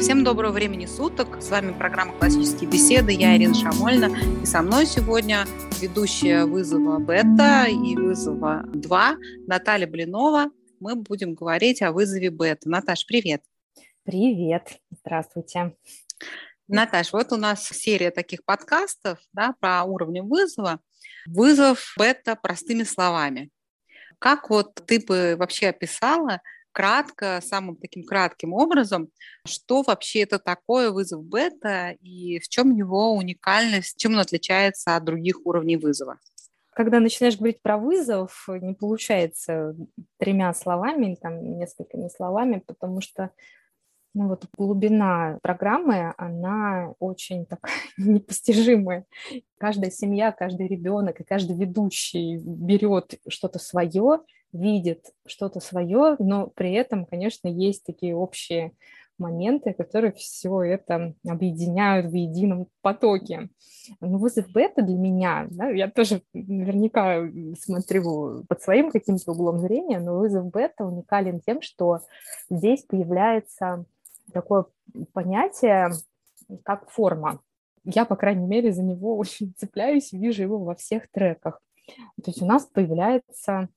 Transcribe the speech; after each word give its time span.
Всем 0.00 0.24
доброго 0.24 0.52
времени 0.52 0.86
суток. 0.86 1.42
С 1.42 1.50
вами 1.50 1.76
программа 1.76 2.14
«Классические 2.14 2.70
беседы». 2.70 3.12
Я 3.12 3.36
Ирина 3.36 3.54
Шамольна. 3.54 4.10
И 4.42 4.46
со 4.46 4.62
мной 4.62 4.86
сегодня 4.86 5.44
ведущая 5.78 6.46
вызова 6.46 6.98
бета 6.98 7.66
и 7.68 7.96
вызова 7.96 8.62
2 8.72 9.16
Наталья 9.46 9.86
Блинова. 9.86 10.46
Мы 10.80 10.96
будем 10.96 11.34
говорить 11.34 11.82
о 11.82 11.92
вызове 11.92 12.30
бета. 12.30 12.70
Наташ, 12.70 13.04
привет. 13.04 13.42
Привет. 14.02 14.80
Здравствуйте. 14.90 15.76
Наташ, 16.66 17.12
вот 17.12 17.30
у 17.32 17.36
нас 17.36 17.68
серия 17.68 18.10
таких 18.10 18.42
подкастов 18.46 19.18
да, 19.34 19.54
про 19.60 19.84
уровни 19.84 20.20
вызова. 20.20 20.80
Вызов 21.26 21.92
бета 21.98 22.36
простыми 22.36 22.84
словами. 22.84 23.50
Как 24.18 24.48
вот 24.48 24.82
ты 24.86 24.98
бы 24.98 25.36
вообще 25.38 25.68
описала 25.68 26.40
кратко, 26.72 27.40
самым 27.42 27.76
таким 27.76 28.04
кратким 28.04 28.52
образом, 28.52 29.08
что 29.46 29.82
вообще 29.82 30.20
это 30.20 30.38
такое 30.38 30.90
вызов 30.90 31.24
бета 31.24 31.96
и 32.00 32.38
в 32.38 32.48
чем 32.48 32.74
его 32.74 33.12
уникальность, 33.14 33.98
чем 33.98 34.14
он 34.14 34.20
отличается 34.20 34.96
от 34.96 35.04
других 35.04 35.44
уровней 35.44 35.76
вызова? 35.76 36.18
Когда 36.72 37.00
начинаешь 37.00 37.36
говорить 37.36 37.60
про 37.62 37.78
вызов, 37.78 38.46
не 38.48 38.74
получается 38.74 39.74
тремя 40.18 40.54
словами, 40.54 41.16
там, 41.20 41.58
несколькими 41.58 42.08
словами, 42.08 42.62
потому 42.64 43.00
что 43.00 43.30
ну 44.14 44.28
вот 44.28 44.46
глубина 44.56 45.38
программы, 45.42 46.14
она 46.16 46.94
очень 46.98 47.46
такая 47.46 47.74
непостижимая. 47.96 49.06
Каждая 49.58 49.90
семья, 49.90 50.32
каждый 50.32 50.66
ребенок 50.66 51.20
и 51.20 51.24
каждый 51.24 51.56
ведущий 51.56 52.38
берет 52.38 53.20
что-то 53.28 53.58
свое, 53.58 54.20
видит 54.52 55.12
что-то 55.26 55.60
свое, 55.60 56.16
но 56.18 56.48
при 56.48 56.72
этом, 56.72 57.06
конечно, 57.06 57.48
есть 57.48 57.84
такие 57.84 58.14
общие 58.14 58.72
моменты, 59.20 59.72
которые 59.74 60.12
все 60.12 60.62
это 60.62 61.14
объединяют 61.26 62.10
в 62.10 62.14
едином 62.14 62.66
потоке. 62.80 63.50
Но 64.00 64.18
вызов 64.18 64.50
бета 64.50 64.82
для 64.82 64.96
меня, 64.96 65.46
да, 65.50 65.68
я 65.68 65.90
тоже 65.90 66.22
наверняка 66.32 67.28
смотрю 67.60 68.44
под 68.48 68.62
своим 68.62 68.90
каким-то 68.90 69.32
углом 69.32 69.58
зрения, 69.58 70.00
но 70.00 70.18
вызов 70.18 70.50
бета 70.50 70.84
уникален 70.84 71.40
тем, 71.40 71.60
что 71.60 72.00
здесь 72.48 72.82
появляется 72.82 73.84
такое 74.32 74.64
понятие, 75.12 75.90
как 76.64 76.90
форма. 76.90 77.40
Я, 77.84 78.04
по 78.04 78.16
крайней 78.16 78.46
мере, 78.46 78.72
за 78.72 78.82
него 78.82 79.16
очень 79.16 79.54
цепляюсь 79.56 80.12
вижу 80.12 80.42
его 80.42 80.58
во 80.58 80.74
всех 80.74 81.10
треках. 81.10 81.60
То 82.22 82.30
есть 82.30 82.42
у 82.42 82.46
нас 82.46 82.66
появляется 82.66 83.68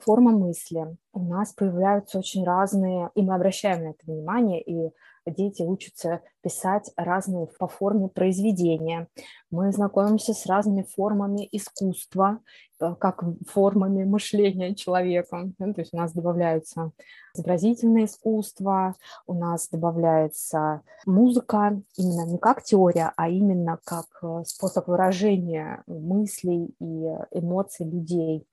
форма 0.00 0.32
мысли. 0.32 0.96
У 1.12 1.20
нас 1.20 1.52
появляются 1.52 2.18
очень 2.18 2.44
разные, 2.44 3.10
и 3.14 3.22
мы 3.22 3.34
обращаем 3.34 3.84
на 3.84 3.88
это 3.90 4.00
внимание, 4.06 4.62
и 4.62 4.92
дети 5.26 5.62
учатся 5.62 6.20
писать 6.42 6.90
разные 6.96 7.46
по 7.58 7.66
форме 7.66 8.08
произведения. 8.08 9.08
Мы 9.50 9.72
знакомимся 9.72 10.34
с 10.34 10.46
разными 10.46 10.82
формами 10.82 11.48
искусства, 11.50 12.40
э, 12.80 12.94
как 12.98 13.24
формами 13.48 14.04
мышления 14.04 14.74
человека. 14.74 15.50
Ну, 15.58 15.72
то 15.72 15.80
есть 15.80 15.94
у 15.94 15.96
нас 15.96 16.12
добавляются 16.12 16.92
изобразительное 17.34 18.04
искусство, 18.04 18.94
у 19.26 19.34
нас 19.34 19.68
добавляется 19.68 20.82
музыка, 21.06 21.80
именно 21.96 22.26
не 22.26 22.38
как 22.38 22.62
теория, 22.62 23.12
а 23.16 23.28
именно 23.28 23.78
как 23.84 24.06
э, 24.22 24.42
способ 24.46 24.88
выражения 24.88 25.82
мыслей 25.86 26.74
и 26.80 27.06
эмоций 27.30 27.86
людей 27.86 28.46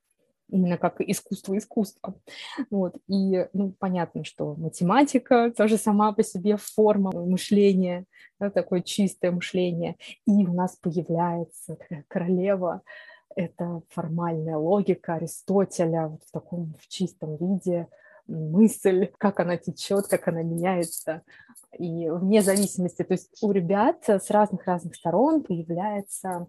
именно 0.51 0.77
как 0.77 1.01
искусство 1.01 1.57
искусства. 1.57 2.13
Вот. 2.69 2.95
И 3.07 3.47
ну, 3.53 3.73
понятно, 3.79 4.23
что 4.23 4.55
математика 4.55 5.51
тоже 5.55 5.77
сама 5.77 6.11
по 6.11 6.23
себе 6.23 6.57
форма 6.57 7.11
мышления, 7.11 8.05
да, 8.39 8.49
такое 8.49 8.81
чистое 8.81 9.31
мышление. 9.31 9.95
И 10.27 10.31
у 10.45 10.53
нас 10.53 10.75
появляется 10.75 11.77
королева, 12.07 12.81
это 13.35 13.81
формальная 13.89 14.57
логика 14.57 15.15
Аристотеля 15.15 16.07
вот 16.07 16.23
в 16.23 16.31
таком 16.31 16.75
в 16.79 16.87
чистом 16.87 17.37
виде, 17.37 17.87
мысль, 18.27 19.09
как 19.17 19.39
она 19.39 19.57
течет, 19.57 20.07
как 20.07 20.27
она 20.27 20.43
меняется. 20.43 21.21
И 21.77 22.09
вне 22.09 22.41
зависимости, 22.41 23.03
то 23.03 23.13
есть 23.13 23.37
у 23.41 23.51
ребят 23.51 24.03
с 24.07 24.29
разных-разных 24.29 24.95
сторон 24.95 25.41
появляется 25.43 26.47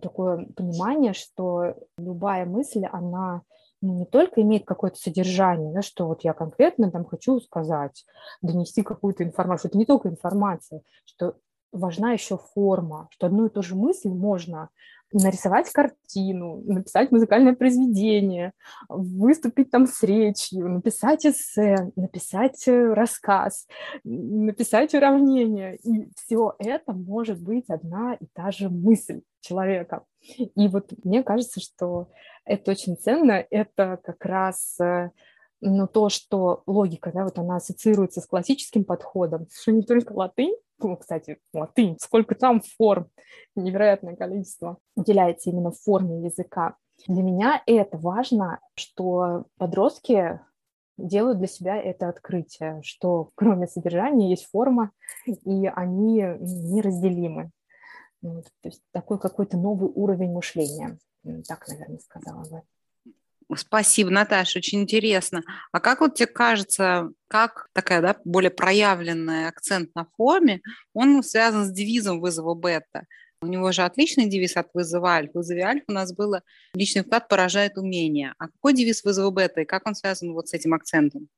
такое 0.00 0.46
понимание, 0.56 1.12
что 1.12 1.74
любая 1.98 2.44
мысль, 2.46 2.84
она 2.90 3.42
ну, 3.82 3.98
не 3.98 4.06
только 4.06 4.42
имеет 4.42 4.64
какое-то 4.64 4.98
содержание, 4.98 5.72
да, 5.72 5.82
что 5.82 6.06
вот 6.06 6.24
я 6.24 6.32
конкретно 6.32 6.90
там 6.90 7.04
хочу 7.04 7.40
сказать, 7.40 8.04
донести 8.42 8.82
какую-то 8.82 9.22
информацию. 9.22 9.70
Это 9.70 9.78
не 9.78 9.86
только 9.86 10.08
информация, 10.08 10.82
что 11.04 11.34
важна 11.72 12.12
еще 12.12 12.38
форма, 12.54 13.08
что 13.10 13.26
одну 13.26 13.46
и 13.46 13.50
ту 13.50 13.62
же 13.62 13.74
мысль 13.74 14.08
можно 14.08 14.70
нарисовать 15.12 15.70
картину, 15.70 16.62
написать 16.66 17.12
музыкальное 17.12 17.54
произведение, 17.54 18.52
выступить 18.88 19.70
там 19.70 19.86
с 19.86 20.02
речью, 20.02 20.68
написать 20.68 21.24
эссе, 21.24 21.92
написать 21.94 22.66
э, 22.66 22.92
рассказ, 22.92 23.66
написать 24.04 24.94
уравнение. 24.94 25.76
И 25.76 26.08
все 26.16 26.54
это 26.58 26.92
может 26.92 27.40
быть 27.40 27.68
одна 27.68 28.14
и 28.14 28.26
та 28.34 28.50
же 28.50 28.68
мысль 28.68 29.20
человека. 29.46 30.04
И 30.20 30.68
вот 30.68 30.92
мне 31.04 31.22
кажется, 31.22 31.60
что 31.60 32.08
это 32.44 32.72
очень 32.72 32.96
ценно. 32.96 33.44
Это 33.50 33.98
как 34.02 34.24
раз 34.24 34.78
э, 34.80 35.10
ну, 35.60 35.86
то, 35.86 36.08
что 36.08 36.62
логика, 36.66 37.12
да, 37.12 37.24
вот 37.24 37.38
она 37.38 37.56
ассоциируется 37.56 38.20
с 38.20 38.26
классическим 38.26 38.84
подходом, 38.84 39.46
что 39.52 39.72
не 39.72 39.82
только 39.82 40.12
латынь, 40.12 40.54
ну, 40.78 40.96
кстати, 40.96 41.38
латынь, 41.52 41.96
сколько 42.00 42.34
там 42.34 42.60
форм, 42.76 43.08
невероятное 43.54 44.16
количество 44.16 44.78
уделяется 44.94 45.50
именно 45.50 45.70
форме 45.70 46.24
языка. 46.24 46.76
Для 47.06 47.22
меня 47.22 47.62
это 47.66 47.98
важно, 47.98 48.60
что 48.74 49.46
подростки 49.58 50.40
делают 50.98 51.38
для 51.38 51.46
себя 51.46 51.76
это 51.76 52.08
открытие, 52.08 52.80
что 52.82 53.30
кроме 53.34 53.66
содержания 53.66 54.30
есть 54.30 54.48
форма, 54.50 54.92
и 55.26 55.66
они 55.66 56.22
неразделимы. 56.40 57.50
То 58.34 58.68
есть 58.68 58.82
такой 58.92 59.18
какой-то 59.18 59.56
новый 59.56 59.90
уровень 59.94 60.32
мышления, 60.32 60.98
так, 61.46 61.66
наверное, 61.68 61.98
сказала 61.98 62.44
бы. 62.48 62.62
Спасибо, 63.54 64.10
Наташа, 64.10 64.58
очень 64.58 64.82
интересно. 64.82 65.42
А 65.70 65.78
как 65.78 66.00
вот 66.00 66.16
тебе 66.16 66.26
кажется, 66.26 67.12
как 67.28 67.68
такая 67.72 68.02
да, 68.02 68.16
более 68.24 68.50
проявленный 68.50 69.46
акцент 69.46 69.94
на 69.94 70.06
форме, 70.16 70.62
он 70.94 71.22
связан 71.22 71.64
с 71.64 71.70
девизом 71.70 72.20
вызова 72.20 72.54
бета? 72.54 73.06
У 73.42 73.46
него 73.46 73.70
же 73.70 73.82
отличный 73.82 74.26
девиз 74.26 74.56
от 74.56 74.70
вызова 74.74 75.10
альфа. 75.10 75.32
В 75.32 75.34
вызове 75.36 75.62
альфа 75.62 75.84
у 75.88 75.92
нас 75.92 76.12
было 76.12 76.42
«Личный 76.74 77.02
вклад 77.02 77.28
поражает 77.28 77.78
умение». 77.78 78.34
А 78.38 78.48
какой 78.48 78.72
девиз 78.72 79.04
вызова 79.04 79.30
бета 79.30 79.60
и 79.60 79.64
как 79.64 79.86
он 79.86 79.94
связан 79.94 80.32
вот 80.32 80.48
с 80.48 80.54
этим 80.54 80.74
акцентом? 80.74 81.28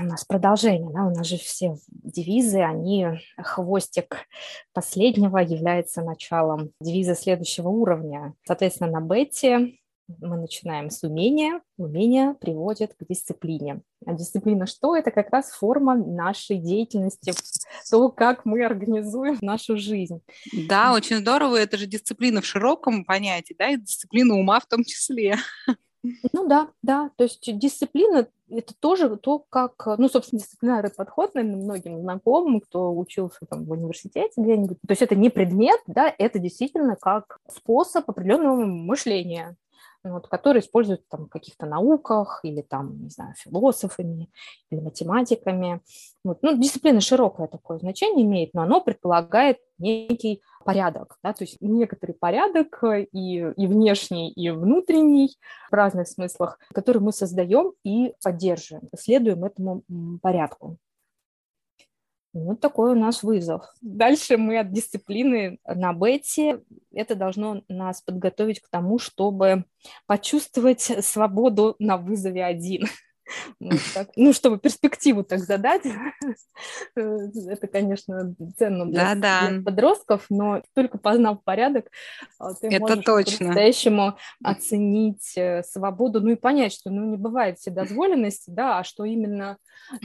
У 0.00 0.04
нас 0.04 0.24
продолжение, 0.24 0.90
да, 0.92 1.04
у 1.04 1.10
нас 1.10 1.26
же 1.26 1.38
все 1.38 1.76
девизы, 1.88 2.60
они, 2.60 3.06
хвостик 3.36 4.26
последнего 4.72 5.38
является 5.38 6.02
началом 6.02 6.70
девиза 6.80 7.14
следующего 7.14 7.68
уровня. 7.68 8.34
Соответственно, 8.46 8.92
на 8.92 9.00
бете 9.00 9.78
мы 10.20 10.38
начинаем 10.38 10.90
с 10.90 11.02
умения, 11.02 11.60
умение 11.76 12.34
приводит 12.40 12.94
к 12.94 13.06
дисциплине. 13.06 13.82
А 14.06 14.14
дисциплина 14.14 14.66
что? 14.66 14.96
Это 14.96 15.10
как 15.10 15.30
раз 15.30 15.50
форма 15.50 15.96
нашей 15.96 16.58
деятельности, 16.58 17.32
то, 17.90 18.08
как 18.10 18.44
мы 18.44 18.64
организуем 18.64 19.36
нашу 19.42 19.76
жизнь. 19.76 20.20
Да, 20.68 20.94
очень 20.94 21.18
здорово. 21.18 21.56
Это 21.56 21.76
же 21.76 21.86
дисциплина 21.86 22.40
в 22.40 22.46
широком 22.46 23.04
понятии, 23.04 23.54
да, 23.58 23.68
и 23.68 23.76
дисциплина 23.76 24.34
ума 24.34 24.60
в 24.60 24.66
том 24.66 24.82
числе. 24.84 25.36
Ну 26.32 26.46
да, 26.46 26.68
да, 26.82 27.10
то 27.16 27.24
есть 27.24 27.58
дисциплина– 27.58 28.26
это 28.50 28.72
тоже 28.78 29.16
то, 29.16 29.44
как, 29.50 29.98
ну, 29.98 30.08
собственно, 30.08 30.40
дисциплинарный 30.40 30.90
подход, 30.90 31.34
наверное, 31.34 31.62
многим 31.62 32.00
знакомым, 32.00 32.60
кто 32.60 32.96
учился 32.96 33.40
там 33.48 33.64
в 33.64 33.72
университете 33.72 34.32
где-нибудь. 34.36 34.78
То 34.86 34.92
есть 34.92 35.02
это 35.02 35.16
не 35.16 35.28
предмет, 35.28 35.80
да, 35.86 36.12
это 36.16 36.38
действительно 36.38 36.96
как 36.96 37.40
способ 37.48 38.08
определенного 38.08 38.64
мышления 38.64 39.56
вот, 40.04 40.28
которые 40.28 40.60
используют 40.60 41.06
там, 41.08 41.26
в 41.26 41.28
каких-то 41.28 41.66
науках 41.66 42.40
или 42.42 42.62
там, 42.62 43.02
не 43.02 43.10
знаю, 43.10 43.34
философами 43.36 44.30
или 44.70 44.80
математиками. 44.80 45.80
Вот. 46.24 46.42
Ну, 46.42 46.56
дисциплина 46.56 47.00
широкое 47.00 47.46
такое 47.48 47.78
значение 47.78 48.24
имеет, 48.24 48.54
но 48.54 48.62
оно 48.62 48.80
предполагает 48.80 49.58
некий 49.78 50.42
порядок, 50.64 51.16
да, 51.22 51.32
то 51.32 51.44
есть 51.44 51.56
некоторый 51.60 52.12
порядок 52.12 52.82
и, 52.82 53.38
и 53.38 53.66
внешний, 53.66 54.30
и 54.30 54.50
внутренний 54.50 55.38
в 55.70 55.74
разных 55.74 56.08
смыслах, 56.08 56.58
который 56.74 57.00
мы 57.00 57.12
создаем 57.12 57.72
и 57.84 58.12
поддерживаем, 58.22 58.88
следуем 58.94 59.44
этому 59.44 59.82
порядку. 60.20 60.76
Вот 62.44 62.60
такой 62.60 62.92
у 62.92 62.94
нас 62.94 63.22
вызов. 63.22 63.62
Дальше 63.80 64.36
мы 64.36 64.58
от 64.58 64.72
дисциплины 64.72 65.58
на 65.66 65.92
бете. 65.92 66.62
Это 66.92 67.14
должно 67.14 67.62
нас 67.68 68.02
подготовить 68.02 68.60
к 68.60 68.68
тому, 68.68 68.98
чтобы 68.98 69.64
почувствовать 70.06 70.80
свободу 70.80 71.76
на 71.78 71.96
вызове 71.96 72.44
один. 72.44 72.86
Ну, 74.16 74.32
чтобы 74.32 74.58
перспективу 74.58 75.22
так 75.24 75.40
задать, 75.40 75.82
это, 76.94 77.66
конечно, 77.66 78.34
ценно 78.56 78.86
для, 78.86 79.14
да, 79.14 79.48
да. 79.48 79.62
подростков, 79.64 80.26
но 80.30 80.62
только 80.74 80.98
познав 80.98 81.42
порядок, 81.44 81.86
а, 82.38 82.54
ты 82.54 82.68
это 82.68 82.80
можешь 82.80 83.04
по-настоящему 83.04 84.16
оценить 84.42 85.36
э, 85.36 85.62
свободу, 85.62 86.20
ну 86.20 86.30
и 86.30 86.36
понять, 86.36 86.72
что 86.72 86.90
ну, 86.90 87.04
не 87.04 87.16
бывает 87.16 87.58
вседозволенности, 87.58 88.50
да, 88.50 88.78
а 88.78 88.84
что 88.84 89.04
именно, 89.04 89.58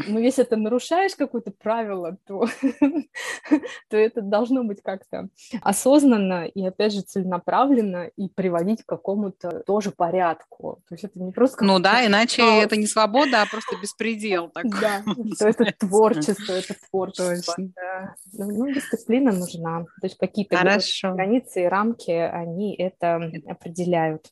ну, 0.08 0.20
если 0.20 0.44
ты 0.44 0.56
нарушаешь 0.56 1.16
какое-то 1.16 1.52
правило, 1.52 2.18
то, 2.26 2.48
то 3.90 3.98
это 3.98 4.22
должно 4.22 4.64
быть 4.64 4.82
как-то 4.82 5.30
осознанно 5.62 6.46
и, 6.46 6.66
опять 6.66 6.94
же, 6.94 7.02
целенаправленно 7.02 8.10
и 8.16 8.30
приводить 8.30 8.84
к 8.84 8.88
какому-то 8.88 9.64
тоже 9.66 9.92
порядку. 9.92 10.82
То 10.88 10.96
есть 10.96 11.04
это 11.04 11.20
не 11.20 11.32
просто... 11.32 11.64
Ну 11.64 11.80
да, 11.80 12.06
иначе 12.06 12.42
это 12.62 12.76
не 12.76 12.88
свобода, 12.88 13.13
а 13.16 13.46
просто 13.46 13.76
беспредел. 13.82 14.50
Такой. 14.54 14.72
Да, 14.72 15.04
это 15.40 15.66
творчество, 15.78 16.54
это 16.54 16.76
творчество. 16.90 17.56
Да. 17.58 18.16
Ну, 18.34 18.66
ну, 18.66 18.74
дисциплина 18.74 19.32
нужна. 19.32 19.84
То 20.02 20.08
есть 20.08 20.18
какие-то 20.18 20.60
границы 20.60 21.64
и 21.64 21.68
рамки, 21.68 22.12
они 22.12 22.76
это 22.76 23.32
определяют. 23.48 24.32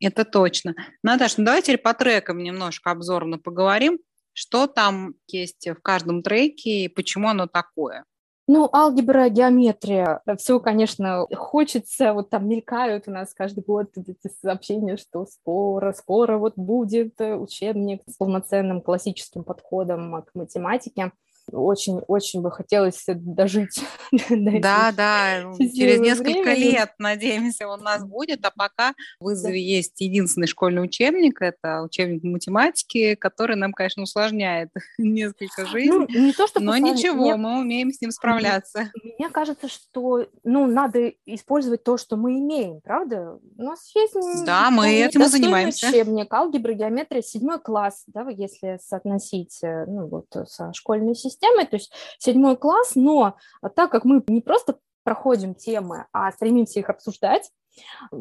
Это 0.00 0.24
точно. 0.24 0.74
Наташа, 1.02 1.36
ну 1.38 1.46
давайте 1.46 1.78
по 1.78 1.94
трекам 1.94 2.38
немножко 2.38 2.90
обзорно 2.90 3.38
поговорим. 3.38 3.98
Что 4.32 4.66
там 4.66 5.14
есть 5.28 5.68
в 5.68 5.80
каждом 5.80 6.22
треке 6.22 6.84
и 6.84 6.88
почему 6.88 7.28
оно 7.28 7.46
такое? 7.46 8.04
Ну, 8.46 8.68
алгебра, 8.74 9.30
геометрия, 9.30 10.20
все, 10.38 10.60
конечно, 10.60 11.26
хочется, 11.34 12.12
вот 12.12 12.28
там 12.28 12.46
мелькают 12.46 13.08
у 13.08 13.10
нас 13.10 13.32
каждый 13.32 13.64
год 13.64 13.96
эти 13.96 14.30
сообщения, 14.42 14.98
что 14.98 15.24
скоро, 15.24 15.94
скоро 15.94 16.36
вот 16.36 16.52
будет 16.56 17.18
учебник 17.20 18.02
с 18.06 18.16
полноценным 18.16 18.82
классическим 18.82 19.44
подходом 19.44 20.22
к 20.22 20.34
математике 20.34 21.12
очень-очень 21.52 22.42
бы 22.42 22.50
хотелось 22.50 23.04
дожить. 23.06 23.82
Да, 24.30 24.92
да, 24.92 25.52
через 25.58 26.00
несколько 26.00 26.50
времени. 26.50 26.72
лет, 26.72 26.92
надеемся, 26.98 27.66
он 27.68 27.80
у 27.80 27.82
нас 27.82 28.04
будет, 28.04 28.44
а 28.44 28.50
пока 28.50 28.94
в 29.20 29.24
вызове 29.24 29.54
да. 29.54 29.58
есть 29.58 30.00
единственный 30.00 30.46
школьный 30.46 30.82
учебник, 30.82 31.42
это 31.42 31.82
учебник 31.82 32.22
математики, 32.22 33.14
который 33.14 33.56
нам, 33.56 33.72
конечно, 33.72 34.02
усложняет 34.02 34.70
несколько 34.98 35.66
жизней, 35.66 36.06
ну, 36.08 36.26
не 36.26 36.32
то, 36.32 36.46
что 36.46 36.60
но 36.60 36.76
ничего, 36.76 37.36
мы 37.36 37.60
умеем 37.60 37.92
с 37.92 38.00
ним 38.00 38.10
справляться. 38.10 38.90
Мне 39.18 39.28
кажется, 39.30 39.68
что, 39.68 40.26
ну, 40.42 40.66
надо 40.66 41.12
использовать 41.26 41.84
то, 41.84 41.96
что 41.96 42.16
мы 42.16 42.38
имеем, 42.38 42.80
правда? 42.82 43.38
У 43.56 43.62
нас 43.62 43.90
есть... 43.94 44.14
Да, 44.46 44.70
мы 44.70 44.92
этим 44.92 45.22
и 45.22 45.26
занимаемся. 45.26 45.88
Учебник, 45.88 46.32
алгебра, 46.32 46.72
геометрия, 46.72 47.22
седьмой 47.22 47.60
класс, 47.60 48.04
да, 48.06 48.26
если 48.28 48.78
соотносить, 48.82 49.58
э, 49.62 49.84
ну, 49.86 50.06
вот, 50.06 50.26
со 50.48 50.72
школьной 50.72 51.14
системой, 51.14 51.33
системой, 51.34 51.66
то 51.66 51.76
есть 51.76 51.92
седьмой 52.18 52.56
класс, 52.56 52.92
но 52.94 53.36
так 53.74 53.90
как 53.90 54.04
мы 54.04 54.22
не 54.28 54.40
просто 54.40 54.78
проходим 55.02 55.54
темы, 55.54 56.06
а 56.12 56.32
стремимся 56.32 56.80
их 56.80 56.88
обсуждать, 56.88 57.50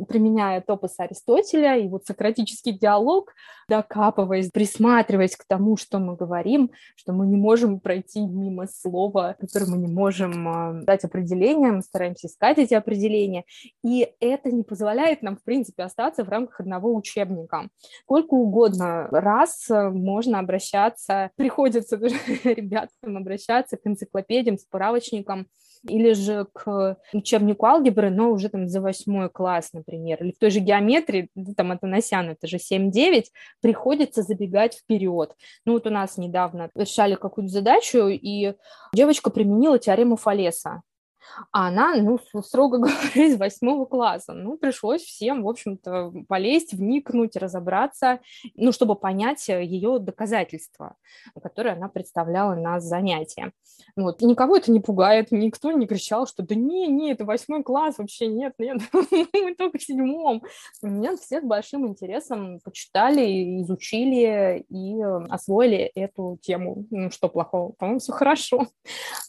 применяя 0.08 0.62
топос 0.62 1.00
Аристотеля 1.00 1.78
и 1.78 1.88
вот 1.88 2.06
сократический 2.06 2.72
диалог, 2.72 3.34
докапываясь, 3.70 4.52
присматриваясь 4.52 5.36
к 5.36 5.46
тому, 5.46 5.78
что 5.78 6.00
мы 6.00 6.16
говорим, 6.16 6.72
что 6.96 7.14
мы 7.14 7.28
не 7.28 7.38
можем 7.38 7.80
пройти 7.80 8.22
мимо 8.22 8.68
слова, 8.68 9.36
которое 9.40 9.68
мы 9.68 9.78
не 9.78 9.88
можем 9.88 10.48
а, 10.48 10.74
дать 10.84 11.04
определение, 11.04 11.72
мы 11.72 11.82
стараемся 11.82 12.28
искать 12.28 12.58
эти 12.58 12.74
определения, 12.74 13.46
и 13.84 14.14
это 14.20 14.52
не 14.52 14.64
позволяет 14.64 15.22
нам, 15.22 15.38
в 15.38 15.44
принципе, 15.44 15.84
остаться 15.84 16.24
в 16.24 16.30
рамках 16.30 16.60
одного 16.62 16.94
учебника. 16.94 17.70
Сколько 18.04 18.34
угодно 18.34 19.08
раз 19.12 19.68
можно 19.70 20.40
обращаться, 20.40 21.32
приходится 21.36 21.96
ребятам 22.44 23.18
обращаться 23.18 23.78
к 23.78 23.82
энциклопедиям, 23.86 24.58
справочникам, 24.58 25.48
или 25.88 26.14
же 26.14 26.48
к 26.54 26.98
учебнику 27.14 27.66
алгебры, 27.66 28.10
но 28.10 28.32
уже 28.32 28.50
там 28.50 28.68
за 28.68 28.82
восьмой 28.82 29.30
класс, 29.30 29.72
например, 29.74 30.24
или 30.24 30.32
в 30.32 30.38
той 30.38 30.50
же 30.50 30.60
геометрии, 30.60 31.30
ну, 31.36 31.54
там 31.54 31.72
Атанасян, 31.72 32.30
это 32.30 32.48
же 32.48 32.58
7-9, 32.58 33.26
приходится 33.62 34.24
забегать 34.24 34.76
вперед. 34.76 35.36
Ну 35.66 35.74
вот 35.74 35.88
у 35.88 35.90
нас 35.90 36.18
недавно 36.18 36.70
решали 36.76 37.16
какую-то 37.16 37.52
задачу, 37.52 38.08
и 38.08 38.54
девочка 38.94 39.30
применила 39.30 39.80
теорему 39.80 40.16
Фалеса 40.16 40.82
а 41.52 41.68
она, 41.68 41.96
ну, 41.96 42.20
строго 42.42 42.78
говоря, 42.80 43.26
из 43.26 43.38
восьмого 43.38 43.86
класса. 43.86 44.34
Ну, 44.34 44.58
пришлось 44.58 45.02
всем, 45.02 45.44
в 45.44 45.50
общем-то, 45.50 46.14
полезть, 46.28 46.74
вникнуть, 46.74 47.36
разобраться, 47.36 48.20
ну, 48.56 48.72
чтобы 48.72 48.96
понять 48.96 49.48
э, 49.50 49.64
ее 49.64 50.00
доказательства, 50.00 50.96
которые 51.42 51.74
она 51.74 51.90
представляла 51.90 52.56
на 52.56 52.80
занятии. 52.80 53.52
Вот. 53.96 54.22
И 54.22 54.26
никого 54.26 54.58
это 54.58 54.72
не 54.72 54.80
пугает, 54.80 55.32
никто 55.32 55.72
не 55.72 55.88
кричал, 55.88 56.28
что 56.28 56.44
да 56.44 56.56
не, 56.56 56.88
не, 56.88 57.12
это 57.12 57.26
восьмой 57.26 57.64
класс, 57.64 57.98
вообще 57.98 58.28
нет, 58.28 58.54
нет, 58.58 58.82
мы 58.94 59.56
только 59.56 59.78
в 59.78 59.84
седьмом. 59.84 60.44
Нет, 60.82 61.20
все 61.20 61.42
с 61.42 61.44
большим 61.44 61.88
интересом 61.88 62.60
почитали, 62.64 63.62
изучили 63.62 64.66
и 64.70 65.02
э, 65.02 65.26
освоили 65.30 65.92
эту 65.96 66.40
тему. 66.42 66.86
Ну, 66.90 67.12
что 67.12 67.30
плохого? 67.30 67.74
По-моему, 67.74 68.00
все 68.00 68.14
хорошо. 68.14 68.68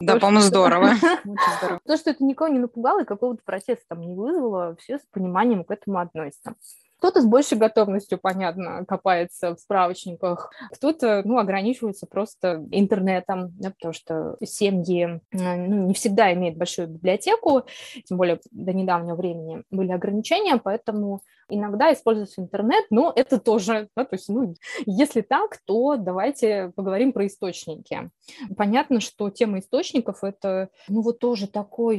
Да, 0.00 0.18
по-моему, 0.18 0.40
здорово. 0.40 0.90
То, 1.86 1.96
что 1.96 2.10
это 2.10 2.24
никого 2.24 2.48
не 2.48 2.58
напугало 2.58 3.02
и 3.02 3.04
какого-то 3.04 3.42
протеста 3.44 3.84
там 3.88 4.00
не 4.00 4.14
вызвало, 4.14 4.76
все 4.76 4.98
с 4.98 5.02
пониманием 5.12 5.64
к 5.64 5.70
этому 5.70 5.98
относятся. 5.98 6.54
Кто-то 6.98 7.20
с 7.20 7.26
большей 7.26 7.58
готовностью, 7.58 8.18
понятно, 8.18 8.84
копается 8.86 9.54
в 9.54 9.60
справочниках, 9.60 10.50
кто-то, 10.72 11.22
ну, 11.24 11.38
ограничивается 11.38 12.06
просто 12.06 12.66
интернетом, 12.70 13.52
да, 13.58 13.70
потому 13.70 13.92
что 13.92 14.36
семьи 14.42 15.20
ну, 15.32 15.86
не 15.86 15.94
всегда 15.94 16.32
имеют 16.32 16.56
большую 16.56 16.88
библиотеку, 16.88 17.64
тем 18.04 18.16
более 18.16 18.40
до 18.50 18.72
недавнего 18.72 19.16
времени 19.16 19.62
были 19.70 19.92
ограничения, 19.92 20.56
поэтому 20.56 21.20
иногда 21.48 21.92
используется 21.92 22.40
интернет, 22.40 22.86
но 22.90 23.12
это 23.14 23.38
тоже, 23.38 23.88
да, 23.96 24.04
то 24.04 24.14
есть, 24.14 24.28
ну, 24.28 24.54
если 24.86 25.20
так, 25.20 25.58
то 25.66 25.96
давайте 25.96 26.72
поговорим 26.74 27.12
про 27.12 27.26
источники. 27.26 28.10
Понятно, 28.56 29.00
что 29.00 29.30
тема 29.30 29.58
источников– 29.58 30.18
это, 30.24 30.68
ну, 30.88 31.02
вот 31.02 31.18
тоже 31.18 31.48
такой 31.48 31.98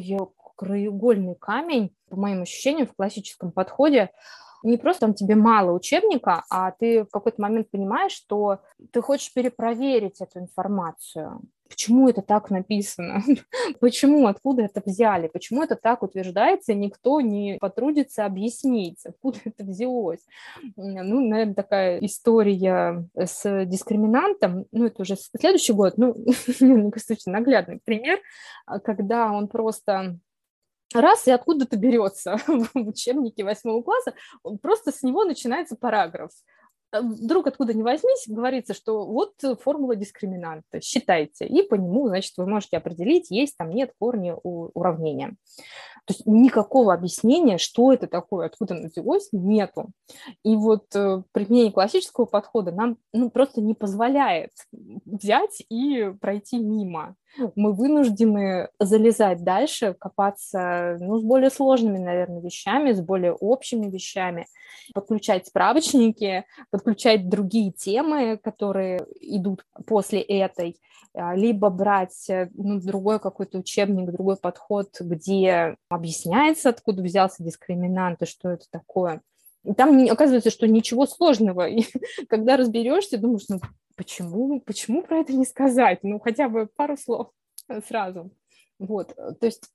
краеугольный 0.56 1.36
камень, 1.36 1.94
по 2.09 2.15
моим 2.15 2.41
ощущениям, 2.44 2.88
в 2.88 2.95
классическом 2.95 3.51
подходе, 3.51 4.12
не 4.65 4.77
просто 4.77 5.01
там 5.01 5.13
тебе 5.13 5.35
мало 5.35 5.71
учебника, 5.71 6.44
а 6.50 6.71
ты 6.71 7.03
в 7.03 7.09
какой-то 7.09 7.41
момент 7.41 7.69
понимаешь, 7.69 8.12
что 8.12 8.59
ты 8.91 9.01
хочешь 9.01 9.33
перепроверить 9.33 10.21
эту 10.21 10.39
информацию. 10.39 11.41
Почему 11.67 12.07
это 12.07 12.21
так 12.21 12.51
написано? 12.51 13.23
Почему? 13.79 14.27
Откуда 14.27 14.63
это 14.63 14.81
взяли? 14.86 15.27
Почему 15.27 15.63
это 15.63 15.75
так 15.75 16.03
утверждается? 16.03 16.74
Никто 16.74 17.22
не 17.22 17.57
потрудится 17.60 18.25
объяснить, 18.25 19.03
откуда 19.05 19.39
это 19.45 19.63
взялось. 19.63 20.22
Ну, 20.75 21.27
наверное, 21.27 21.55
такая 21.55 22.00
история 22.00 23.07
с 23.15 23.65
дискриминантом, 23.65 24.65
ну, 24.72 24.86
это 24.86 25.01
уже 25.01 25.15
следующий 25.15 25.74
год, 25.74 25.98
ну, 25.98 26.15
мне 26.60 26.91
кажется, 26.91 27.13
очень 27.13 27.31
наглядный 27.31 27.79
пример, 27.84 28.19
когда 28.84 29.31
он 29.31 29.48
просто 29.48 30.19
раз 31.02 31.28
и 31.28 31.32
откуда-то 31.32 31.78
берется 31.78 32.38
в 32.48 32.70
учебнике 32.75 33.44
восьмого 33.44 33.82
класса, 33.82 34.14
просто 34.62 34.92
с 34.92 35.04
него 35.04 35.24
начинается 35.24 35.75
параграф. 35.75 36.32
Э, 36.96 37.02
вдруг 37.02 37.48
откуда 37.48 37.74
ни 37.74 37.84
возьмись, 37.84 38.25
говорится, 38.28 38.74
что 38.74 39.06
вот 39.06 39.34
формула 39.62 39.96
дискриминанта, 39.96 40.82
считайте, 40.82 41.46
и 41.46 41.64
по 41.64 41.75
нему, 41.75 42.08
значит, 42.08 42.34
вы 42.38 42.48
можете 42.48 42.78
определить, 42.78 43.32
есть 43.32 43.58
там, 43.58 43.70
нет 43.70 43.92
корни 44.00 44.34
у 44.44 44.70
уравнения. 44.74 45.36
То 46.06 46.14
есть 46.14 46.25
никакого 46.28 46.94
объяснения, 46.94 47.58
что 47.58 47.92
это 47.92 48.06
такое, 48.06 48.46
откуда 48.46 48.75
оно 48.75 48.90
взялось, 48.90 49.30
нету. 49.32 49.90
И 50.44 50.56
вот 50.56 50.96
э, 50.96 51.24
применение 51.32 51.72
классического 51.72 52.25
подхода 52.25 52.72
нам 52.72 52.98
ну, 53.12 53.32
просто 53.32 53.62
не 53.62 53.74
позволяет 53.74 54.52
взять 54.72 55.64
и 55.70 56.14
пройти 56.22 56.60
мимо 56.60 57.16
мы 57.56 57.74
вынуждены 57.74 58.70
залезать 58.80 59.44
дальше, 59.44 59.94
копаться 59.94 60.98
ну, 61.00 61.20
с 61.20 61.24
более 61.24 61.50
сложными, 61.50 61.98
наверное, 61.98 62.42
вещами, 62.42 62.92
с 62.92 63.01
более 63.01 63.34
общими 63.34 63.89
вещами, 63.89 64.48
подключать 64.94 65.48
справочники, 65.48 66.46
подключать 66.70 67.30
другие 67.30 67.72
темы, 67.72 68.38
которые 68.38 69.06
идут 69.22 69.65
после 69.86 70.22
этой, 70.22 70.77
а, 71.13 71.36
либо 71.36 71.70
брать 71.70 72.30
э, 72.30 72.50
ну, 72.54 72.80
другой 72.80 73.20
какой-то 73.20 73.60
учебник, 73.60 74.12
другой 74.12 74.36
подход, 74.36 74.89
где 75.00 75.77
объясняется, 75.89 76.70
откуда 76.70 77.01
взялся 77.01 77.44
дискриминант 77.44 78.22
и 78.22 78.25
что 78.25 78.50
это 78.50 78.65
такое. 78.70 79.22
И 79.63 79.74
там 79.74 79.98
оказывается, 80.10 80.51
что 80.51 80.68
ничего 80.68 81.06
сложного. 81.06 81.68
И 81.70 81.84
когда 82.30 82.58
разберешься, 82.58 83.18
думаешь, 83.18 83.46
ну 83.50 83.60
почему, 83.96 84.60
почему 84.62 85.04
про 85.04 85.18
это 85.20 85.34
не 85.34 85.46
сказать? 85.46 86.00
Ну, 86.04 86.20
хотя 86.20 86.50
бы 86.50 86.68
пару 86.68 86.98
слов 86.98 87.32
сразу. 87.88 88.32
Вот, 88.78 89.16
то 89.16 89.46
есть 89.46 89.72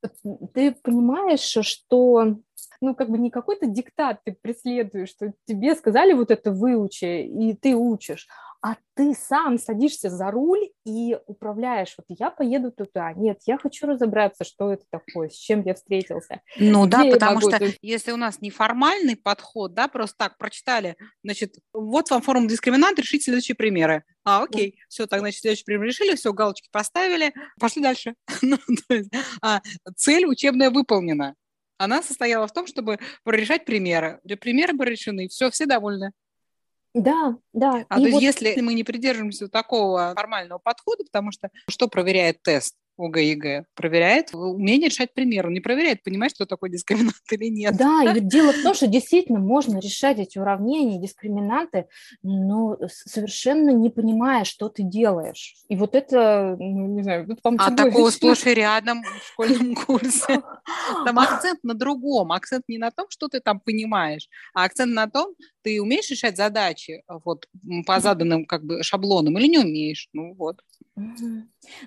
ты 0.53 0.73
понимаешь, 0.73 1.41
что 1.67 2.37
ну, 2.81 2.95
как 2.95 3.11
бы 3.11 3.19
не 3.19 3.31
какой-то 3.31 3.67
диктат 3.67 4.21
ты 4.25 4.37
преследуешь, 4.41 5.11
что 5.11 5.33
тебе 5.47 5.75
сказали 5.75 6.13
вот 6.13 6.31
это 6.31 6.53
выучи, 6.53 7.25
и 7.25 7.55
ты 7.55 7.75
учишь, 7.75 8.27
а 8.63 8.77
ты 8.95 9.15
сам 9.15 9.59
садишься 9.59 10.11
за 10.11 10.31
руль 10.31 10.69
и 10.85 11.17
управляешь. 11.27 11.95
Вот 11.97 12.05
я 12.09 12.31
поеду 12.31 12.71
туда. 12.71 13.13
Нет, 13.15 13.41
я 13.47 13.57
хочу 13.57 13.87
разобраться, 13.87 14.45
что 14.45 14.73
это 14.73 14.85
такое, 14.91 15.31
с 15.31 15.35
чем 15.35 15.63
я 15.63 15.75
встретился. 15.75 16.43
Ну 16.59 16.87
да, 16.87 17.05
потому 17.11 17.41
что 17.41 17.59
тут... 17.59 17.77
если 17.81 18.13
у 18.13 18.19
нас 18.19 18.43
неформальный 18.43 19.17
подход, 19.17 19.73
да, 19.73 19.89
просто 19.89 20.17
так 20.19 20.37
прочитали, 20.37 20.97
значит, 21.25 21.55
вот 21.73 22.11
вам 22.11 22.21
формула 22.21 22.51
дискриминант, 22.51 22.99
решите 22.99 23.25
следующие 23.25 23.55
примеры. 23.55 24.05
А, 24.25 24.43
окей, 24.43 24.73
да. 24.73 24.85
все, 24.89 25.07
так, 25.07 25.21
значит, 25.21 25.41
следующий 25.41 25.65
пример 25.65 25.87
решили, 25.87 26.15
все, 26.15 26.33
галочки 26.35 26.69
поставили, 26.71 27.33
пошли 27.59 27.83
дальше. 27.83 28.15
ну, 28.43 28.59
а, 29.41 29.63
цель 29.97 30.27
учебная 30.27 30.71
выполнена. 30.71 31.35
Она 31.81 32.03
состояла 32.03 32.47
в 32.47 32.53
том, 32.53 32.67
чтобы 32.67 32.99
прорешать 33.25 33.65
примеры. 33.65 34.21
Примеры 34.39 34.75
были 34.75 34.91
решены, 34.91 35.29
все, 35.29 35.51
все 35.51 35.65
довольны. 35.65 36.13
Да, 36.93 37.39
да. 37.55 37.87
А 37.89 37.99
и 37.99 38.03
то 38.03 38.09
есть, 38.09 38.13
вот... 38.13 38.23
если 38.23 38.61
мы 38.61 38.75
не 38.75 38.85
придерживаемся 38.85 39.49
такого 39.49 40.13
формального 40.15 40.59
подхода, 40.59 41.05
потому 41.05 41.33
что 41.33 41.49
что 41.71 41.89
проверяет 41.89 42.43
тест? 42.43 42.77
ОГЭ, 43.01 43.25
ЕГЭ 43.31 43.65
проверяет 43.75 44.35
умение 44.35 44.89
решать 44.89 45.15
пример, 45.15 45.47
он 45.47 45.55
не 45.55 45.61
проверяет, 45.61 46.03
понимаешь, 46.03 46.33
что 46.33 46.47
такое 46.47 46.71
дискриминант 46.71 47.15
или 47.31 47.47
нет. 47.47 47.77
Да, 47.77 48.05
и 48.05 48.21
дело 48.21 48.53
в 48.53 48.63
том, 48.63 48.75
что 48.75 48.87
действительно 48.87 49.39
можно 49.39 49.79
решать 49.79 50.19
эти 50.19 50.39
уравнения, 50.39 51.01
дискриминанты, 51.01 51.87
но 52.23 52.79
совершенно 52.89 53.71
не 53.71 53.91
понимая, 53.91 54.45
что 54.45 54.69
ты 54.69 54.83
делаешь. 54.83 55.55
И 55.69 55.77
вот 55.77 55.95
это, 55.95 56.57
ну, 56.59 56.87
не 56.95 57.03
знаю, 57.03 57.25
это, 57.25 57.37
А 57.59 57.71
такого 57.71 58.11
сплошь 58.11 58.47
и 58.47 58.55
рядом 58.55 59.03
в 59.03 59.27
школьном 59.29 59.75
курсе. 59.87 60.43
Там 61.05 61.19
акцент 61.19 61.63
на 61.63 61.75
другом, 61.75 62.33
акцент 62.33 62.65
не 62.69 62.79
на 62.79 62.91
том, 62.91 63.07
что 63.11 63.29
ты 63.29 63.41
там 63.41 63.61
понимаешь, 63.61 64.29
а 64.55 64.65
акцент 64.65 64.93
на 64.93 65.09
том, 65.09 65.35
ты 65.63 65.81
умеешь 65.81 66.11
решать 66.11 66.37
задачи 66.37 67.03
вот 67.25 67.47
по 67.87 68.01
заданным 68.01 68.45
как 68.45 68.65
бы 68.65 68.83
шаблонам 68.83 69.39
или 69.39 69.47
не 69.47 69.59
умеешь, 69.59 70.09
ну 70.13 70.35
вот. 70.35 70.61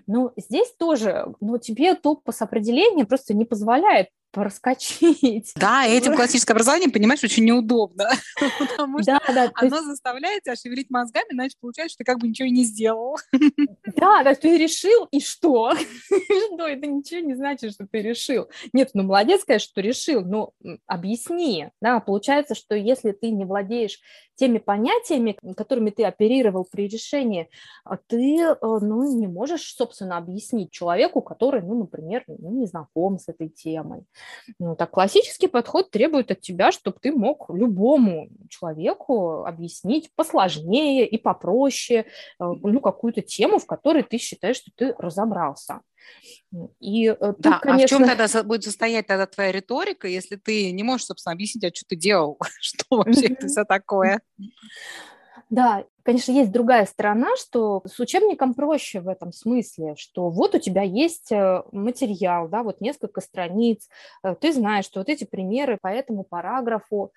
Ну, 0.08 0.32
здесь 0.38 0.74
тоже, 0.78 1.34
но 1.40 1.58
тебе 1.58 1.96
топос 1.96 2.42
определения 2.42 3.06
просто 3.06 3.34
не 3.34 3.46
позволяет 3.46 4.10
проскочить. 4.34 5.54
Да, 5.56 5.86
этим 5.86 6.16
классическое 6.16 6.56
образование, 6.56 6.90
понимаешь, 6.90 7.24
очень 7.24 7.46
неудобно, 7.46 8.10
потому 8.60 9.02
что 9.02 9.20
да, 9.28 9.34
да, 9.34 9.52
оно 9.54 9.76
есть... 9.76 9.88
заставляет 9.88 10.44
тебя 10.44 10.56
шевелить 10.56 10.90
мозгами, 10.90 11.28
иначе 11.30 11.56
получается, 11.62 11.94
что 11.94 11.98
ты 12.00 12.12
как 12.12 12.20
бы 12.20 12.28
ничего 12.28 12.50
не 12.50 12.66
сделал. 12.66 13.18
Да, 13.96 14.24
да, 14.24 14.34
ты 14.34 14.58
решил, 14.58 15.08
и 15.12 15.20
что? 15.20 15.74
Что? 16.56 16.68
Это 16.68 16.88
ничего 16.88 17.22
не 17.22 17.36
значит, 17.36 17.74
что 17.74 17.86
ты 17.86 18.02
решил. 18.02 18.50
Нет, 18.74 18.90
ну 18.94 19.04
молодец, 19.04 19.44
конечно, 19.46 19.70
что 19.70 19.82
решил, 19.82 20.22
но 20.26 20.52
объясни. 20.88 21.68
Да, 21.80 22.00
получается, 22.00 22.56
что 22.56 22.76
если 22.76 23.12
ты 23.12 23.30
не 23.30 23.46
владеешь 23.46 24.00
теми 24.36 24.58
понятиями, 24.58 25.38
которыми 25.56 25.92
ты 25.92 26.04
оперировал 26.04 26.68
при 26.70 26.88
решении, 26.88 27.50
а 27.84 27.98
ты 27.98 28.40
э, 28.40 28.56
ну, 28.62 29.18
не 29.18 29.28
можешь, 29.28 29.76
собственно, 29.76 30.18
объяснить 30.18 30.72
человеку, 30.72 31.22
который, 31.22 31.62
ну, 31.62 31.80
например, 31.80 32.24
ну, 32.28 32.52
не 32.52 32.66
знаком 32.66 33.20
с 33.20 33.28
этой 33.30 33.50
темой. 33.50 34.06
Ну, 34.60 34.76
так 34.76 34.92
классический 34.92 35.48
подход 35.48 35.92
требует 35.92 36.32
от 36.32 36.42
тебя, 36.42 36.72
чтобы 36.72 36.98
ты 37.02 37.12
мог 37.12 37.50
любому 37.50 38.30
человеку 38.50 39.46
объяснить 39.46 40.12
посложнее 40.16 41.08
и 41.08 41.18
попроще 41.18 42.02
э, 42.02 42.06
ну, 42.40 42.80
какую-то 42.80 43.22
тему, 43.22 43.60
в 43.60 43.66
которой 43.66 44.04
ты 44.04 44.18
считаешь, 44.18 44.58
что 44.58 44.72
ты 44.76 44.96
разобрался. 44.98 45.82
И 46.80 47.08
э, 47.08 47.16
тут, 47.16 47.40
да, 47.40 47.60
конечно... 47.60 47.84
а 47.84 47.88
в 47.88 47.90
чем 47.90 48.18
тогда 48.18 48.44
будет 48.44 48.64
состоять 48.64 49.08
тогда 49.08 49.26
твоя 49.26 49.52
риторика, 49.52 50.08
если 50.08 50.36
ты 50.36 50.72
не 50.72 50.84
можешь, 50.84 51.08
собственно, 51.08 51.34
объяснить, 51.34 51.64
а 51.64 51.74
что 51.74 51.86
ты 51.88 51.96
делал, 51.96 52.38
что 52.60 52.86
вообще 52.90 53.28
это 53.28 53.48
все 53.48 53.66
такое? 53.66 54.22
Да, 55.54 55.86
конечно, 56.02 56.32
есть 56.32 56.52
другая 56.52 56.88
сторона, 56.88 57.28
что 57.38 57.84
с 57.86 58.00
учебником 58.00 58.56
проще 58.56 59.02
в 59.02 59.08
этом 59.08 59.32
смысле, 59.32 59.94
что 59.96 60.32
вот 60.32 60.56
у 60.56 60.60
тебя 60.60 60.82
есть 60.82 61.32
э, 61.32 61.62
материал, 61.72 62.48
да, 62.50 62.64
вот 62.64 62.82
несколько 62.82 63.22
страниц, 63.22 63.88
э, 64.24 64.34
ты 64.42 64.52
знаешь, 64.52 64.86
что 64.86 65.02
вот 65.02 65.10
эти 65.10 65.26
примеры 65.26 65.78
по 65.80 65.90
этому 65.90 66.24
параграфу, 66.24 67.14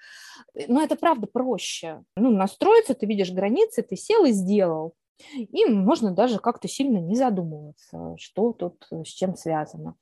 но 0.69 0.83
это 0.83 0.97
правда 0.97 1.27
проще. 1.27 2.03
Ну, 2.15 2.31
настроиться, 2.31 2.93
ты 2.93 3.07
видишь 3.07 3.33
границы, 3.33 3.81
ты 3.81 3.97
сел 3.97 4.27
и 4.27 4.33
сделал. 4.33 4.93
И 5.35 5.65
можно 5.65 6.11
даже 6.11 6.39
как-то 6.39 6.69
сильно 6.69 6.99
не 6.99 7.17
задумываться, 7.17 8.17
что 8.19 8.53
тут 8.53 8.87
с 8.91 9.09
чем 9.09 9.35
связано. 9.35 9.95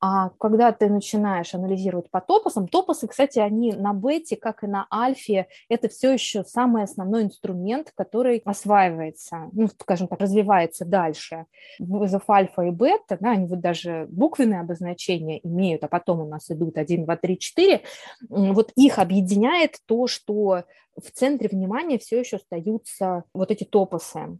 А 0.00 0.30
когда 0.38 0.72
ты 0.72 0.88
начинаешь 0.88 1.54
анализировать 1.54 2.10
по 2.10 2.20
топосам, 2.20 2.68
топосы, 2.68 3.08
кстати, 3.08 3.38
они 3.38 3.72
на 3.72 3.92
бете, 3.92 4.36
как 4.36 4.64
и 4.64 4.66
на 4.66 4.86
альфе, 4.92 5.48
это 5.68 5.88
все 5.88 6.12
еще 6.12 6.44
самый 6.44 6.82
основной 6.82 7.24
инструмент, 7.24 7.92
который 7.94 8.42
осваивается, 8.44 9.48
ну, 9.52 9.68
скажем 9.68 10.08
так, 10.08 10.20
развивается 10.20 10.84
дальше. 10.84 11.46
Вызов 11.78 12.28
альфа 12.30 12.62
и 12.62 12.70
бета, 12.70 13.18
да, 13.20 13.32
они 13.32 13.46
вот 13.46 13.60
даже 13.60 14.06
буквенные 14.10 14.60
обозначения 14.60 15.38
имеют, 15.38 15.84
а 15.84 15.88
потом 15.88 16.20
у 16.20 16.26
нас 16.26 16.50
идут 16.50 16.78
1, 16.78 17.04
2, 17.04 17.16
3, 17.16 17.38
4. 17.38 17.80
Вот 18.28 18.72
их 18.76 18.98
объединяет 18.98 19.78
то, 19.86 20.06
что 20.06 20.64
в 20.96 21.10
центре 21.12 21.48
внимания 21.48 21.98
все 21.98 22.18
еще 22.20 22.36
остаются 22.36 23.24
вот 23.32 23.50
эти 23.50 23.64
топосы. 23.64 24.38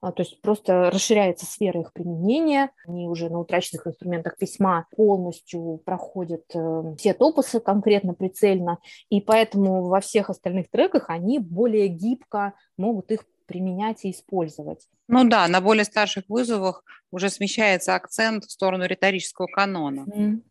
А, 0.00 0.12
то 0.12 0.22
есть 0.22 0.40
просто 0.40 0.90
расширяется 0.90 1.46
сфера 1.46 1.80
их 1.80 1.92
применения, 1.92 2.70
они 2.86 3.06
уже 3.08 3.28
на 3.28 3.40
утраченных 3.40 3.86
инструментах 3.86 4.38
письма 4.38 4.86
полностью 4.96 5.82
проходят 5.84 6.44
э, 6.54 6.94
все 6.96 7.12
топосы 7.12 7.60
конкретно 7.60 8.14
прицельно, 8.14 8.78
и 9.10 9.20
поэтому 9.20 9.88
во 9.88 10.00
всех 10.00 10.30
остальных 10.30 10.70
треках 10.70 11.10
они 11.10 11.38
более 11.38 11.88
гибко 11.88 12.54
могут 12.78 13.10
их 13.12 13.24
применять 13.46 14.04
и 14.04 14.10
использовать. 14.10 14.86
Ну 15.10 15.28
да, 15.28 15.48
на 15.48 15.60
более 15.60 15.84
старших 15.84 16.24
вызовах 16.28 16.84
уже 17.10 17.28
смещается 17.28 17.94
акцент 17.94 18.44
в 18.44 18.50
сторону 18.50 18.84
риторического 18.86 19.46
канона. 19.46 20.06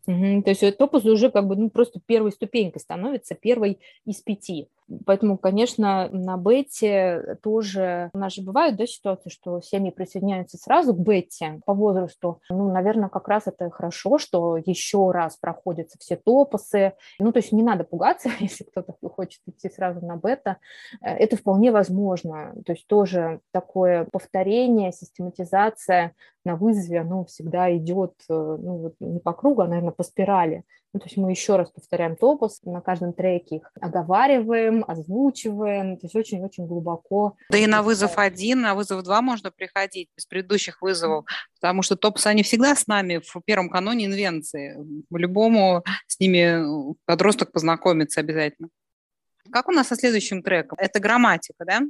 Mm-hmm. 0.06 0.42
То 0.42 0.50
есть 0.50 0.78
топус 0.78 1.04
уже 1.04 1.30
как 1.30 1.46
бы 1.46 1.56
ну, 1.56 1.70
просто 1.70 2.00
первой 2.04 2.32
ступенькой 2.32 2.80
становится, 2.80 3.34
первой 3.34 3.80
из 4.04 4.20
пяти. 4.20 4.68
Поэтому, 5.06 5.38
конечно, 5.38 6.08
на 6.10 6.36
бете 6.36 7.38
тоже 7.42 8.10
у 8.12 8.18
нас 8.18 8.34
же 8.34 8.42
бывают 8.42 8.76
да, 8.76 8.86
ситуации, 8.86 9.30
что 9.30 9.60
семьи 9.60 9.90
присоединяются 9.90 10.58
сразу 10.58 10.94
к 10.94 10.98
бете 10.98 11.60
по 11.64 11.74
возрасту. 11.74 12.40
Ну, 12.50 12.72
наверное, 12.72 13.08
как 13.08 13.28
раз 13.28 13.46
это 13.46 13.70
хорошо, 13.70 14.18
что 14.18 14.56
еще 14.56 15.12
раз 15.12 15.36
проходятся 15.36 15.96
все 16.00 16.16
топосы. 16.16 16.94
Ну, 17.18 17.32
то 17.32 17.38
есть 17.38 17.52
не 17.52 17.62
надо 17.62 17.84
пугаться, 17.84 18.30
если 18.40 18.64
кто-то 18.64 18.94
хочет 19.08 19.40
идти 19.46 19.68
сразу 19.68 20.04
на 20.04 20.16
бета. 20.16 20.56
Э, 21.00 21.14
это 21.14 21.36
вполне 21.36 21.70
возможно. 21.70 22.54
То 22.66 22.72
есть 22.72 22.86
тоже 22.86 23.40
такое 23.52 24.06
повторение, 24.10 24.49
систематизация 24.92 26.14
на 26.44 26.56
вызове, 26.56 27.00
оно 27.00 27.24
всегда 27.24 27.74
идет 27.76 28.14
э, 28.28 28.32
ну, 28.32 28.76
вот 28.78 28.94
не 29.00 29.20
по 29.20 29.32
кругу, 29.32 29.62
а, 29.62 29.68
наверное, 29.68 29.92
по 29.92 30.02
спирали. 30.02 30.64
Ну, 30.92 30.98
то 30.98 31.06
есть 31.06 31.16
мы 31.16 31.30
еще 31.30 31.56
раз 31.56 31.70
повторяем 31.70 32.16
топос, 32.16 32.60
на 32.64 32.80
каждом 32.80 33.12
треке 33.12 33.56
их 33.56 33.70
оговариваем, 33.80 34.84
озвучиваем, 34.88 35.96
то 35.96 36.06
есть 36.06 36.16
очень-очень 36.16 36.66
глубоко. 36.66 37.36
Да 37.48 37.58
и 37.58 37.66
на 37.66 37.82
вызов 37.82 38.18
один, 38.18 38.62
на 38.62 38.74
вызов 38.74 39.04
два 39.04 39.22
можно 39.22 39.52
приходить 39.52 40.08
без 40.16 40.26
предыдущих 40.26 40.82
вызовов, 40.82 41.26
потому 41.60 41.82
что 41.82 41.94
топсы, 41.94 42.26
они 42.26 42.42
всегда 42.42 42.74
с 42.74 42.88
нами 42.88 43.20
в 43.24 43.40
первом 43.44 43.70
каноне 43.70 44.06
инвенции. 44.06 44.76
Любому 45.10 45.84
с 46.08 46.18
ними 46.18 46.94
подросток 47.04 47.52
познакомится 47.52 48.20
обязательно. 48.20 48.68
Как 49.52 49.68
у 49.68 49.72
нас 49.72 49.88
со 49.88 49.96
следующим 49.96 50.42
треком? 50.42 50.76
Это 50.80 50.98
грамматика, 50.98 51.64
да? 51.64 51.80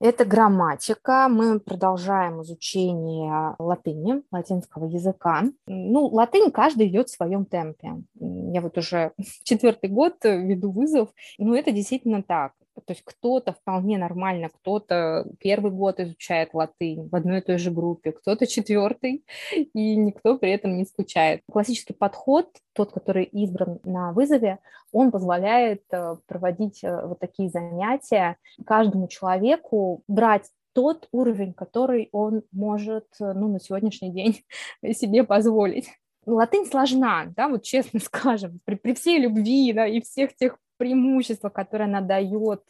Это 0.00 0.24
грамматика. 0.24 1.28
Мы 1.28 1.60
продолжаем 1.60 2.40
изучение 2.40 3.54
латыни, 3.58 4.22
латинского 4.32 4.86
языка. 4.86 5.44
Ну, 5.66 6.06
латынь 6.06 6.50
каждый 6.50 6.88
идет 6.88 7.10
в 7.10 7.14
своем 7.14 7.44
темпе. 7.44 8.02
Я 8.14 8.62
вот 8.62 8.78
уже 8.78 9.12
четвертый 9.44 9.90
год 9.90 10.14
веду 10.24 10.70
вызов. 10.70 11.10
Ну, 11.36 11.54
это 11.54 11.70
действительно 11.70 12.22
так. 12.22 12.52
То 12.86 12.92
есть 12.92 13.02
кто-то 13.04 13.52
вполне 13.52 13.98
нормально, 13.98 14.48
кто-то 14.48 15.26
первый 15.38 15.72
год 15.72 16.00
изучает 16.00 16.54
латынь 16.54 17.08
в 17.08 17.14
одной 17.14 17.38
и 17.38 17.42
той 17.42 17.58
же 17.58 17.70
группе, 17.70 18.12
кто-то 18.12 18.46
четвертый, 18.46 19.24
и 19.56 19.96
никто 19.96 20.38
при 20.38 20.50
этом 20.50 20.76
не 20.76 20.84
скучает. 20.84 21.42
Классический 21.50 21.94
подход, 21.94 22.48
тот, 22.72 22.92
который 22.92 23.24
избран 23.24 23.80
на 23.84 24.12
вызове, 24.12 24.58
он 24.92 25.10
позволяет 25.10 25.82
э, 25.92 26.16
проводить 26.26 26.82
э, 26.82 27.06
вот 27.06 27.18
такие 27.20 27.48
занятия 27.50 28.36
каждому 28.66 29.08
человеку, 29.08 30.02
брать 30.08 30.50
тот 30.72 31.08
уровень, 31.12 31.52
который 31.52 32.08
он 32.12 32.42
может 32.52 33.06
э, 33.20 33.32
ну, 33.32 33.48
на 33.48 33.60
сегодняшний 33.60 34.10
день 34.10 34.42
себе 34.94 35.24
позволить. 35.24 35.88
Латынь 36.26 36.66
сложна, 36.66 37.26
да, 37.36 37.48
вот 37.48 37.62
честно 37.62 38.00
скажем, 38.04 38.60
при, 38.64 38.74
при 38.76 38.94
всей 38.94 39.18
любви, 39.18 39.72
да, 39.72 39.86
и 39.86 40.00
всех 40.00 40.34
тех 40.36 40.58
преимущество, 40.80 41.50
которое 41.50 41.84
она 41.84 42.00
дает, 42.00 42.62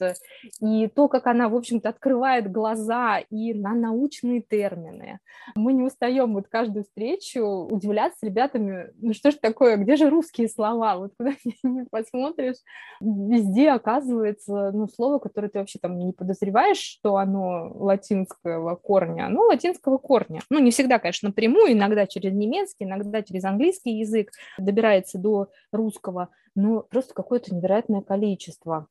и 0.61 0.89
то, 0.89 1.07
как 1.07 1.29
она, 1.29 1.49
в 1.49 1.55
общем-то, 1.55 1.89
открывает 1.89 2.51
глаза 2.51 3.19
и 3.31 3.55
на 3.55 3.73
научные 3.73 4.43
термины. 4.43 5.21
Мы 5.55 5.75
не 5.75 5.85
устаем 5.85 6.35
вот 6.35 6.49
каждую 6.49 6.83
встречу 6.83 7.41
удивляться 7.41 8.27
ребятами, 8.27 8.91
ну 9.01 9.15
что 9.15 9.31
ж 9.31 9.37
такое, 9.37 9.77
где 9.77 9.95
же 9.95 10.11
русские 10.11 10.49
слова? 10.49 10.97
Вот 10.97 11.13
куда 11.17 11.35
ни 11.63 11.85
посмотришь, 11.91 12.57
везде 13.01 13.71
оказывается 13.71 14.73
ну, 14.73 14.89
слово, 14.89 15.21
которое 15.21 15.49
ты 15.49 15.61
вообще 15.61 15.79
там 15.79 15.97
не 15.97 16.13
подозреваешь, 16.13 16.79
что 16.79 17.17
оно 17.17 17.71
латинского 17.75 18.75
корня, 18.75 19.27
оно 19.27 19.43
латинского 19.43 19.99
корня. 19.99 20.41
Ну, 20.51 20.59
не 20.59 20.73
всегда, 20.73 20.99
конечно, 20.99 21.29
напрямую, 21.29 21.75
иногда 21.75 22.09
через 22.09 22.33
немецкий, 22.33 22.87
иногда 22.87 23.23
через 23.23 23.45
английский 23.45 23.99
язык 23.99 24.33
добирается 24.59 25.17
до 25.17 25.47
русского, 25.71 26.31
но 26.55 26.83
просто 26.83 27.15
какое-то 27.15 27.55
невероятное 27.55 28.03
количество. 28.03 28.87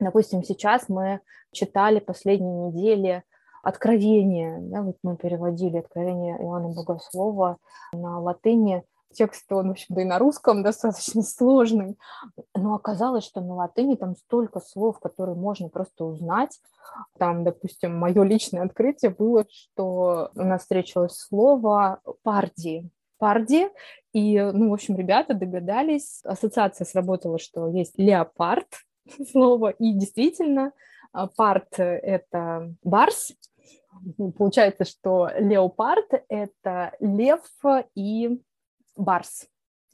Допустим, 0.00 0.42
сейчас 0.42 0.88
мы 0.88 1.20
читали 1.52 1.98
последние 1.98 2.68
недели 2.68 3.24
Откровение, 3.60 4.58
да, 4.60 4.82
вот 4.82 4.96
мы 5.02 5.16
переводили 5.16 5.78
Откровение 5.78 6.36
Иоанна 6.38 6.68
Богослова 6.68 7.58
на 7.92 8.20
латыни, 8.20 8.84
текст, 9.12 9.50
он, 9.52 9.68
в 9.68 9.70
общем-то, 9.72 10.00
и 10.00 10.04
на 10.04 10.18
русском 10.18 10.62
достаточно 10.62 11.22
сложный, 11.22 11.98
но 12.54 12.74
оказалось, 12.74 13.24
что 13.24 13.40
на 13.40 13.54
латыни 13.54 13.96
там 13.96 14.16
столько 14.16 14.60
слов, 14.60 15.00
которые 15.00 15.34
можно 15.34 15.68
просто 15.68 16.04
узнать. 16.04 16.60
Там, 17.18 17.44
допустим, 17.44 17.96
мое 17.96 18.22
личное 18.22 18.62
открытие 18.62 19.10
было, 19.10 19.44
что 19.50 20.30
у 20.34 20.42
нас 20.42 20.62
встретилось 20.62 21.16
слово 21.16 22.00
«парди», 22.22 22.88
парди, 23.18 23.68
и, 24.12 24.40
ну, 24.40 24.70
в 24.70 24.72
общем, 24.72 24.96
ребята 24.96 25.34
догадались, 25.34 26.20
ассоциация 26.24 26.84
сработала, 26.84 27.38
что 27.38 27.68
есть 27.68 27.98
леопард 27.98 28.68
слово, 29.30 29.70
и 29.70 29.92
действительно, 29.92 30.72
а, 31.12 31.26
парт– 31.26 31.68
это 31.78 32.72
барс, 32.82 33.32
получается, 34.36 34.84
что 34.84 35.30
леопард– 35.38 36.24
это 36.28 36.92
лев 37.00 37.42
и 37.94 38.40
барс. 38.96 39.46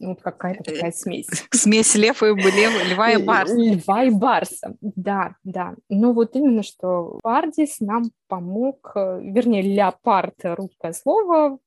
Вот 0.04 0.20
какая-то 0.20 0.64
такая 0.64 0.92
смесь. 0.92 1.26
Смесь 1.50 1.94
лев 1.94 2.23
и 2.23 2.26
лев, 2.26 2.92
льва 2.92 3.12
и 3.12 3.23
барса. 3.23 3.54
Льва 3.56 4.04
и 4.04 4.11
барса, 4.11 4.76
да, 4.80 5.37
да. 5.44 5.75
Ну 5.88 6.12
вот 6.12 6.37
именно, 6.37 6.62
что 6.62 7.18
Пардис 7.23 7.80
нам 7.80 8.04
помог, 8.28 8.92
э, 8.94 9.20
вернее, 9.23 9.62
леопард, 9.62 10.34
русское 10.42 10.92
слово, 10.92 11.58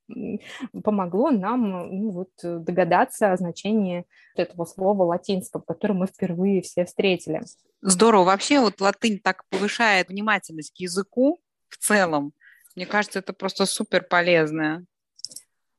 помогло 0.84 1.32
нам 1.32 1.90
ну, 1.90 2.12
вот, 2.12 2.30
догадаться 2.44 3.32
о 3.32 3.38
значении 3.38 4.06
этого 4.36 4.66
слова 4.66 5.04
латинского, 5.04 5.62
которое 5.62 5.96
мы 5.96 6.08
впервые 6.08 6.62
все 6.62 6.86
встретили. 6.86 7.42
Здорово. 7.82 8.26
Вообще 8.26 8.60
вот 8.60 8.82
латынь 8.82 9.20
так 9.20 9.44
повышает 9.50 10.10
внимательность 10.10 10.74
к 10.76 10.80
языку 10.80 11.40
в 11.70 11.78
целом. 11.78 12.34
Мне 12.76 12.86
кажется, 12.86 13.20
это 13.20 13.34
просто 13.34 13.66
супер 13.66 14.04
полезное. 14.04 14.86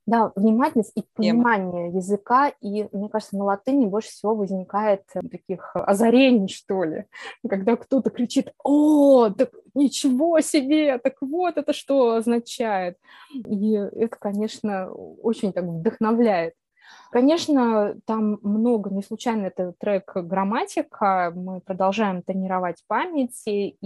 Да, 0.08 0.32
внимательность 0.36 0.92
и 0.94 1.04
понимание 1.14 1.88
Тема. 1.88 1.98
языка, 1.98 2.48
и, 2.62 2.88
мне 2.92 3.10
кажется, 3.10 3.36
на 3.36 3.44
латыни 3.44 3.84
больше 3.84 4.08
всего 4.08 4.34
возникает 4.34 5.02
э, 5.12 5.20
таких 5.20 5.76
озарений, 5.76 6.48
что 6.48 6.82
ли, 6.82 7.04
когда 7.46 7.76
кто-то 7.76 8.08
кричит 8.08 8.54
«О, 8.64 9.28
так 9.28 9.50
ничего 9.74 10.40
себе, 10.40 10.96
так 10.96 11.16
вот 11.20 11.58
это 11.58 11.74
что 11.74 12.14
означает!» 12.14 12.96
И 13.34 13.72
это, 13.74 14.16
конечно, 14.18 14.90
очень 14.90 15.52
так 15.52 15.64
вдохновляет. 15.64 16.54
Конечно, 17.10 17.96
там 18.04 18.38
много, 18.42 18.90
не 18.90 19.02
случайно 19.02 19.46
это 19.46 19.72
трек 19.78 20.12
«Грамматика», 20.14 21.32
мы 21.34 21.60
продолжаем 21.60 22.22
тренировать 22.22 22.84
память 22.86 23.42
и 23.46 23.76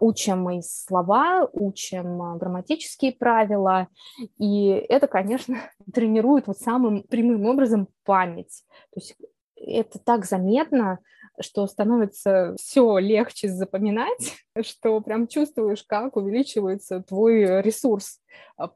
учим 0.00 0.50
и 0.50 0.62
слова, 0.62 1.48
учим 1.52 2.38
грамматические 2.38 3.12
правила, 3.12 3.88
и 4.38 4.68
это, 4.88 5.06
конечно, 5.06 5.56
тренирует 5.94 6.48
вот 6.48 6.58
самым 6.58 7.02
прямым 7.04 7.46
образом 7.46 7.88
память. 8.04 8.64
То 8.92 9.00
есть 9.00 9.16
это 9.54 9.98
так 9.98 10.24
заметно, 10.24 10.98
что 11.40 11.66
становится 11.66 12.54
все 12.58 12.98
легче 12.98 13.48
запоминать, 13.48 14.34
что 14.62 15.00
прям 15.00 15.28
чувствуешь, 15.28 15.84
как 15.84 16.16
увеличивается 16.16 17.02
твой 17.02 17.62
ресурс 17.62 18.20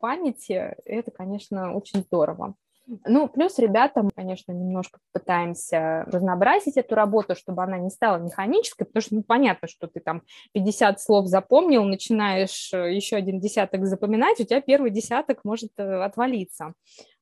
памяти. 0.00 0.76
Это, 0.84 1.10
конечно, 1.10 1.74
очень 1.74 2.02
здорово. 2.02 2.54
Ну, 3.04 3.28
плюс 3.28 3.59
ребятам, 3.59 4.11
конечно, 4.14 4.50
немножко 4.50 4.99
пытаемся 5.12 6.04
разнообразить 6.08 6.76
эту 6.76 6.97
работу, 6.97 7.36
чтобы 7.36 7.62
она 7.62 7.78
не 7.78 7.88
стала 7.88 8.17
механической, 8.17 8.84
потому 8.84 9.02
что, 9.02 9.14
ну, 9.14 9.23
понятно, 9.23 9.69
что 9.69 9.86
ты 9.86 10.00
там 10.00 10.23
50 10.54 11.00
слов 11.00 11.26
запомнил, 11.26 11.84
начинаешь 11.84 12.73
э, 12.73 12.93
еще 12.93 13.17
один 13.17 13.38
десяток 13.38 13.86
запоминать, 13.86 14.41
у 14.41 14.45
тебя 14.45 14.60
первый 14.60 14.91
десяток 14.91 15.45
может 15.45 15.71
э, 15.76 16.02
отвалиться. 16.02 16.75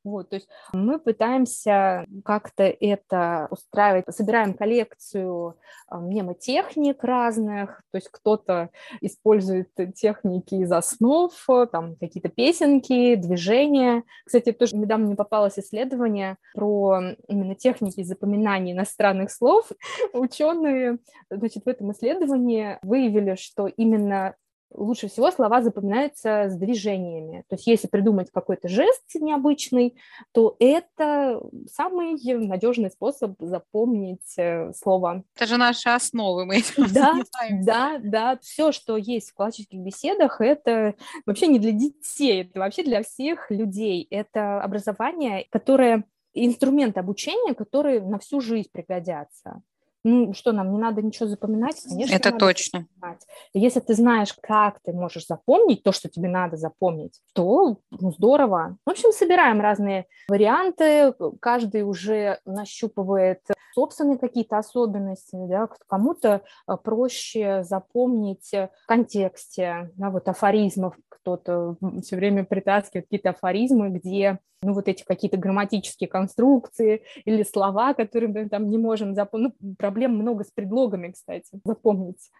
Вот, 0.09 0.31
то 0.31 0.37
есть 0.37 0.49
мы 0.73 0.99
пытаемся 0.99 2.07
как-то 2.25 2.65
это 2.65 3.49
устраивать, 3.51 4.05
собираем 4.15 4.55
коллекцию 4.55 5.57
а, 5.87 5.99
мнемотехник 5.99 7.03
разных, 7.05 7.83
то 7.91 7.99
есть 7.99 8.09
кто-то 8.11 8.71
использует 9.01 9.71
техники 9.95 10.55
из 10.55 10.73
основ, 10.73 11.33
там 11.71 11.97
какие-то 11.97 12.29
песенки, 12.29 13.15
движения. 13.17 14.03
Кстати, 14.25 14.53
тоже 14.53 14.77
недавно 14.77 15.07
мне 15.07 15.17
попалось 15.17 15.59
исследование 15.59 16.37
про 16.55 17.01
именно 17.29 17.55
техники 17.55 18.03
запоминания 18.03 18.73
иностранных 18.73 19.31
слов. 19.31 19.71
Ученые, 20.13 20.99
значит, 21.31 21.65
в 21.65 21.69
этом 21.69 21.93
исследовании 21.93 22.79
выявили, 22.83 23.37
что 23.37 23.67
именно 23.67 24.35
лучше 24.73 25.09
всего 25.09 25.31
слова 25.31 25.63
запоминаются 25.63 26.49
с 26.49 26.57
движениями. 26.57 27.45
То 27.49 27.57
есть 27.57 27.67
если 27.67 27.87
придумать 27.87 28.31
какой-то 28.31 28.69
жест 28.69 29.03
необычный, 29.15 29.97
то 30.33 30.57
это 30.59 31.41
самый 31.71 32.17
надежный 32.47 32.91
способ 32.91 33.35
запомнить 33.39 34.35
э, 34.37 34.73
слово. 34.75 35.25
Это 35.37 35.47
же 35.47 35.57
наши 35.57 35.89
основы, 35.89 36.45
мы 36.45 36.59
этим 36.59 36.87
Да, 36.93 37.15
да, 37.63 37.99
да. 38.03 38.39
Все, 38.43 38.73
что 38.73 38.97
есть 38.97 39.31
в 39.31 39.35
классических 39.35 39.79
беседах, 39.79 40.41
это 40.41 40.95
вообще 41.27 41.47
не 41.47 41.59
для 41.59 41.73
детей, 41.73 42.43
это 42.43 42.61
вообще 42.61 42.83
для 42.83 43.03
всех 43.03 43.51
людей. 43.51 44.07
Это 44.11 44.61
образование, 44.63 45.47
которое 45.51 46.05
инструменты 46.35 47.01
обучения, 47.01 47.55
которые 47.55 48.01
на 48.01 48.19
всю 48.19 48.41
жизнь 48.41 48.69
пригодятся. 48.71 49.63
Ну, 50.05 50.33
что 50.33 50.53
нам, 50.53 50.73
не 50.73 50.79
надо 50.79 51.03
ничего 51.03 51.29
запоминать? 51.29 51.83
Конечно, 51.83 52.15
Это 52.15 52.33
точно. 52.33 52.87
Запоминать. 52.95 53.27
Если 53.53 53.81
ты 53.81 53.95
знаешь, 53.95 54.35
как 54.41 54.79
ты 54.85 54.93
можешь 54.93 55.27
запомнить 55.27 55.83
то, 55.83 55.93
что 55.93 56.09
тебе 56.09 56.29
надо 56.29 56.57
запомнить, 56.57 57.21
то 57.35 57.79
ну, 57.91 58.13
здорово. 58.13 58.77
В 58.87 58.91
общем, 58.91 59.13
собираем 59.13 59.61
разные 59.61 60.07
варианты, 60.29 61.15
каждый 61.41 61.83
уже 61.83 62.39
нащупывает 62.45 63.41
собственные 63.75 64.19
какие-то 64.19 64.59
особенности, 64.59 65.37
да, 65.49 65.69
кому-то 65.87 66.43
а, 66.67 66.77
проще 66.77 67.63
запомнить 67.63 68.51
в 68.53 68.71
контексте, 68.87 69.91
да, 69.97 70.11
вот 70.11 70.29
афоризмов, 70.29 70.95
кто-то 71.29 71.77
все 72.03 72.17
время 72.17 72.45
притаскивает 72.45 73.05
какие-то 73.05 73.31
афоризмы, 73.31 73.91
где 73.91 74.39
ну, 74.63 74.73
вот 74.73 74.89
эти 74.89 75.05
какие-то 75.05 75.37
грамматические 75.37 76.09
конструкции 76.09 77.03
или 77.25 77.43
слова, 77.43 77.95
которые 77.95 78.31
мы 78.31 78.49
там 78.49 78.69
не 78.69 78.79
можем 78.79 79.15
запомнить. 79.15 79.53
Ну, 79.61 79.75
проблем 79.79 80.17
много 80.17 80.45
с 80.45 80.51
предлогами, 80.51 81.13
кстати, 81.13 81.61
запомнить 81.65 82.31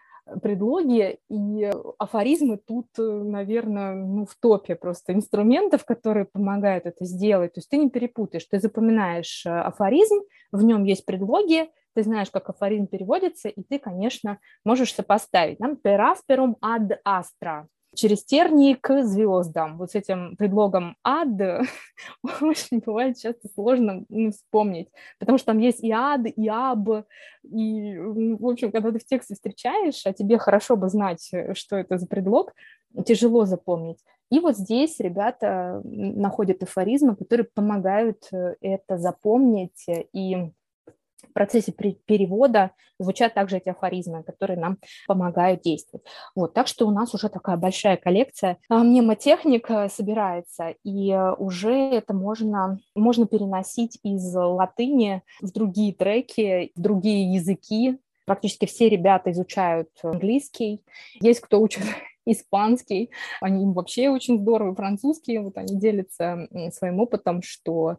предлоги, 0.43 1.17
и 1.29 1.71
афоризмы 1.97 2.57
тут, 2.57 2.87
наверное, 2.97 3.95
ну, 3.95 4.25
в 4.25 4.35
топе 4.39 4.75
просто 4.75 5.13
инструментов, 5.13 5.85
которые 5.85 6.25
помогают 6.25 6.85
это 6.85 7.05
сделать. 7.05 7.53
То 7.53 7.59
есть 7.59 7.69
ты 7.69 7.77
не 7.77 7.89
перепутаешь, 7.89 8.45
ты 8.45 8.59
запоминаешь 8.59 9.45
э, 9.45 9.49
афоризм, 9.49 10.21
в 10.51 10.63
нем 10.63 10.83
есть 10.83 11.05
предлоги, 11.05 11.69
ты 11.95 12.03
знаешь, 12.03 12.29
как 12.29 12.49
афоризм 12.49 12.85
переводится, 12.85 13.49
и 13.49 13.63
ты, 13.63 13.79
конечно, 13.79 14.39
можешь 14.63 14.93
сопоставить. 14.93 15.59
Нам 15.59 15.77
per 15.83 15.99
asperum 15.99 16.55
ad 16.61 16.99
astra 17.03 17.65
через 17.95 18.23
тернии 18.23 18.73
к 18.73 19.03
звездам. 19.03 19.77
Вот 19.77 19.91
с 19.91 19.95
этим 19.95 20.35
предлогом 20.37 20.95
ад 21.03 21.27
очень 22.41 22.79
бывает 22.79 23.17
часто 23.17 23.47
сложно 23.53 24.05
ну, 24.09 24.31
вспомнить, 24.31 24.89
потому 25.19 25.37
что 25.37 25.47
там 25.47 25.59
есть 25.59 25.83
и 25.83 25.91
ад, 25.91 26.21
и 26.25 26.47
аб, 26.47 27.05
и, 27.43 27.97
в 27.97 28.47
общем, 28.47 28.71
когда 28.71 28.91
ты 28.91 28.99
в 28.99 29.05
тексте 29.05 29.35
встречаешь, 29.35 30.05
а 30.05 30.13
тебе 30.13 30.37
хорошо 30.37 30.75
бы 30.75 30.89
знать, 30.89 31.31
что 31.53 31.77
это 31.77 31.97
за 31.97 32.07
предлог, 32.07 32.53
тяжело 33.05 33.45
запомнить. 33.45 33.99
И 34.31 34.39
вот 34.39 34.55
здесь 34.57 34.99
ребята 34.99 35.81
находят 35.83 36.61
афоризмы, 36.61 37.15
которые 37.15 37.47
помогают 37.51 38.27
э, 38.31 38.55
это 38.61 38.97
запомнить 38.97 39.85
и 40.13 40.51
в 41.27 41.33
процессе 41.33 41.71
перевода 41.71 42.71
звучат 42.99 43.33
также 43.33 43.57
эти 43.57 43.69
афоризмы, 43.69 44.23
которые 44.23 44.59
нам 44.59 44.77
помогают 45.07 45.61
действовать. 45.61 46.05
Вот, 46.35 46.53
так 46.53 46.67
что 46.67 46.87
у 46.87 46.91
нас 46.91 47.13
уже 47.13 47.29
такая 47.29 47.57
большая 47.57 47.97
коллекция 47.97 48.57
а, 48.69 48.79
мнемотехник 48.83 49.69
э, 49.69 49.89
собирается, 49.89 50.75
и 50.83 51.11
э, 51.11 51.33
уже 51.33 51.73
это 51.73 52.13
можно, 52.13 52.79
можно 52.95 53.25
переносить 53.25 53.99
из 54.03 54.33
латыни 54.35 55.23
в 55.41 55.51
другие 55.51 55.93
треки, 55.93 56.71
в 56.75 56.81
другие 56.81 57.33
языки, 57.33 57.99
Практически 58.29 58.67
все 58.67 58.89
ребята 58.89 59.31
изучают 59.31 59.89
английский. 60.03 60.83
Есть 61.19 61.39
кто 61.39 61.59
учит 61.59 61.81
испанский, 62.27 63.09
они 63.41 63.65
вообще 63.73 64.09
очень 64.09 64.39
здорово, 64.39 64.75
французский, 64.75 65.39
вот 65.39 65.57
они 65.57 65.79
делятся 65.79 66.47
своим 66.71 66.99
опытом, 66.99 67.41
что 67.41 67.97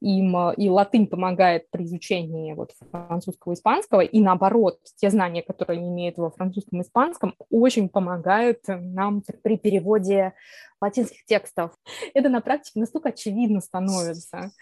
им 0.00 0.36
э, 0.36 0.54
и 0.56 0.68
латынь 0.68 1.06
помогает 1.06 1.70
при 1.70 1.84
изучении 1.84 2.52
вот 2.52 2.72
французского 2.90 3.52
и 3.52 3.54
испанского, 3.54 4.00
и 4.00 4.20
наоборот, 4.20 4.78
те 4.96 5.10
знания, 5.10 5.42
которые 5.42 5.78
они 5.78 5.88
имеют 5.90 6.18
во 6.18 6.30
французском 6.30 6.80
и 6.80 6.82
испанском, 6.82 7.34
очень 7.50 7.88
помогают 7.88 8.60
нам 8.66 9.22
при 9.42 9.56
переводе 9.56 10.34
латинских 10.80 11.24
текстов. 11.24 11.72
Это 12.14 12.28
на 12.28 12.40
практике 12.40 12.80
настолько 12.80 13.10
очевидно 13.10 13.60
становится. 13.60 14.52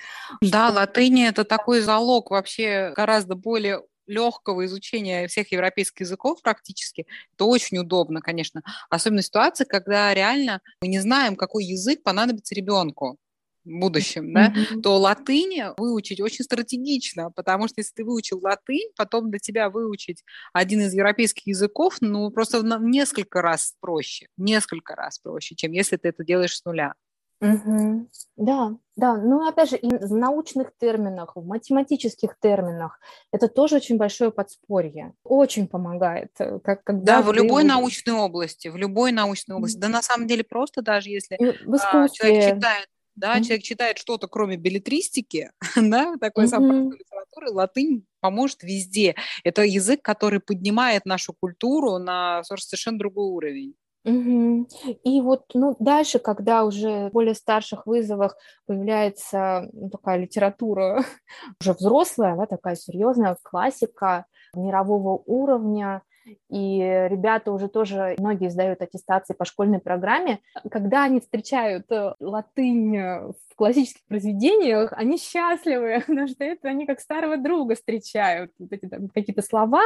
Да, 0.40 0.68
что... 0.68 0.76
латынь– 0.76 1.20
это 1.22 1.44
такой 1.44 1.80
залог 1.80 2.30
вообще 2.30 2.92
гораздо 2.96 3.34
более 3.34 3.82
легкого 4.06 4.64
изучения 4.66 5.26
всех 5.28 5.52
европейских 5.52 6.00
языков 6.02 6.40
практически, 6.42 7.06
это 7.34 7.44
очень 7.44 7.78
удобно, 7.78 8.20
конечно. 8.20 8.62
Особенно 8.88 9.22
в 9.22 9.26
ситуации, 9.26 9.64
когда 9.64 10.14
реально 10.14 10.60
мы 10.80 10.88
не 10.88 11.00
знаем, 11.00 11.36
какой 11.36 11.64
язык 11.64 12.02
понадобится 12.02 12.54
ребенку 12.54 13.18
будущем, 13.66 14.32
да, 14.32 14.48
mm-hmm. 14.48 14.80
то 14.80 14.96
латынь 14.96 15.62
выучить 15.76 16.20
очень 16.20 16.44
стратегично, 16.44 17.30
потому 17.30 17.68
что 17.68 17.80
если 17.80 17.92
ты 17.94 18.04
выучил 18.04 18.40
латынь, 18.40 18.90
потом 18.96 19.30
для 19.30 19.38
тебя 19.38 19.70
выучить 19.70 20.24
один 20.52 20.80
из 20.80 20.94
европейских 20.94 21.46
языков, 21.46 21.96
ну, 22.00 22.30
просто 22.30 22.60
в 22.60 22.82
несколько 22.82 23.42
раз 23.42 23.74
проще, 23.80 24.28
несколько 24.36 24.94
раз 24.94 25.18
проще, 25.18 25.54
чем 25.54 25.72
если 25.72 25.96
ты 25.96 26.08
это 26.08 26.24
делаешь 26.24 26.56
с 26.56 26.64
нуля. 26.64 26.94
Угу. 27.40 28.08
Да, 28.36 28.76
да. 28.96 29.16
Ну, 29.16 29.46
опять 29.46 29.70
же, 29.70 29.76
и 29.76 29.88
в 29.88 30.14
научных 30.14 30.72
терминах, 30.78 31.36
в 31.36 31.44
математических 31.44 32.34
терминах 32.40 32.98
это 33.30 33.48
тоже 33.48 33.76
очень 33.76 33.98
большое 33.98 34.30
подспорье. 34.30 35.12
Очень 35.22 35.68
помогает. 35.68 36.30
Э, 36.38 36.58
как, 36.60 36.82
когда 36.82 37.18
да, 37.18 37.22
в 37.22 37.32
любой 37.32 37.64
научной 37.64 38.14
области, 38.14 38.68
в 38.68 38.76
любой 38.76 39.12
научной 39.12 39.56
области. 39.56 39.78
Да, 39.78 39.88
на 39.88 40.00
самом 40.00 40.26
деле, 40.26 40.44
просто 40.44 40.80
даже 40.80 41.10
если 41.10 41.36
в 41.66 41.74
а, 41.74 42.08
человек 42.08 42.54
читает 42.54 42.88
да, 43.16 43.36
mm-hmm. 43.36 43.42
человек 43.42 43.62
читает 43.62 43.98
что-то, 43.98 44.28
кроме 44.28 44.56
билетристики, 44.56 45.50
да, 45.76 46.14
такой 46.20 46.44
mm-hmm. 46.44 46.50
простой 46.50 46.98
литературы, 46.98 47.50
латынь 47.50 48.06
поможет 48.20 48.62
везде. 48.62 49.14
Это 49.44 49.62
язык, 49.62 50.02
который 50.02 50.40
поднимает 50.40 51.06
нашу 51.06 51.32
культуру 51.32 51.98
на 51.98 52.42
совершенно 52.44 52.98
другой 52.98 53.26
уровень. 53.26 53.74
Угу. 54.06 54.68
И 55.02 55.20
вот 55.20 55.46
ну, 55.54 55.74
дальше, 55.80 56.20
когда 56.20 56.64
уже 56.64 57.08
в 57.08 57.12
более 57.12 57.34
старших 57.34 57.86
вызовах 57.86 58.36
появляется 58.66 59.68
ну, 59.72 59.90
такая 59.90 60.18
литература 60.18 61.04
уже 61.60 61.72
взрослая, 61.72 62.36
да, 62.36 62.46
такая 62.46 62.76
серьезная 62.76 63.36
классика 63.42 64.26
мирового 64.54 65.20
уровня, 65.26 66.02
и 66.48 66.78
ребята 67.10 67.52
уже 67.52 67.68
тоже, 67.68 68.16
многие 68.18 68.50
сдают 68.50 68.82
аттестации 68.82 69.34
по 69.34 69.44
школьной 69.44 69.78
программе, 69.78 70.40
когда 70.70 71.04
они 71.04 71.20
встречают 71.20 71.90
э, 71.90 72.14
латынь 72.20 72.98
в 72.98 73.34
классических 73.56 74.04
произведениях, 74.06 74.92
они 74.92 75.18
счастливы, 75.18 76.00
потому 76.06 76.28
что 76.28 76.44
это 76.44 76.68
они 76.68 76.86
как 76.86 77.00
старого 77.00 77.36
друга 77.36 77.74
встречают. 77.74 78.52
Вот 78.58 78.72
эти 78.72 78.86
там, 78.86 79.08
какие-то 79.08 79.42
слова, 79.42 79.82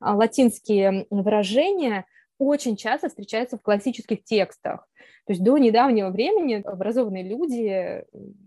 а, 0.00 0.14
латинские 0.14 1.06
выражения 1.10 2.04
очень 2.38 2.76
часто 2.76 3.08
встречаются 3.08 3.56
в 3.56 3.62
классических 3.62 4.24
текстах. 4.24 4.86
То 5.26 5.32
есть 5.32 5.42
до 5.42 5.56
недавнего 5.56 6.10
времени 6.10 6.62
образованные 6.64 7.22
люди, 7.22 8.04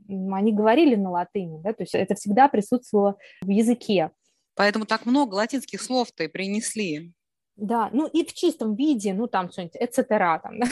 они 0.08 0.54
говорили 0.54 0.96
на 0.96 1.10
латыни, 1.10 1.60
да, 1.62 1.74
то 1.74 1.84
есть 1.84 1.96
это 1.96 2.16
всегда 2.16 2.48
присутствовало 2.48 3.18
в 3.42 3.50
языке. 3.50 4.12
Поэтому 4.56 4.86
так 4.86 5.06
много 5.06 5.36
латинских 5.36 5.82
слов-то 5.82 6.24
и 6.24 6.28
принесли. 6.28 7.14
Да, 7.58 7.90
ну 7.92 8.06
и 8.06 8.24
в 8.24 8.34
чистом 8.34 8.76
виде, 8.76 9.14
ну 9.14 9.26
там 9.26 9.52
что-нибудь, 9.52 9.76
etc., 9.82 10.40
там, 10.42 10.60
да? 10.60 10.68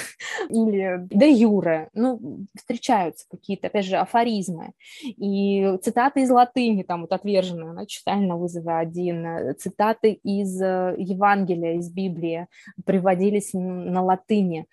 или 0.49 1.07
де 1.09 1.31
юре, 1.31 1.89
ну, 1.93 2.45
встречаются 2.55 3.25
какие-то, 3.29 3.67
опять 3.67 3.85
же, 3.85 3.97
афоризмы. 3.97 4.73
И 5.03 5.77
цитаты 5.81 6.21
из 6.21 6.29
латыни, 6.29 6.83
там 6.83 7.01
вот 7.01 7.11
отверженные, 7.11 7.71
она 7.71 7.87
читали 7.87 8.23
на 8.23 8.37
вызове 8.37 8.71
один, 8.71 9.55
цитаты 9.57 10.11
из 10.11 10.61
э, 10.61 10.95
Евангелия, 10.99 11.77
из 11.77 11.91
Библии 11.91 12.47
приводились 12.85 13.51
на 13.53 14.03
латыни. 14.03 14.67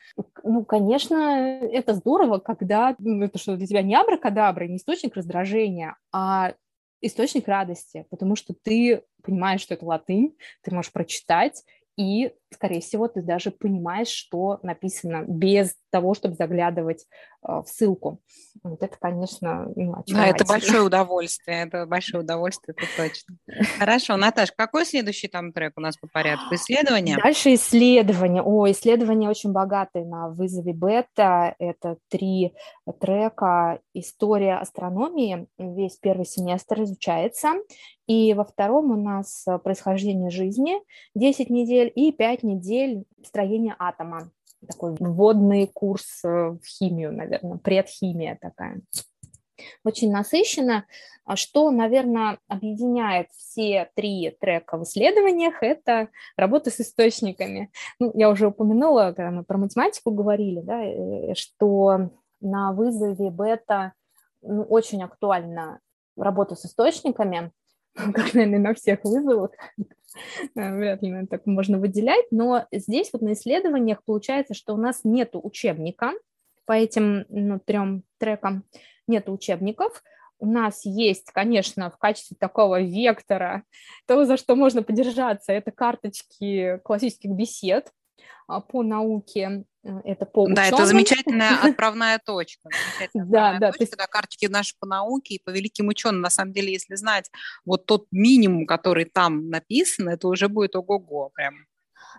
Ну, 0.44 0.66
конечно, 0.66 1.60
это 1.72 1.94
здорово, 1.94 2.38
когда 2.38 2.94
ну, 2.98 3.24
это 3.24 3.38
что 3.38 3.56
для 3.56 3.66
тебя 3.66 3.82
не 3.82 3.94
абракадабра, 3.94 4.66
не 4.66 4.76
источник 4.76 5.16
раздражения, 5.16 5.96
а 6.12 6.52
источник 7.00 7.48
радости, 7.48 8.06
потому 8.10 8.36
что 8.36 8.54
ты 8.54 9.02
понимаешь, 9.22 9.60
что 9.60 9.74
это 9.74 9.86
латынь, 9.86 10.36
ты 10.62 10.74
можешь 10.74 10.92
прочитать, 10.92 11.64
и, 11.96 12.30
скорее 12.54 12.80
всего, 12.80 13.08
ты 13.08 13.22
даже 13.22 13.50
понимаешь, 13.50 14.08
что 14.08 14.58
написано 14.62 15.24
без 15.26 15.74
того, 15.90 16.14
чтобы 16.14 16.34
заглядывать 16.34 17.06
э, 17.46 17.52
в 17.52 17.66
ссылку. 17.66 18.20
Вот 18.62 18.82
это, 18.82 18.96
конечно, 18.98 19.70
ну, 19.76 20.02
Да, 20.06 20.26
это 20.26 20.44
большое 20.44 20.82
удовольствие, 20.82 21.64
это 21.64 21.86
большое 21.86 22.24
удовольствие, 22.24 22.74
это 22.76 22.86
точно. 22.96 23.36
Хорошо, 23.78 24.16
Наташ, 24.16 24.52
какой 24.52 24.86
следующий 24.86 25.28
там 25.28 25.52
трек 25.52 25.74
у 25.76 25.80
нас 25.80 25.96
по 25.96 26.08
порядку? 26.08 26.54
Исследование? 26.54 27.18
Дальше 27.22 27.54
исследование. 27.54 28.42
О, 28.42 28.70
исследование 28.70 29.28
очень 29.28 29.52
богатое 29.52 30.04
на 30.04 30.28
вызове 30.28 30.72
бета. 30.72 31.54
Это 31.58 31.98
три 32.08 32.54
трека 33.00 33.80
«История 33.94 34.54
астрономии». 34.54 35.46
Весь 35.58 35.96
первый 35.96 36.24
семестр 36.24 36.82
изучается. 36.82 37.54
И 38.06 38.34
во 38.34 38.44
втором 38.44 38.90
у 38.90 38.96
нас 38.96 39.46
происхождение 39.62 40.30
жизни 40.30 40.74
10 41.14 41.50
недель 41.50 41.92
и 41.94 42.12
5 42.12 42.41
недель 42.42 43.04
строения 43.24 43.74
атома 43.78 44.30
такой 44.66 44.94
вводный 44.98 45.66
курс 45.66 46.24
э, 46.24 46.28
в 46.28 46.64
химию, 46.64 47.12
наверное, 47.12 47.58
предхимия 47.58 48.38
такая. 48.40 48.80
Очень 49.84 50.10
насыщенно. 50.10 50.86
А 51.24 51.36
что, 51.36 51.70
наверное, 51.70 52.38
объединяет 52.48 53.28
все 53.30 53.90
три 53.94 54.36
трека 54.40 54.76
в 54.76 54.82
исследованиях, 54.82 55.62
это 55.62 56.08
работа 56.36 56.70
с 56.70 56.80
источниками. 56.80 57.70
Ну, 57.98 58.10
я 58.14 58.28
уже 58.30 58.48
упомянула, 58.48 59.12
когда 59.14 59.30
мы 59.30 59.44
про 59.44 59.58
математику 59.58 60.10
говорили, 60.10 60.60
да, 60.60 60.82
э, 60.82 61.34
что 61.34 62.10
на 62.40 62.72
вызове 62.72 63.30
бета 63.30 63.92
ну, 64.42 64.62
очень 64.62 65.02
актуальна 65.02 65.80
работа 66.16 66.56
с 66.56 66.66
источниками, 66.66 67.52
как, 68.14 68.34
наверное, 68.34 68.58
на 68.58 68.74
всех 68.74 69.04
вызовах, 69.04 69.50
вряд 70.54 71.02
ли 71.02 71.10
наверное, 71.10 71.26
так 71.26 71.46
можно 71.46 71.78
выделять, 71.78 72.26
но 72.30 72.66
здесь 72.72 73.10
вот 73.12 73.22
на 73.22 73.34
исследованиях 73.34 74.02
получается, 74.04 74.54
что 74.54 74.74
у 74.74 74.76
нас 74.76 75.00
нет 75.04 75.30
учебника 75.34 76.12
по 76.64 76.72
этим 76.72 77.24
ну, 77.28 77.58
трем 77.58 78.04
трекам, 78.18 78.64
нет 79.06 79.28
учебников, 79.28 80.02
у 80.38 80.46
нас 80.46 80.84
есть, 80.84 81.30
конечно, 81.32 81.88
в 81.90 81.98
качестве 81.98 82.36
такого 82.38 82.82
вектора, 82.82 83.62
то, 84.06 84.24
за 84.24 84.36
что 84.36 84.56
можно 84.56 84.82
подержаться, 84.82 85.52
это 85.52 85.70
карточки 85.70 86.80
классических 86.82 87.30
бесед, 87.30 87.92
а, 88.48 88.60
по 88.60 88.82
науке, 88.82 89.40
э, 89.40 89.64
это 89.82 90.26
по 90.26 90.48
Да, 90.48 90.66
это 90.66 90.86
замечательная 90.86 91.50
отправная 91.62 92.20
точка. 92.24 92.68
Да, 93.14 93.58
да. 93.58 93.72
Точка, 93.72 93.96
да, 93.96 94.06
карточки 94.06 94.46
наши 94.46 94.74
по 94.78 94.86
науке 94.86 95.34
и 95.34 95.42
по 95.42 95.50
великим 95.50 95.88
ученым. 95.88 96.20
На 96.20 96.30
самом 96.30 96.52
деле, 96.52 96.72
если 96.72 96.94
знать 96.94 97.30
вот 97.64 97.86
тот 97.86 98.06
минимум, 98.10 98.66
который 98.66 99.04
там 99.04 99.48
написан, 99.48 100.08
это 100.08 100.28
уже 100.28 100.48
будет 100.48 100.76
ого-го 100.76 101.30
прям. 101.34 101.54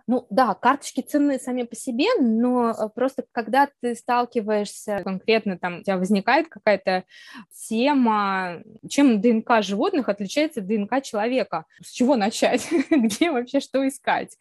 Ну 0.06 0.28
да, 0.30 0.54
карточки 0.54 1.02
ценны 1.02 1.40
сами 1.40 1.64
по 1.64 1.76
себе, 1.76 2.08
но 2.20 2.72
э, 2.72 2.90
просто 2.94 3.24
когда 3.32 3.70
ты 3.82 3.96
сталкиваешься 3.96 5.02
конкретно, 5.04 5.58
там 5.58 5.80
у 5.80 5.84
тебя 5.84 5.98
возникает 5.98 6.50
какая-то 6.50 7.06
тема, 7.68 8.62
чем 8.90 9.22
ДНК 9.22 9.62
животных 9.62 10.10
отличается 10.10 10.60
от 10.60 10.68
ДНК 10.68 11.02
человека, 11.02 11.66
с 11.82 11.92
чего 11.92 12.18
начать, 12.18 12.68
где 12.92 13.32
вообще 13.32 13.62
что 13.62 13.88
искать, 13.88 14.38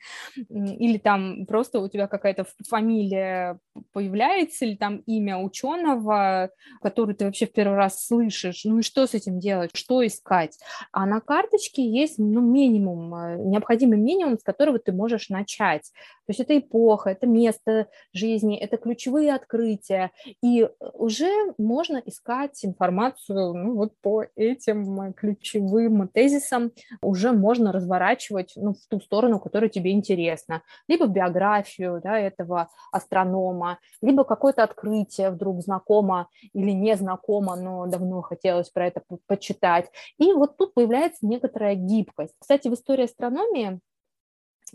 или 0.48 0.98
там 0.98 1.46
просто 1.46 1.78
у 1.78 1.88
тебя 1.88 2.08
какая-то 2.08 2.44
фамилия 2.68 3.58
появляется, 3.92 4.64
или 4.64 4.74
там 4.74 4.96
имя 5.06 5.38
ученого, 5.38 6.50
который 6.80 7.14
ты 7.14 7.24
вообще 7.24 7.46
в 7.46 7.52
первый 7.52 7.76
раз 7.76 8.04
слышишь, 8.04 8.64
ну 8.64 8.80
и 8.80 8.82
что 8.82 9.06
с 9.06 9.14
этим 9.14 9.38
делать, 9.38 9.70
что 9.74 10.04
искать, 10.04 10.58
а 10.90 11.06
на 11.06 11.20
карточке 11.20 11.86
есть 11.88 12.18
ну, 12.18 12.40
минимум, 12.40 13.14
э, 13.14 13.36
необходимый 13.38 13.98
минимум, 13.98 14.38
с 14.38 14.42
которого 14.42 14.78
ты 14.78 14.92
можешь 14.92 15.28
начать. 15.32 15.90
То 16.26 16.30
есть 16.30 16.40
это 16.40 16.56
эпоха, 16.56 17.10
это 17.10 17.26
место 17.26 17.88
жизни, 18.12 18.56
это 18.56 18.76
ключевые 18.76 19.34
открытия. 19.34 20.12
И 20.40 20.68
уже 20.94 21.30
можно 21.58 22.00
искать 22.06 22.64
информацию 22.64 23.54
ну, 23.54 23.74
вот 23.74 23.92
по 24.00 24.24
этим 24.36 25.12
ключевым 25.14 26.06
тезисам, 26.08 26.70
уже 27.00 27.32
можно 27.32 27.72
разворачивать 27.72 28.52
ну, 28.56 28.74
в 28.74 28.86
ту 28.88 29.00
сторону, 29.00 29.40
которая 29.40 29.68
тебе 29.68 29.90
интересна. 29.90 30.62
Либо 30.86 31.06
биографию 31.06 32.00
да, 32.02 32.18
этого 32.18 32.68
астронома, 32.92 33.78
либо 34.00 34.22
какое-то 34.24 34.62
открытие 34.62 35.30
вдруг 35.30 35.60
знакомо 35.60 36.28
или 36.52 36.70
не 36.70 36.96
знакомо, 36.96 37.56
но 37.56 37.86
давно 37.86 38.22
хотелось 38.22 38.70
про 38.70 38.86
это 38.86 39.02
почитать. 39.26 39.90
И 40.18 40.32
вот 40.32 40.56
тут 40.56 40.74
появляется 40.74 41.26
некоторая 41.26 41.74
гибкость. 41.74 42.34
Кстати, 42.38 42.68
в 42.68 42.74
истории 42.74 43.04
астрономии 43.04 43.80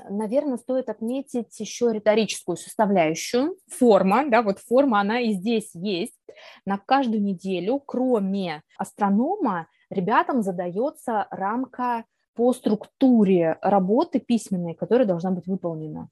наверное, 0.10 0.58
стоит 0.58 0.90
отметить 0.90 1.60
еще 1.60 1.92
риторическую 1.92 2.58
составляющую. 2.58 3.56
Форма, 3.68 4.30
да, 4.30 4.42
вот 4.42 4.60
форма, 4.60 5.00
она 5.00 5.20
и 5.20 5.34
здесь 5.34 5.72
есть. 5.74 6.18
На 6.66 6.78
каждую 6.78 7.24
неделю, 7.24 7.80
кроме 7.80 8.62
астронома, 8.78 9.68
ребятам 9.90 10.42
задается 10.44 11.28
рамка 11.32 12.06
по 12.36 12.54
структуре 12.54 13.58
работы 13.64 14.20
письменной, 14.20 14.76
которая 14.76 15.08
должна 15.08 15.32
быть 15.32 15.48
выполнена. 15.48 16.10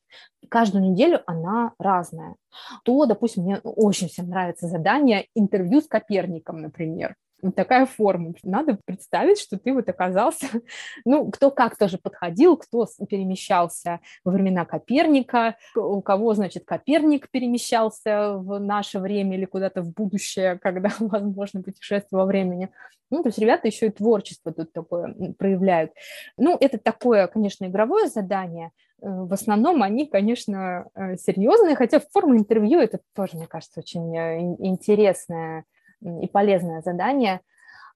Каждую 0.49 0.83
неделю 0.83 1.21
она 1.27 1.73
разная. 1.77 2.35
То, 2.83 3.05
допустим, 3.05 3.43
мне 3.43 3.59
очень 3.63 4.07
всем 4.07 4.29
нравится 4.29 4.67
задание 4.67 5.27
интервью 5.35 5.81
с 5.81 5.87
Коперником, 5.87 6.61
например 6.61 7.15
такая 7.51 7.86
форма. 7.86 8.34
Надо 8.43 8.77
представить, 8.86 9.39
что 9.39 9.58
ты 9.58 9.73
вот 9.73 9.88
оказался, 9.89 10.47
ну, 11.05 11.29
кто 11.31 11.51
как 11.51 11.77
тоже 11.77 11.97
подходил, 11.97 12.58
кто 12.58 12.88
перемещался 13.10 13.99
во 14.23 14.31
времена 14.31 14.65
Коперника, 14.65 15.55
у 15.75 16.01
кого, 16.01 16.34
значит, 16.34 16.65
Коперник 16.65 17.29
перемещался 17.29 18.34
в 18.38 18.60
наше 18.60 18.99
время 18.99 19.38
или 19.38 19.45
куда-то 19.45 19.81
в 19.81 19.93
будущее, 19.93 20.58
когда 20.62 20.91
возможно 20.99 21.62
путешествие 21.62 22.19
во 22.19 22.25
времени. 22.25 22.69
Ну, 23.12 23.21
то 23.21 23.29
есть 23.29 23.38
ребята 23.38 23.67
еще 23.67 23.88
и 23.88 23.91
творчество 23.91 24.51
тут 24.51 24.73
такое 24.73 25.15
проявляют. 25.38 25.91
Ну, 26.38 26.58
это 26.60 26.77
такое, 26.77 27.27
конечно, 27.27 27.65
игровое 27.65 28.08
задание, 28.08 28.71
э, 29.01 29.08
в 29.08 29.31
основном 29.31 29.84
они, 29.84 30.08
конечно, 30.08 30.88
э, 30.95 31.15
серьезные, 31.17 31.75
хотя 31.75 31.99
форма 31.99 32.36
интервью 32.38 32.79
это 32.79 32.99
тоже, 33.15 33.38
мне 33.38 33.47
кажется, 33.47 33.79
очень 33.79 34.15
э, 34.17 34.39
интересная 34.60 35.65
и 36.01 36.27
полезное 36.27 36.81
задание. 36.81 37.41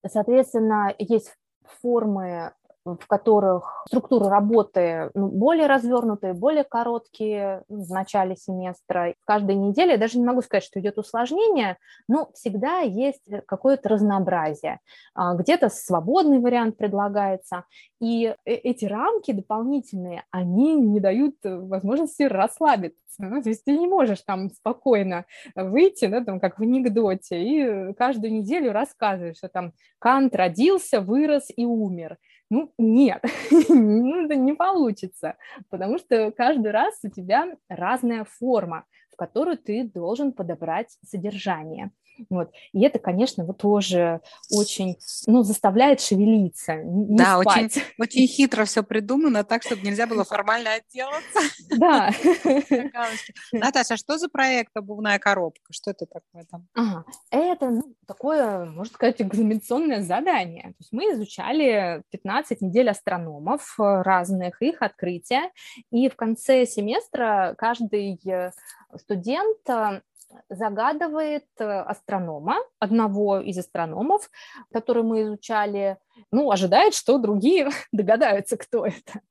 Соответственно, 0.06 0.94
есть 0.98 1.34
формы 1.82 2.54
в 2.86 3.08
которых 3.08 3.84
структуры 3.88 4.30
работы 4.30 5.12
ну, 5.13 5.28
более 5.28 5.68
развернутые, 5.68 6.34
более 6.34 6.63
короткие 6.63 7.63
ну, 7.68 7.84
в 7.84 7.89
начале 7.89 8.36
семестра. 8.36 9.15
Каждой 9.26 9.56
неделе, 9.56 9.98
даже 9.98 10.18
не 10.18 10.26
могу 10.26 10.42
сказать, 10.42 10.63
что 10.63 10.80
идет 10.80 10.98
усложнение, 10.98 11.78
но 12.08 12.30
всегда 12.34 12.80
есть 12.80 13.24
какое-то 13.48 13.89
разнообразие. 13.89 14.80
А, 15.13 15.36
где-то 15.36 15.70
свободный 15.70 16.39
вариант 16.39 16.78
предлагается, 16.78 17.65
и 18.00 18.36
э, 18.46 18.54
эти 18.54 18.86
рамки 18.86 19.32
дополнительные, 19.32 20.24
они 20.32 20.76
не 20.76 21.00
дают 21.00 21.36
возможности 21.44 22.24
расслабиться. 22.24 22.98
Ну, 23.18 23.42
то 23.42 23.50
есть 23.50 23.65
ты 23.65 23.78
не 23.78 23.88
можешь 23.88 24.22
там 24.22 24.50
спокойно 24.50 25.26
выйти, 25.54 26.06
да, 26.06 26.24
там, 26.24 26.39
как 26.39 26.58
в 26.58 26.62
анекдоте, 26.62 27.44
и 27.44 27.94
каждую 27.94 28.34
неделю 28.34 28.72
рассказываешь, 28.72 29.38
что 29.38 29.50
там 29.50 29.74
Кант 30.00 30.36
родился, 30.36 31.02
вырос 31.02 31.48
и 31.56 31.65
умер. 31.65 32.18
Ну, 32.50 32.74
нет, 32.78 33.24
ну, 33.70 34.28
не 34.34 34.54
получится, 34.54 35.36
потому 35.70 36.00
что 36.00 36.32
каждый 36.32 36.72
раз 36.72 37.00
у 37.04 37.10
тебя 37.10 37.56
разная 37.68 38.26
форма, 38.26 38.86
в 39.12 39.16
которую 39.16 39.58
ты 39.58 39.84
должен 39.84 40.34
подобрать 40.34 40.98
содержание. 41.06 41.92
Вот. 42.30 42.52
И 42.74 42.82
это, 42.84 43.00
конечно, 43.00 43.46
вот 43.46 43.58
тоже 43.58 44.22
очень, 44.52 44.98
ну, 45.28 45.44
заставляет 45.44 46.02
шевелиться, 46.02 46.76
не 46.76 47.18
Да, 47.18 47.42
спать. 47.42 47.78
очень, 47.78 47.82
очень 47.98 48.28
хитро 48.28 48.66
все 48.66 48.84
придумано 48.84 49.44
так, 49.44 49.64
чтобы 49.64 49.82
нельзя 49.82 50.08
было 50.08 50.24
формально 50.24 50.72
отделаться. 50.74 51.40
Да. 51.78 52.12
Наташа, 53.52 53.98
что 53.98 54.18
за 54.18 54.30
проект 54.30 54.76
«Обувная 54.76 55.20
коробка»? 55.20 55.72
Что 55.72 55.92
это 55.92 56.06
такое 56.06 56.46
там? 56.50 56.68
Ага. 56.76 57.06
Это 57.32 57.70
ну, 57.70 57.96
такое, 58.08 58.66
можно 58.66 58.94
сказать, 58.94 59.22
экзаменационное 59.22 60.02
задание. 60.02 60.64
То 60.64 60.76
есть 60.80 60.92
мы 60.92 61.04
изучали 61.14 62.04
15 62.12 62.62
недель 62.62 62.90
астрономов 62.90 63.76
э, 63.80 64.02
разных, 64.02 64.62
их 64.62 64.82
открытия, 64.82 65.52
и 65.92 66.10
в 66.10 66.16
конце 66.16 66.66
семестра 66.66 67.56
каждый 67.58 68.20
э, 68.26 68.52
студент 68.98 69.70
э, 69.70 70.02
загадывает 70.50 71.46
э, 71.60 71.65
астронома, 71.65 72.58
одного 72.80 73.39
из 73.39 73.58
астрономов, 73.58 74.30
который 74.72 75.04
мы 75.04 75.24
изучали, 75.24 75.98
ну, 76.32 76.52
ожидает, 76.52 76.94
что 76.94 77.18
другие 77.18 77.70
догадаются, 77.92 78.58
кто 78.58 78.86
это. 78.86 79.22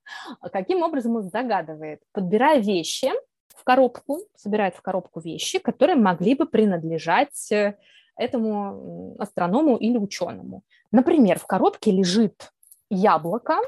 Каким 0.52 0.82
образом 0.82 1.16
он 1.16 1.30
загадывает? 1.30 2.02
Подбирая 2.12 2.60
вещи 2.60 3.10
в 3.54 3.64
коробку, 3.64 4.20
собирает 4.36 4.74
в 4.74 4.82
коробку 4.82 5.20
вещи, 5.20 5.58
которые 5.58 5.96
могли 5.96 6.34
бы 6.34 6.46
принадлежать 6.46 7.50
э, 7.52 7.76
этому 8.16 9.16
астроному 9.18 9.76
или 9.76 9.96
ученому. 9.96 10.62
Например, 10.90 11.38
в 11.38 11.46
коробке 11.46 11.90
лежит 11.90 12.52
яблоко, 12.90 13.58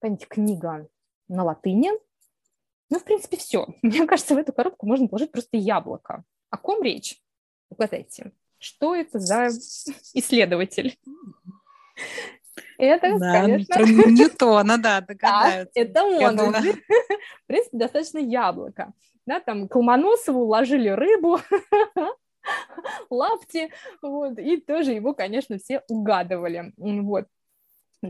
какая-нибудь 0.00 0.28
книга 0.28 0.88
на 1.28 1.44
латыни, 1.44 1.90
ну, 2.90 2.98
в 2.98 3.04
принципе, 3.04 3.36
все. 3.36 3.66
Мне 3.82 4.06
кажется, 4.06 4.34
в 4.34 4.38
эту 4.38 4.52
коробку 4.52 4.86
можно 4.86 5.08
положить 5.08 5.32
просто 5.32 5.56
яблоко. 5.56 6.24
О 6.50 6.56
ком 6.56 6.82
речь? 6.82 7.20
Угадайте. 7.70 8.32
Что 8.58 8.94
это 8.94 9.18
за 9.18 9.48
исследователь? 10.14 10.98
Это, 12.78 13.18
да, 13.18 13.40
конечно... 13.40 13.74
Про 13.74 13.84
Ньютона, 13.86 14.78
да, 14.78 15.00
догадаются. 15.08 15.72
Да, 15.74 15.80
это 15.80 16.04
он. 16.04 16.52
В 16.52 17.46
принципе, 17.46 17.78
достаточно 17.78 18.18
яблоко. 18.18 18.92
Да, 19.24 19.40
там 19.40 19.68
к 19.68 19.74
Ломоносову 19.74 20.42
уложили 20.42 20.88
рыбу, 20.88 21.40
лапти, 23.10 23.72
вот, 24.00 24.38
и 24.38 24.58
тоже 24.58 24.92
его, 24.92 25.14
конечно, 25.14 25.58
все 25.58 25.82
угадывали. 25.88 26.72
Вот. 26.76 27.26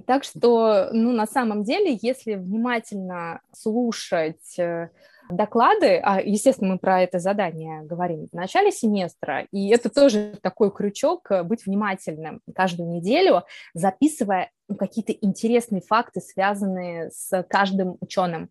Так 0.07 0.25
что, 0.25 0.89
ну, 0.93 1.13
на 1.13 1.27
самом 1.27 1.63
деле, 1.63 1.99
если 2.03 2.35
внимательно 2.35 3.41
слушать 3.53 4.59
э, 4.59 4.91
доклады, 5.31 6.01
а, 6.03 6.21
естественно, 6.21 6.73
мы 6.73 6.79
про 6.79 7.03
это 7.03 7.19
задание 7.19 7.83
говорим 7.83 8.27
в 8.27 8.33
начале 8.33 8.73
семестра, 8.73 9.47
и 9.53 9.69
это 9.69 9.89
тоже 9.89 10.39
такой 10.43 10.73
крючок 10.73 11.31
э, 11.31 11.43
быть 11.43 11.67
внимательным 11.67 12.41
каждую 12.55 12.91
неделю, 12.91 13.45
записывая 13.75 14.51
ну, 14.69 14.77
какие-то 14.77 15.13
интересные 15.13 15.83
факты, 15.83 16.21
связанные 16.21 17.11
с 17.11 17.43
каждым 17.45 17.97
ученым, 18.01 18.51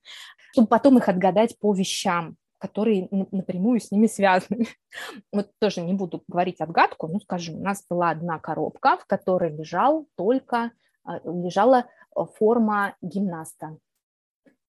чтобы 0.54 0.68
потом 0.68 0.98
их 0.98 1.10
отгадать 1.10 1.60
по 1.60 1.74
вещам, 1.74 2.38
которые 2.58 3.08
напрямую 3.12 3.80
с 3.80 3.92
ними 3.92 4.08
связаны. 4.08 4.68
Вот 5.32 5.52
тоже 5.60 5.82
не 5.82 5.94
буду 5.94 6.24
говорить 6.28 6.62
отгадку, 6.62 7.08
но 7.08 7.20
скажу, 7.20 7.54
у 7.54 7.62
нас 7.62 7.84
была 7.90 8.12
одна 8.12 8.40
коробка, 8.40 8.98
в 8.98 9.06
которой 9.06 9.52
лежал 9.52 10.08
только 10.16 10.72
лежала 11.24 11.86
э, 12.16 12.20
форма 12.38 12.96
гимнаста. 13.02 13.78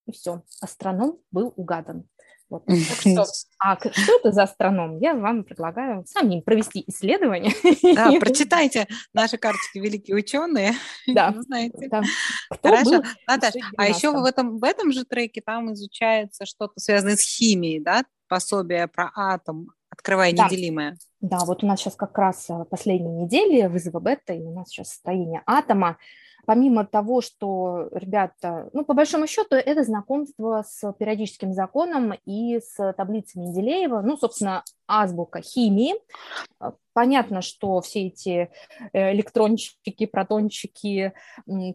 И 0.05 0.11
все, 0.11 0.43
астроном 0.61 1.17
был 1.31 1.53
угадан. 1.55 2.07
Вот. 2.49 2.63
Что, 3.01 3.25
а 3.59 3.77
что 3.77 4.19
это 4.19 4.31
за 4.31 4.43
астроном? 4.43 4.99
Я 4.99 5.15
вам 5.15 5.43
предлагаю 5.43 6.05
самим 6.07 6.41
провести 6.41 6.83
исследование. 6.87 7.53
Да, 7.93 8.11
прочитайте 8.19 8.87
наши 9.13 9.37
карточки 9.37 9.79
«Великие 9.79 10.15
ученые». 10.15 10.73
Да, 11.07 11.33
знаете. 11.37 11.89
Да. 11.89 12.01
Хорошо. 12.61 13.03
Наташа, 13.27 13.59
а 13.77 13.87
еще 13.87 14.11
в 14.11 14.23
этом, 14.23 14.59
в 14.59 14.63
этом 14.63 14.91
же 14.91 15.03
треке 15.03 15.41
там 15.41 15.73
изучается 15.73 16.45
что-то 16.45 16.79
связанное 16.79 17.17
с 17.17 17.21
химией, 17.21 17.79
да? 17.79 18.03
Пособие 18.29 18.87
про 18.87 19.11
атом, 19.15 19.67
открывая 19.89 20.33
да. 20.33 20.45
неделимое. 20.45 20.97
Да, 21.19 21.39
вот 21.39 21.63
у 21.63 21.67
нас 21.67 21.79
сейчас 21.79 21.95
как 21.95 22.17
раз 22.17 22.49
э, 22.49 22.65
последние 22.69 23.23
недели 23.23 23.67
вызова 23.67 23.99
бета, 23.99 24.33
и 24.33 24.41
у 24.41 24.53
нас 24.53 24.69
сейчас 24.69 24.89
состояние 24.89 25.43
атома 25.45 25.97
помимо 26.47 26.85
того, 26.85 27.19
что 27.19 27.89
ребята, 27.91 28.69
ну, 28.71 28.85
по 28.85 28.93
большому 28.93 29.27
счету, 29.27 29.55
это 29.55 29.83
знакомство 29.83 30.63
с 30.65 30.93
периодическим 30.93 31.51
законом 31.51 32.13
и 32.25 32.61
с 32.61 32.93
таблицей 32.93 33.41
Менделеева, 33.41 33.99
ну, 33.99 34.15
собственно, 34.15 34.63
азбука 34.87 35.41
химии. 35.41 35.95
Понятно, 36.93 37.41
что 37.41 37.81
все 37.81 38.07
эти 38.07 38.49
э, 38.93 39.11
электрончики, 39.11 40.05
протончики, 40.05 41.11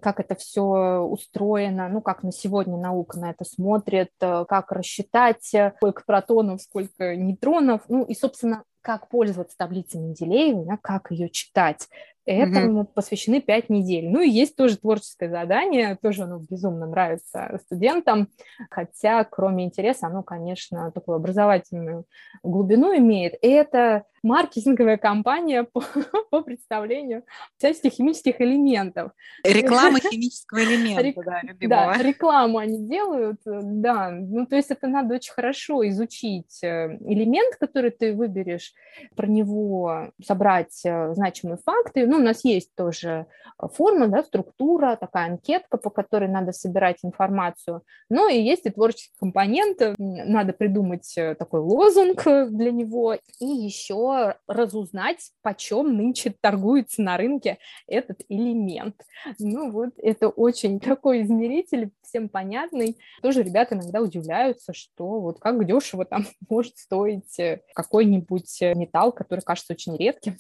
как 0.01 0.21
это 0.21 0.37
все 0.37 1.01
устроено, 1.01 1.91
ну, 1.91 2.01
как 2.01 2.23
на 2.23 2.33
сегодня 2.33 2.79
наука 2.79 3.19
на 3.19 3.31
это 3.31 3.45
смотрит, 3.45 4.11
э, 4.23 4.47
как 4.49 4.73
рассчитать, 4.73 5.53
э, 5.55 5.75
сколько 5.77 6.03
протонов, 6.07 6.63
сколько 6.63 7.15
нейтронов, 7.15 7.83
ну, 7.89 8.05
и, 8.05 8.15
собственно, 8.15 8.65
как 8.81 9.09
пользоваться 9.09 9.57
таблицей 9.57 10.01
Менделеева, 10.01 10.79
как 10.83 11.11
ее 11.13 11.31
читать. 11.31 11.89
Этому 12.25 12.83
mm-hmm. 12.83 12.93
посвящены 12.95 13.41
пять 13.41 13.69
недель. 13.69 14.09
Ну 14.09 14.21
и 14.21 14.31
есть 14.31 14.55
тоже 14.55 14.79
творческое 14.79 15.29
задание, 15.29 15.99
тоже 16.01 16.23
оно 16.23 16.39
безумно 16.39 16.87
нравится 16.87 17.59
студентам, 17.65 18.29
хотя 18.71 19.25
кроме 19.25 19.65
интереса 19.65 20.07
оно, 20.07 20.23
конечно, 20.23 20.93
такую 20.93 21.17
образовательную 21.17 22.05
глубину 22.45 22.97
имеет. 22.97 23.35
Это 23.43 24.05
маркетинговая 24.23 24.97
кампания 24.97 25.65
по, 25.73 25.83
по 26.31 26.43
представлению 26.43 27.25
всяческих 27.59 27.93
химических 27.93 28.41
элементов. 28.41 29.13
Реклама 29.45 29.99
химического 30.11 30.63
элемента, 30.63 31.03
Рек... 31.03 31.17
да, 31.25 31.41
любимого. 31.43 31.95
Да, 31.97 32.03
рекламу 32.03 32.59
они 32.59 32.87
делают, 32.87 33.41
да. 33.45 34.11
Ну, 34.11 34.47
то 34.47 34.57
есть 34.57 34.71
это 34.71 34.87
надо 34.87 35.15
очень 35.15 35.33
хорошо 35.33 35.87
изучить 35.89 36.63
э, 36.63 36.99
элемент, 37.01 37.57
который 37.57 37.91
ты 37.91 38.15
выберешь, 38.15 38.73
про 39.17 39.27
него 39.27 40.13
собрать 40.23 40.81
э, 40.85 41.15
значимые 41.15 41.59
факты. 41.65 42.07
Ну, 42.07 42.17
у 42.17 42.23
нас 42.23 42.45
есть 42.45 42.75
тоже 42.75 43.27
форма, 43.59 44.09
да, 44.09 44.23
структура, 44.23 44.97
такая 44.97 45.31
анкетка, 45.31 45.79
по 45.79 45.91
которой 45.91 46.29
надо 46.29 46.53
собирать 46.53 46.99
информацию. 47.03 47.83
Ну, 48.09 48.29
и 48.29 48.41
есть 48.41 48.67
и 48.67 48.71
творческий 48.71 49.15
компонент, 49.19 49.81
надо 49.99 50.53
придумать 50.53 51.13
э, 51.17 51.35
такой 51.35 51.61
лозунг 51.61 52.25
для 52.25 52.71
него 52.71 53.15
и 53.15 53.47
еще 53.47 54.12
разузнать, 54.47 55.31
почем 55.43 55.97
нынче 55.97 56.35
торгуется 56.41 57.03
на 57.03 57.17
рынке 57.17 57.59
этот 57.87 58.21
элемент. 58.29 58.97
Ну 59.39 59.71
вот 59.71 59.91
это 59.99 60.29
очень 60.29 60.81
такой 60.81 61.23
измеритель, 61.23 61.91
всем 62.03 62.29
понятный. 62.29 62.99
Тоже 63.23 63.43
ребята 63.43 63.75
иногда 63.75 64.01
удивляются, 64.01 64.73
что 64.73 65.21
вот 65.21 65.41
как 65.41 65.65
дешево 65.67 66.05
там 66.05 66.27
может 66.49 66.79
стоить 66.79 67.39
э, 67.39 67.63
какой-нибудь 67.75 68.63
э, 68.63 68.75
металл, 68.75 69.13
который 69.13 69.41
кажется 69.41 69.73
очень 69.73 69.97
редким, 69.97 70.37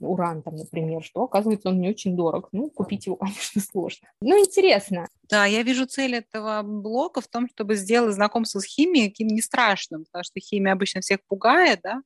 уран 0.00 0.42
там, 0.42 0.56
например, 0.56 1.02
что 1.02 1.24
оказывается 1.24 1.68
он 1.68 1.80
не 1.80 1.88
очень 1.88 2.16
дорог. 2.16 2.48
Ну, 2.52 2.70
купить 2.70 3.06
его, 3.06 3.16
конечно, 3.20 3.60
сложно. 3.60 4.08
Ну, 4.20 4.38
интересно. 4.38 5.06
Да, 5.28 5.46
я 5.46 5.62
вижу 5.62 5.86
цель 5.86 6.16
этого 6.16 6.62
блока 6.62 7.20
в 7.20 7.28
том, 7.28 7.48
чтобы 7.48 7.74
сделать 7.76 8.14
знакомство 8.14 8.60
с 8.60 8.64
химией 8.64 9.10
каким 9.10 9.28
не 9.28 9.40
страшным, 9.40 10.04
потому 10.04 10.24
что 10.24 10.40
химия 10.40 10.72
обычно 10.72 11.00
всех 11.00 11.20
пугает, 11.26 11.80
да. 11.82 12.02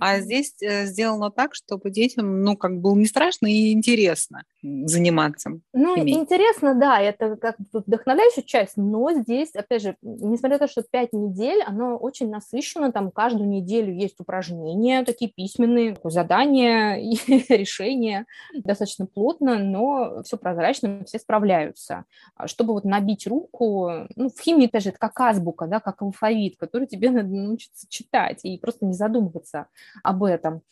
А 0.00 0.20
здесь 0.20 0.54
э, 0.62 0.86
сделано 0.86 1.30
так, 1.30 1.54
чтобы 1.54 1.90
детям, 1.90 2.42
ну, 2.42 2.56
как 2.56 2.80
было 2.80 2.94
не 2.94 3.06
страшно 3.06 3.46
и 3.46 3.72
интересно 3.72 4.42
заниматься 4.62 5.50
Ну, 5.72 5.96
химией. 5.96 6.18
интересно, 6.18 6.74
да, 6.74 7.00
это 7.00 7.36
как 7.36 7.56
бы 7.72 7.82
вдохновляющая 7.86 8.42
часть, 8.42 8.76
но 8.76 9.12
здесь, 9.12 9.50
опять 9.54 9.82
же, 9.82 9.96
несмотря 10.02 10.58
на 10.58 10.66
то, 10.66 10.70
что 10.70 10.82
пять 10.82 11.12
недель, 11.12 11.62
оно 11.62 11.96
очень 11.96 12.30
насыщено, 12.30 12.92
там 12.92 13.10
каждую 13.10 13.48
неделю 13.48 13.92
есть 13.92 14.18
упражнения, 14.20 15.04
такие 15.04 15.30
письменные, 15.30 15.96
задания 16.04 16.96
и 16.96 17.14
решения, 17.54 18.26
достаточно 18.54 19.06
плотно, 19.06 19.58
но 19.58 20.22
все 20.24 20.36
прозрачно, 20.36 21.04
все 21.06 21.18
справляются. 21.18 22.04
А 22.34 22.48
чтобы 22.48 22.72
вот 22.72 22.84
набить 22.84 23.26
руку, 23.26 23.90
ну, 24.16 24.28
в 24.28 24.40
химии, 24.40 24.66
опять 24.66 24.82
же, 24.82 24.90
это 24.90 24.98
как 24.98 25.18
азбука, 25.20 25.66
да, 25.66 25.80
как 25.80 26.02
алфавит, 26.02 26.56
который 26.56 26.86
тебе 26.86 27.10
надо 27.18 27.28
научиться 27.28 27.86
читать 27.88 28.40
и 28.44 28.58
просто 28.58 28.86
не 28.86 28.94
задумываться 28.94 29.66
об 30.02 30.24
этом. 30.24 30.62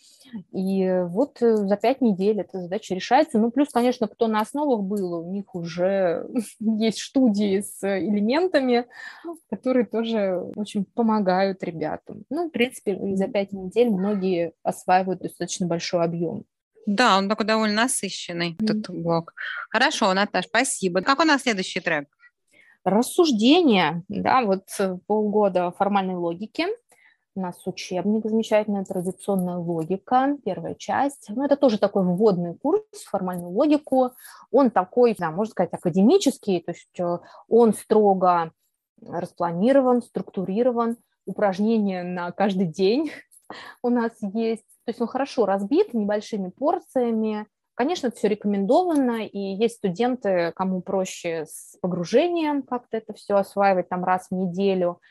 И 0.53 0.89
вот 1.07 1.41
э, 1.43 1.57
за 1.57 1.77
пять 1.77 2.01
недель 2.01 2.41
эта 2.41 2.61
задача 2.61 2.95
решается. 2.95 3.39
Ну, 3.39 3.51
плюс, 3.51 3.69
конечно, 3.71 4.09
кто 4.09 4.27
на 4.27 4.41
основах 4.41 4.81
был, 4.83 5.27
у 5.27 5.33
них 5.33 5.55
уже 5.55 6.27
есть 6.61 7.01
студии 7.01 7.61
с 7.61 7.83
элементами, 7.83 8.87
которые 9.51 9.87
тоже 9.87 10.43
очень 10.57 10.85
помогают 10.85 11.63
ребятам. 11.63 12.25
Ну, 12.31 12.49
в 12.49 12.51
принципе, 12.51 12.99
за 13.17 13.29
пять 13.29 13.53
недель 13.53 13.91
многие 13.91 14.53
осваивают 14.63 15.21
достаточно 15.21 15.67
большой 15.67 16.05
объем. 16.05 16.45
Да, 16.87 17.19
он 17.19 17.29
такой 17.29 17.47
довольно 17.47 17.83
насыщенный, 17.83 18.53
mm-hmm. 18.53 18.65
этот 18.65 18.91
блок. 18.91 19.35
Хорошо, 19.71 20.15
Наташ, 20.15 20.47
спасибо. 20.47 21.03
Как 21.03 21.19
у 21.19 21.25
нас 21.25 21.43
следующий 21.43 21.81
трек? 21.81 22.09
Рассуждение, 22.85 24.05
да, 24.09 24.43
вот 24.43 24.69
э, 24.79 24.97
полгода 25.09 25.73
формальной 25.73 26.15
логики. 26.15 26.67
У 27.37 27.41
нас 27.41 27.67
учебник 27.67 28.25
замечательная, 28.25 28.87
традиционная 28.87 29.59
логика, 29.59 30.39
первая 30.43 30.75
часть. 30.75 31.27
Ну, 31.29 31.45
это 31.45 31.57
тоже 31.57 31.79
такой 31.79 32.03
вводный 32.03 32.55
курс 32.55 32.81
в 32.93 33.11
формальную 33.11 33.51
логику. 33.51 34.13
Он 34.51 34.71
такой, 34.71 35.15
да, 35.19 35.31
можно 35.31 35.51
сказать, 35.51 35.75
академический, 35.75 36.63
то 36.63 36.73
есть 36.73 36.99
э, 36.99 37.19
он 37.47 37.75
строго 37.75 38.53
распланирован, 39.07 40.01
структурирован, 40.01 40.97
упражнения 41.27 42.05
на 42.05 42.33
каждый 42.33 42.69
день 42.69 43.13
у 43.83 43.91
нас 43.91 44.13
есть. 44.23 44.65
То 44.87 44.91
есть 44.93 45.03
он 45.03 45.07
хорошо 45.07 45.45
разбит 45.45 45.93
небольшими 45.93 46.49
порциями. 46.49 47.47
Конечно, 47.75 48.07
это 48.07 48.17
все 48.17 48.29
рекомендовано, 48.29 49.27
и 49.27 49.39
есть 49.39 49.77
студенты, 49.77 50.53
кому 50.57 50.81
проще 50.81 51.45
с 51.45 51.77
погружением 51.83 52.63
как-то 52.63 52.97
это 52.97 53.13
все 53.13 53.37
осваивать 53.37 53.91
там 53.91 54.05
раз 54.05 54.29
в 54.31 54.35
неделю– 54.35 55.03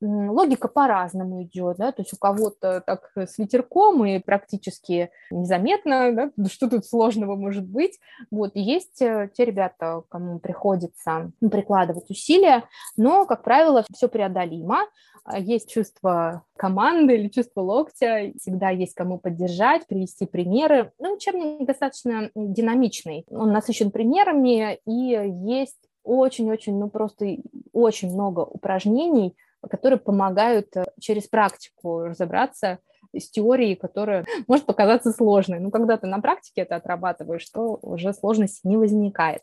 логика 0.00 0.68
по-разному 0.68 1.42
идет, 1.42 1.76
да, 1.78 1.92
то 1.92 2.02
есть 2.02 2.12
у 2.12 2.16
кого-то 2.16 2.80
так 2.80 3.10
с 3.16 3.38
ветерком 3.38 4.04
и 4.04 4.18
практически 4.18 5.10
незаметно, 5.30 6.12
да, 6.12 6.30
что 6.48 6.68
тут 6.68 6.86
сложного 6.86 7.36
может 7.36 7.66
быть, 7.66 7.98
вот, 8.30 8.52
есть 8.54 9.00
э, 9.02 9.30
те 9.36 9.44
ребята, 9.44 10.02
кому 10.08 10.38
приходится 10.38 11.30
прикладывать 11.40 12.10
усилия, 12.10 12.64
но, 12.96 13.26
как 13.26 13.42
правило, 13.42 13.84
все 13.92 14.08
преодолимо, 14.08 14.80
а 15.24 15.38
есть 15.38 15.70
чувство 15.70 16.44
команды 16.56 17.14
или 17.14 17.28
чувство 17.28 17.62
локтя, 17.62 18.32
всегда 18.38 18.68
есть 18.68 18.94
кому 18.94 19.18
поддержать, 19.18 19.86
привести 19.86 20.26
примеры. 20.26 20.92
Ну, 20.98 21.14
учебник 21.14 21.66
достаточно 21.66 22.30
динамичный, 22.34 23.24
он 23.30 23.50
насыщен 23.50 23.90
примерами, 23.90 24.78
и 24.86 25.34
есть 25.48 25.78
очень-очень, 26.04 26.78
ну 26.78 26.90
просто 26.90 27.38
очень 27.72 28.12
много 28.12 28.40
упражнений, 28.40 29.34
которые 29.70 29.98
помогают 29.98 30.76
э, 30.76 30.84
через 31.00 31.28
практику 31.28 32.04
разобраться 32.04 32.78
с 33.12 33.30
теорией, 33.30 33.76
которая 33.76 34.24
может 34.48 34.66
показаться 34.66 35.12
сложной. 35.12 35.60
Но 35.60 35.70
когда 35.70 35.96
ты 35.96 36.06
на 36.06 36.20
практике 36.20 36.62
это 36.62 36.76
отрабатываешь, 36.76 37.48
то 37.50 37.78
уже 37.82 38.12
сложности 38.12 38.66
не 38.66 38.76
возникает. 38.76 39.42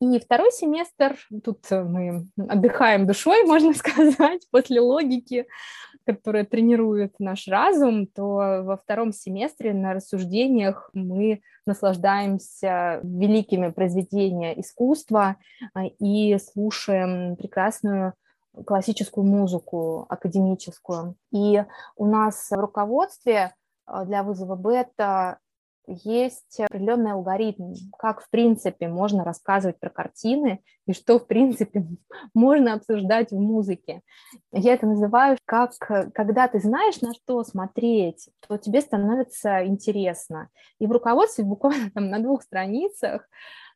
И 0.00 0.18
второй 0.18 0.50
семестр, 0.50 1.16
тут 1.44 1.70
мы 1.70 2.26
отдыхаем 2.36 3.06
душой, 3.06 3.44
можно 3.46 3.72
сказать, 3.72 4.48
после 4.50 4.80
логики, 4.80 5.46
которая 6.04 6.44
тренирует 6.44 7.14
наш 7.20 7.46
разум, 7.46 8.08
то 8.08 8.62
во 8.64 8.76
втором 8.76 9.12
семестре 9.12 9.72
на 9.72 9.94
рассуждениях 9.94 10.90
мы 10.92 11.42
наслаждаемся 11.66 12.98
великими 13.04 13.70
произведениями 13.70 14.60
искусства 14.60 15.36
э, 15.76 15.86
и 16.00 16.36
слушаем 16.38 17.36
прекрасную 17.36 18.14
классическую 18.66 19.24
музыку 19.24 20.06
академическую. 20.08 21.16
И 21.30 21.64
у 21.96 22.06
нас 22.06 22.50
в 22.50 22.56
руководстве 22.56 23.54
э, 23.86 24.04
для 24.04 24.22
вызова 24.22 24.56
бета 24.56 25.38
есть 25.86 26.60
определенный 26.60 27.12
алгоритм, 27.12 27.74
как, 27.98 28.22
в 28.22 28.30
принципе, 28.30 28.88
можно 28.88 29.24
рассказывать 29.24 29.80
про 29.80 29.90
картины 29.90 30.62
и 30.86 30.92
что, 30.92 31.18
в 31.18 31.26
принципе, 31.26 31.86
можно 32.34 32.74
обсуждать 32.74 33.30
в 33.30 33.38
музыке. 33.38 34.02
Я 34.52 34.74
это 34.74 34.86
называю, 34.86 35.38
как 35.44 35.72
когда 36.14 36.48
ты 36.48 36.60
знаешь, 36.60 37.00
на 37.00 37.14
что 37.14 37.42
смотреть, 37.44 38.28
то 38.46 38.56
тебе 38.58 38.80
становится 38.80 39.66
интересно. 39.66 40.48
И 40.78 40.86
в 40.86 40.92
руководстве 40.92 41.44
буквально 41.44 41.90
там 41.94 42.10
на 42.10 42.20
двух 42.20 42.42
страницах 42.42 43.28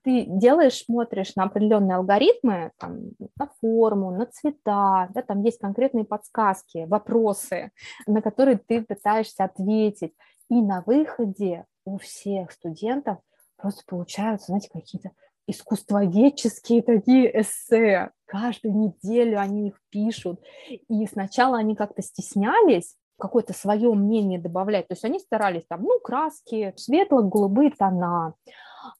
ты 0.06 0.24
делаешь, 0.28 0.84
смотришь 0.84 1.34
на 1.34 1.44
определенные 1.44 1.96
алгоритмы, 1.96 2.70
там, 2.78 3.10
на 3.36 3.50
форму, 3.60 4.12
на 4.12 4.26
цвета, 4.26 5.08
да, 5.12 5.22
там 5.22 5.42
есть 5.42 5.58
конкретные 5.58 6.04
подсказки, 6.04 6.86
вопросы, 6.86 7.72
на 8.06 8.22
которые 8.22 8.56
ты 8.56 8.82
пытаешься 8.82 9.42
ответить. 9.42 10.14
И 10.48 10.62
на 10.62 10.84
выходе 10.86 11.64
у 11.84 11.98
всех 11.98 12.52
студентов 12.52 13.18
просто 13.56 13.82
получаются, 13.84 14.46
знаете, 14.46 14.70
какие-то 14.72 15.10
искусствоведческие 15.48 16.82
такие 16.82 17.40
эссе. 17.40 18.12
Каждую 18.26 18.76
неделю 18.76 19.40
они 19.40 19.68
их 19.68 19.80
пишут. 19.90 20.40
И 20.88 21.04
сначала 21.06 21.58
они 21.58 21.74
как-то 21.74 22.00
стеснялись, 22.02 22.94
какое-то 23.18 23.54
свое 23.54 23.92
мнение 23.92 24.38
добавлять. 24.38 24.86
То 24.86 24.92
есть 24.92 25.04
они 25.04 25.18
старались 25.18 25.64
там, 25.68 25.82
ну, 25.82 25.98
краски, 25.98 26.74
светло-голубые 26.76 27.70
тона, 27.70 28.34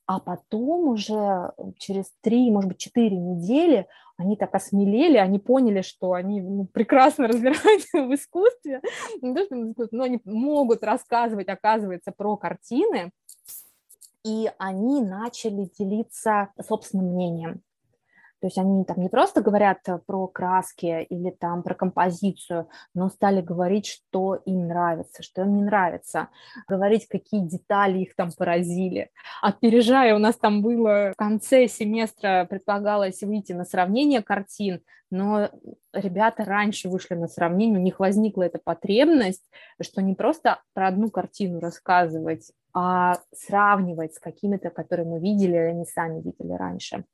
а 0.06 0.20
потом 0.20 0.88
уже 0.88 1.52
через 1.78 2.12
три, 2.20 2.50
может 2.50 2.68
быть, 2.68 2.78
четыре 2.78 3.16
недели 3.16 3.86
они 4.18 4.36
так 4.36 4.54
осмелели, 4.54 5.18
они 5.18 5.38
поняли, 5.38 5.82
что 5.82 6.14
они 6.14 6.40
ну, 6.40 6.64
прекрасно 6.64 7.28
разбираются 7.28 8.02
в 8.02 8.14
искусстве, 8.14 8.80
но 9.20 10.02
они 10.04 10.20
могут 10.24 10.82
рассказывать, 10.82 11.48
оказывается, 11.48 12.12
про 12.12 12.36
картины, 12.36 13.12
и 14.24 14.50
они 14.58 15.02
начали 15.02 15.68
делиться 15.78 16.48
собственным 16.66 17.12
мнением. 17.12 17.62
То 18.40 18.48
есть 18.48 18.58
они 18.58 18.84
там 18.84 19.00
не 19.00 19.08
просто 19.08 19.40
говорят 19.40 19.78
э, 19.88 19.98
про 20.04 20.26
краски 20.26 21.06
или 21.08 21.30
там 21.30 21.62
про 21.62 21.74
композицию, 21.74 22.68
но 22.94 23.08
стали 23.08 23.40
говорить, 23.40 23.86
что 23.86 24.36
им 24.44 24.68
нравится, 24.68 25.22
что 25.22 25.42
им 25.42 25.54
не 25.56 25.62
нравится, 25.62 26.28
говорить, 26.68 27.08
какие 27.08 27.40
детали 27.40 28.00
их 28.00 28.14
там 28.14 28.30
поразили. 28.36 29.10
Опережая, 29.42 30.14
у 30.14 30.18
нас 30.18 30.36
там 30.36 30.62
было 30.62 31.12
в 31.12 31.16
конце 31.16 31.66
семестра 31.66 32.46
предполагалось 32.48 33.22
выйти 33.22 33.52
на 33.52 33.64
сравнение 33.64 34.22
картин, 34.22 34.82
но 35.10 35.50
ребята 35.92 36.44
раньше 36.44 36.88
вышли 36.88 37.14
на 37.14 37.28
сравнение, 37.28 37.78
у 37.78 37.82
них 37.82 38.00
возникла 38.00 38.42
эта 38.42 38.58
потребность, 38.62 39.44
что 39.80 40.02
не 40.02 40.14
просто 40.14 40.60
про 40.74 40.88
одну 40.88 41.10
картину 41.10 41.60
рассказывать, 41.60 42.52
а 42.74 43.20
сравнивать 43.34 44.14
с 44.14 44.18
какими-то, 44.18 44.70
которые 44.70 45.08
мы 45.08 45.18
видели, 45.18 45.52
или 45.52 45.56
они 45.56 45.86
сами 45.86 46.20
видели 46.20 46.52
раньше. 46.52 47.04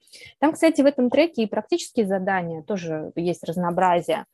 Там, 0.41 0.53
кстати, 0.53 0.81
в 0.81 0.87
этом 0.87 1.09
треке 1.09 1.45
и 1.45 1.47
практические 1.47 2.07
задания 2.07 2.63
тоже 2.63 3.13
есть 3.15 3.45
разнообразие. 3.45 4.25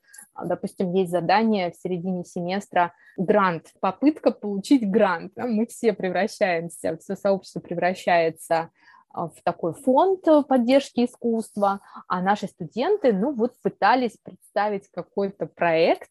Допустим, 0.42 0.94
есть 0.94 1.10
задание 1.10 1.70
в 1.70 1.76
середине 1.76 2.24
семестра 2.24 2.94
грант, 3.16 3.72
попытка 3.80 4.30
получить 4.30 4.88
грант. 4.88 5.32
Мы 5.36 5.66
все 5.66 5.92
превращаемся, 5.92 6.96
все 6.96 7.16
сообщество 7.16 7.60
превращается 7.60 8.54
а, 8.54 8.70
в 9.12 9.34
такой 9.42 9.74
фонд 9.74 10.24
поддержки 10.48 11.04
искусства, 11.04 11.80
а 12.06 12.20
наши 12.22 12.46
студенты, 12.46 13.12
ну 13.12 13.32
вот, 13.32 13.54
пытались 13.62 14.16
представить 14.22 14.88
какой-то 14.90 15.46
проект, 15.46 16.10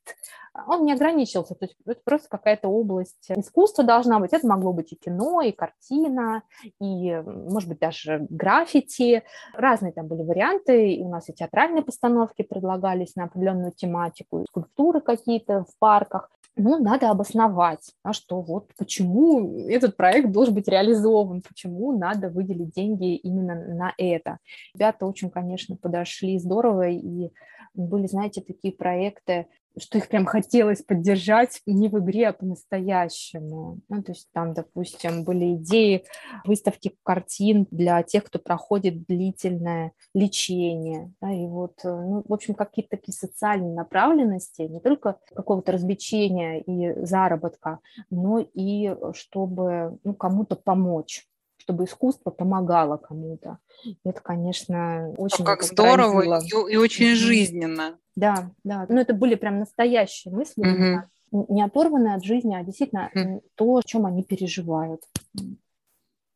он 0.65 0.85
не 0.85 0.93
ограничился, 0.93 1.53
то 1.53 1.65
есть 1.65 1.77
это 1.85 2.01
просто 2.03 2.29
какая-то 2.29 2.67
область. 2.67 3.29
Искусства 3.29 3.83
должна 3.83 4.19
быть, 4.19 4.33
это 4.33 4.47
могло 4.47 4.73
быть 4.73 4.91
и 4.91 4.95
кино, 4.95 5.41
и 5.41 5.51
картина, 5.51 6.43
и, 6.81 7.21
может 7.25 7.69
быть, 7.69 7.79
даже 7.79 8.25
граффити, 8.29 9.23
разные 9.53 9.91
там 9.91 10.07
были 10.07 10.23
варианты, 10.23 10.93
и 10.93 11.03
у 11.03 11.09
нас 11.09 11.29
и 11.29 11.33
театральные 11.33 11.83
постановки 11.83 12.41
предлагались 12.41 13.15
на 13.15 13.25
определенную 13.25 13.71
тематику, 13.71 14.45
скульптуры 14.49 15.01
какие-то 15.01 15.65
в 15.65 15.77
парках, 15.79 16.31
ну, 16.57 16.79
надо 16.79 17.09
обосновать, 17.09 17.93
а 18.03 18.13
что 18.13 18.41
вот 18.41 18.71
почему 18.77 19.67
этот 19.69 19.95
проект 19.95 20.31
должен 20.31 20.53
быть 20.53 20.67
реализован, 20.67 21.41
почему 21.41 21.97
надо 21.97 22.29
выделить 22.29 22.71
деньги 22.71 23.15
именно 23.15 23.55
на 23.55 23.93
это. 23.97 24.39
Ребята 24.73 25.05
очень, 25.05 25.29
конечно, 25.29 25.75
подошли 25.75 26.39
здорово, 26.39 26.89
и 26.89 27.31
были, 27.77 28.07
знаете, 28.07 28.41
такие 28.41 28.73
проекты, 28.73 29.47
что 29.79 29.97
их 29.97 30.07
прям 30.07 30.25
хотелось 30.25 30.81
поддержать 30.81 31.61
не 31.65 31.87
в 31.87 31.99
игре, 31.99 32.29
а 32.29 32.33
по-настоящему. 32.33 33.79
Ну, 33.89 34.03
то 34.03 34.11
есть 34.11 34.27
там, 34.33 34.53
допустим, 34.53 35.23
были 35.23 35.55
идеи 35.55 36.03
выставки 36.45 36.95
картин 37.03 37.67
для 37.71 38.01
тех, 38.03 38.23
кто 38.23 38.39
проходит 38.39 39.05
длительное 39.05 39.91
лечение. 40.13 41.13
Да, 41.21 41.31
и 41.31 41.45
вот, 41.45 41.79
э, 41.83 41.89
ну, 41.89 42.23
в 42.27 42.33
общем, 42.33 42.55
какие-то 42.55 42.97
такие 42.97 43.13
социальные 43.13 43.73
направленности, 43.73 44.63
не 44.63 44.79
только 44.79 45.17
какого-то 45.35 45.71
развлечения 45.71 46.59
и 46.61 47.05
заработка, 47.05 47.79
но 48.09 48.39
и 48.39 48.95
чтобы 49.13 49.99
ну, 50.03 50.13
кому-то 50.13 50.55
помочь 50.55 51.27
чтобы 51.67 51.83
искусство 51.83 52.29
помогало 52.29 52.95
кому-то. 52.95 53.57
Это, 54.05 54.21
конечно, 54.21 55.09
очень... 55.17 55.39
Ну, 55.39 55.45
как 55.45 55.63
здорово 55.63 56.39
и, 56.39 56.73
и 56.73 56.77
очень 56.77 57.13
жизненно. 57.13 57.99
Да, 58.15 58.51
да. 58.63 58.85
Ну, 58.87 58.97
это 58.97 59.13
были 59.13 59.35
прям 59.35 59.59
настоящие 59.59 60.33
мысли, 60.33 60.61
угу. 60.61 61.53
не 61.53 61.61
оторванные 61.61 62.15
от 62.15 62.23
жизни, 62.23 62.55
а 62.55 62.63
действительно 62.63 63.11
угу. 63.13 63.43
то, 63.55 63.75
о 63.75 63.83
чем 63.83 64.05
они 64.05 64.23
переживают. 64.23 65.01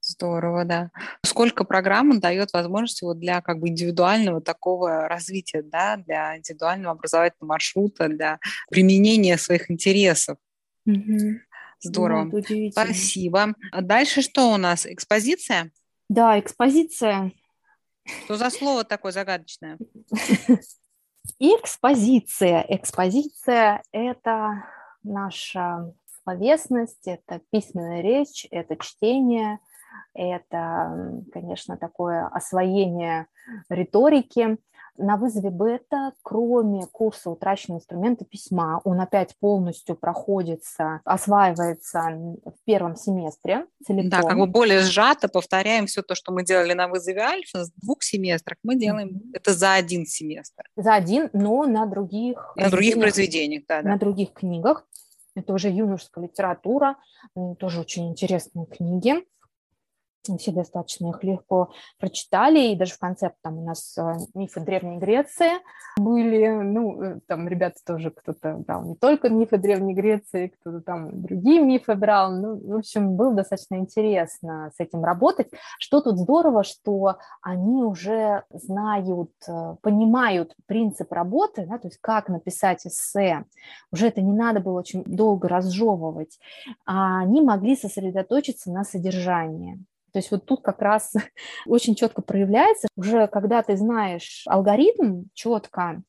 Здорово, 0.01 0.65
да. 0.65 0.91
Сколько 1.25 1.63
программа 1.63 2.19
дает 2.19 2.51
возможность 2.51 3.01
вот 3.01 3.17
для 3.17 3.41
как 3.41 3.59
бы 3.59 3.69
индивидуального 3.69 4.41
такого 4.41 5.07
развития, 5.07 5.61
да, 5.61 5.95
для 5.95 6.37
индивидуального 6.37 6.91
образовательного 6.95 7.53
маршрута, 7.53 8.09
для 8.09 8.39
применения 8.69 9.37
своих 9.37 9.71
интересов. 9.71 10.37
Угу. 10.85 11.39
Здорово. 11.81 12.23
Ну, 12.25 12.71
Спасибо. 12.71 13.55
А 13.71 13.81
дальше 13.81 14.21
что 14.21 14.51
у 14.53 14.57
нас? 14.57 14.85
Экспозиция? 14.85 15.71
Да, 16.09 16.39
экспозиция. 16.39 17.31
Что 18.25 18.37
за 18.37 18.49
слово 18.49 18.83
такое 18.83 19.11
загадочное? 19.11 19.77
Экспозиция. 21.39 22.65
Экспозиция– 22.69 23.83
это 23.91 24.65
наша 25.03 25.93
словесность, 26.23 27.07
это 27.07 27.41
письменная 27.49 28.01
речь, 28.01 28.45
это 28.51 28.75
чтение, 28.75 29.59
это, 30.13 31.23
конечно, 31.31 31.77
такое 31.77 32.27
освоение 32.27 33.27
риторики– 33.69 34.57
на 35.01 35.17
вызове 35.17 35.49
бета, 35.49 36.13
кроме 36.21 36.85
курса 36.87 37.29
«Утраченные 37.29 37.77
инструменты 37.79 38.25
письма», 38.25 38.81
он 38.83 39.01
опять 39.01 39.35
полностью 39.39 39.95
проходится, 39.95 41.01
осваивается 41.03 42.01
в 42.45 42.63
первом 42.65 42.95
семестре 42.95 43.65
целиком. 43.85 44.09
Да, 44.09 44.21
как 44.21 44.37
бы 44.37 44.45
более 44.45 44.81
сжато 44.81 45.27
повторяем 45.27 45.87
все 45.87 46.01
то, 46.01 46.15
что 46.15 46.31
мы 46.31 46.43
делали 46.43 46.73
на 46.73 46.87
вызове 46.87 47.21
альфа 47.21 47.65
с 47.65 47.71
двух 47.71 48.03
семестров, 48.03 48.57
мы 48.63 48.75
делаем 48.75 49.09
mm-hmm. 49.09 49.31
это 49.33 49.53
за 49.53 49.73
один 49.73 50.05
семестр. 50.05 50.63
За 50.75 50.93
один, 50.93 51.29
но 51.33 51.65
на 51.65 51.85
других... 51.85 52.53
На 52.55 52.69
других 52.69 52.95
произведениях, 52.95 53.63
да, 53.67 53.81
да. 53.81 53.89
На 53.89 53.97
других 53.97 54.33
книгах. 54.33 54.87
Это 55.33 55.53
уже 55.53 55.69
юношеская 55.69 56.25
литература, 56.25 56.97
тоже 57.57 57.79
очень 57.79 58.09
интересные 58.09 58.65
книги 58.65 59.23
все 60.37 60.51
достаточно 60.51 61.09
их 61.09 61.23
легко 61.23 61.71
прочитали, 61.99 62.71
и 62.71 62.75
даже 62.75 62.93
в 62.93 62.99
конце 62.99 63.31
там 63.41 63.57
у 63.57 63.65
нас 63.65 63.97
э, 63.97 64.13
мифы 64.33 64.59
Древней 64.61 64.97
Греции 64.97 65.51
были, 65.97 66.47
ну, 66.47 67.01
э, 67.01 67.19
там 67.27 67.47
ребята 67.47 67.77
тоже 67.85 68.11
кто-то 68.11 68.57
брал 68.57 68.85
не 68.85 68.95
только 68.95 69.29
мифы 69.29 69.57
Древней 69.57 69.93
Греции, 69.93 70.47
кто-то 70.47 70.81
там 70.81 71.21
другие 71.21 71.61
мифы 71.61 71.95
брал, 71.95 72.31
ну, 72.31 72.55
в 72.55 72.77
общем, 72.77 73.15
было 73.15 73.33
достаточно 73.33 73.75
интересно 73.75 74.71
с 74.75 74.79
этим 74.79 75.03
работать. 75.03 75.49
Что 75.79 76.01
тут 76.01 76.17
здорово, 76.17 76.63
что 76.63 77.17
они 77.41 77.83
уже 77.83 78.43
знают, 78.51 79.31
э, 79.47 79.75
понимают 79.81 80.55
принцип 80.67 81.11
работы, 81.11 81.65
да, 81.65 81.77
то 81.77 81.87
есть 81.87 81.97
как 81.99 82.29
написать 82.29 82.85
эссе, 82.85 83.45
уже 83.91 84.07
это 84.07 84.21
не 84.21 84.33
надо 84.33 84.59
было 84.59 84.79
очень 84.79 85.03
долго 85.03 85.47
разжевывать, 85.47 86.39
а 86.85 87.21
они 87.21 87.41
могли 87.41 87.75
сосредоточиться 87.75 88.71
на 88.71 88.83
содержании. 88.83 89.83
То 90.11 90.19
есть 90.19 90.31
вот 90.31 90.45
тут 90.45 90.61
как 90.61 90.81
раз 90.81 91.13
очень 91.65 91.95
четко 91.95 92.21
проявляется, 92.21 92.87
уже 92.95 93.27
когда 93.27 93.61
ты 93.63 93.77
знаешь 93.77 94.43
алгоритм 94.47 95.23
четко, 95.33 96.01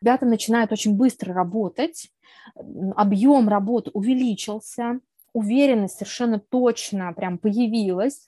ребята 0.00 0.26
начинают 0.26 0.72
очень 0.72 0.96
быстро 0.96 1.32
работать, 1.32 2.10
объем 2.54 3.48
работы 3.48 3.90
увеличился, 3.92 5.00
уверенность 5.32 5.98
совершенно 5.98 6.38
точно 6.40 7.12
прям 7.12 7.38
появилась, 7.38 8.26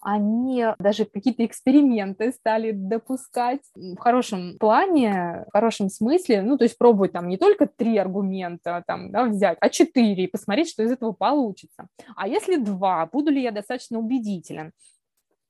они 0.00 0.66
даже 0.78 1.04
какие-то 1.04 1.44
эксперименты 1.44 2.32
стали 2.32 2.72
допускать 2.72 3.60
в 3.74 3.96
хорошем 3.96 4.58
плане, 4.58 5.44
в 5.48 5.52
хорошем 5.52 5.88
смысле, 5.88 6.42
ну, 6.42 6.56
то 6.58 6.64
есть 6.64 6.78
пробовать 6.78 7.12
там 7.12 7.28
не 7.28 7.36
только 7.36 7.66
три 7.66 7.96
аргумента 7.96 8.82
там, 8.86 9.10
да, 9.10 9.24
взять, 9.24 9.58
а 9.60 9.68
четыре 9.68 10.24
и 10.24 10.28
посмотреть, 10.28 10.70
что 10.70 10.82
из 10.82 10.92
этого 10.92 11.12
получится. 11.12 11.86
А 12.16 12.28
если 12.28 12.56
два, 12.56 13.06
буду 13.06 13.30
ли 13.30 13.42
я 13.42 13.50
достаточно 13.50 13.98
убедителен? 13.98 14.72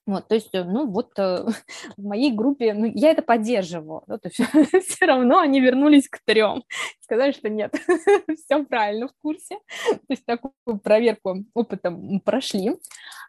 Вот, 0.06 0.28
то 0.28 0.34
есть, 0.34 0.54
э, 0.54 0.64
ну, 0.64 0.86
вот 0.86 1.18
э, 1.18 1.46
в 1.96 2.04
моей 2.04 2.32
группе, 2.32 2.74
ну, 2.74 2.84
я 2.84 3.10
это 3.10 3.22
поддерживаю, 3.22 4.02
да, 4.06 4.18
то 4.18 4.28
есть 4.28 4.38
все 4.86 5.06
равно 5.06 5.38
они 5.38 5.60
вернулись 5.60 6.08
к 6.08 6.20
трем, 6.24 6.64
сказали, 7.00 7.32
что 7.32 7.48
нет, 7.48 7.74
все 8.44 8.64
правильно 8.64 9.08
в 9.08 9.12
курсе, 9.22 9.58
то 9.88 10.10
есть 10.10 10.26
такую 10.26 10.52
проверку 10.82 11.44
опытом 11.54 12.20
прошли. 12.20 12.76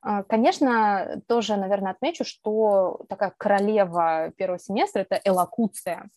А, 0.02 0.24
конечно, 0.24 1.22
тоже, 1.28 1.56
наверное, 1.56 1.94
отмечу, 1.94 2.26
что 2.26 3.06
такая 3.10 3.34
королева 3.38 4.32
первого 4.38 4.60
семестра– 4.60 5.00
это 5.10 5.20
элокуция. 5.24 6.10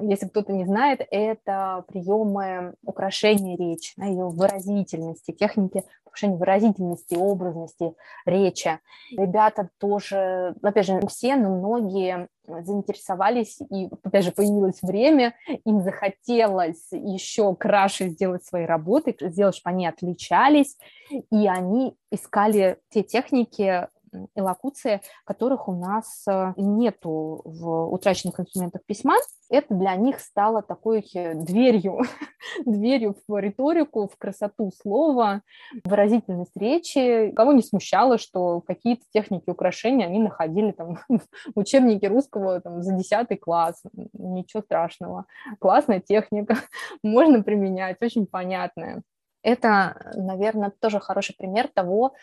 Если 0.00 0.26
кто-то 0.26 0.52
не 0.52 0.64
знает, 0.64 1.06
это 1.10 1.84
приемы 1.86 2.74
украшения 2.82 3.56
речи, 3.56 3.92
ее 4.00 4.28
выразительности, 4.28 5.32
техники 5.32 5.84
повышения 6.16 6.36
выразительности, 6.36 7.14
образности 7.14 7.94
речи. 8.24 8.78
Ребята 9.16 9.68
тоже, 9.78 10.54
опять 10.62 10.86
же, 10.86 11.00
все, 11.08 11.36
но 11.36 11.50
многие 11.50 12.28
заинтересовались, 12.46 13.58
и, 13.70 13.88
опять 14.02 14.24
же, 14.24 14.32
появилось 14.32 14.80
время, 14.82 15.34
им 15.64 15.82
захотелось 15.82 16.88
еще 16.92 17.54
краше 17.54 18.08
сделать 18.08 18.44
свои 18.44 18.64
работы, 18.64 19.16
сделать, 19.20 19.56
чтобы 19.56 19.74
они 19.74 19.86
отличались, 19.86 20.76
и 21.10 21.48
они 21.48 21.96
искали 22.10 22.78
те 22.90 23.02
техники, 23.02 23.88
элокуции, 24.34 25.00
которых 25.24 25.68
у 25.68 25.72
нас 25.72 26.24
э, 26.28 26.52
нету 26.56 27.42
в 27.44 27.92
утраченных 27.92 28.38
инструментах 28.40 28.82
письма. 28.84 29.14
Это 29.48 29.74
для 29.74 29.94
них 29.94 30.20
стало 30.20 30.62
такой 30.62 31.04
э, 31.14 31.34
дверью, 31.34 32.00
дверью 32.66 33.16
в 33.28 33.38
риторику, 33.40 34.08
в 34.08 34.16
красоту 34.16 34.72
слова, 34.72 35.42
выразительность 35.84 36.56
речи. 36.56 37.32
Кого 37.34 37.52
не 37.52 37.62
смущало, 37.62 38.18
что 38.18 38.60
какие-то 38.60 39.04
техники 39.12 39.48
украшения 39.48 40.06
они 40.06 40.18
находили 40.18 40.72
там 40.72 40.98
в 41.08 41.20
учебнике 41.58 42.08
русского 42.08 42.60
там, 42.60 42.82
за 42.82 42.94
10 42.94 43.40
класс. 43.40 43.82
Ничего 44.12 44.62
страшного. 44.62 45.26
Классная 45.58 46.00
техника, 46.00 46.56
можно 47.02 47.42
применять, 47.42 47.96
очень 48.00 48.26
понятная. 48.26 49.02
Это, 49.46 50.12
наверное, 50.16 50.72
тоже 50.80 50.98
хороший 50.98 51.36
пример 51.36 51.68
того, 51.68 52.14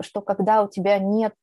что 0.00 0.20
когда 0.20 0.64
у 0.64 0.68
тебя 0.68 0.98
нет 0.98 1.36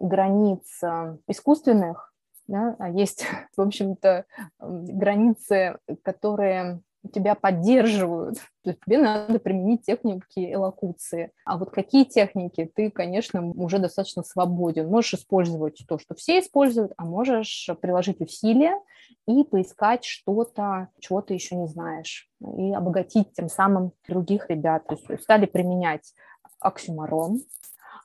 границ 0.00 0.82
э, 0.82 1.18
искусственных, 1.28 2.12
да, 2.48 2.74
а 2.80 2.90
есть, 2.90 3.26
в 3.56 3.60
общем-то, 3.60 4.24
границы, 4.58 5.78
которые 6.02 6.80
тебя 7.08 7.34
поддерживают. 7.34 8.38
То 8.62 8.70
есть 8.70 8.80
тебе 8.84 8.98
надо 8.98 9.38
применить 9.38 9.82
техники 9.82 10.52
элокуции. 10.52 11.32
А 11.44 11.56
вот 11.56 11.70
какие 11.70 12.04
техники, 12.04 12.70
ты, 12.74 12.90
конечно, 12.90 13.46
уже 13.50 13.78
достаточно 13.78 14.22
свободен. 14.22 14.88
Можешь 14.88 15.14
использовать 15.14 15.82
то, 15.88 15.98
что 15.98 16.14
все 16.14 16.40
используют, 16.40 16.92
а 16.96 17.04
можешь 17.04 17.68
приложить 17.80 18.20
усилия 18.20 18.80
и 19.26 19.44
поискать 19.44 20.04
что-то, 20.04 20.88
чего 21.00 21.20
ты 21.20 21.34
еще 21.34 21.56
не 21.56 21.66
знаешь, 21.66 22.28
и 22.56 22.72
обогатить 22.72 23.32
тем 23.32 23.48
самым 23.48 23.92
других 24.08 24.50
ребят. 24.50 24.86
То 24.86 24.96
есть 24.96 25.22
стали 25.22 25.46
применять 25.46 26.12
оксюмарон, 26.60 27.40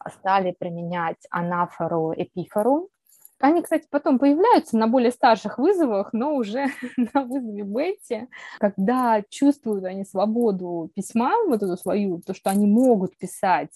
стали 0.09 0.55
применять 0.57 1.25
анафору, 1.29 2.13
эпифору, 2.15 2.89
они, 3.43 3.61
кстати, 3.61 3.87
потом 3.89 4.19
появляются 4.19 4.77
на 4.77 4.87
более 4.87 5.11
старших 5.11 5.57
вызовах, 5.57 6.13
но 6.13 6.35
уже 6.35 6.67
на 6.97 7.23
вызове 7.23 7.63
Бетти, 7.63 8.27
когда 8.59 9.23
чувствуют 9.29 9.85
они 9.85 10.05
свободу 10.05 10.91
письма, 10.95 11.31
вот 11.47 11.63
эту 11.63 11.77
свою, 11.77 12.21
то, 12.21 12.33
что 12.33 12.49
они 12.49 12.67
могут 12.67 13.17
писать, 13.17 13.71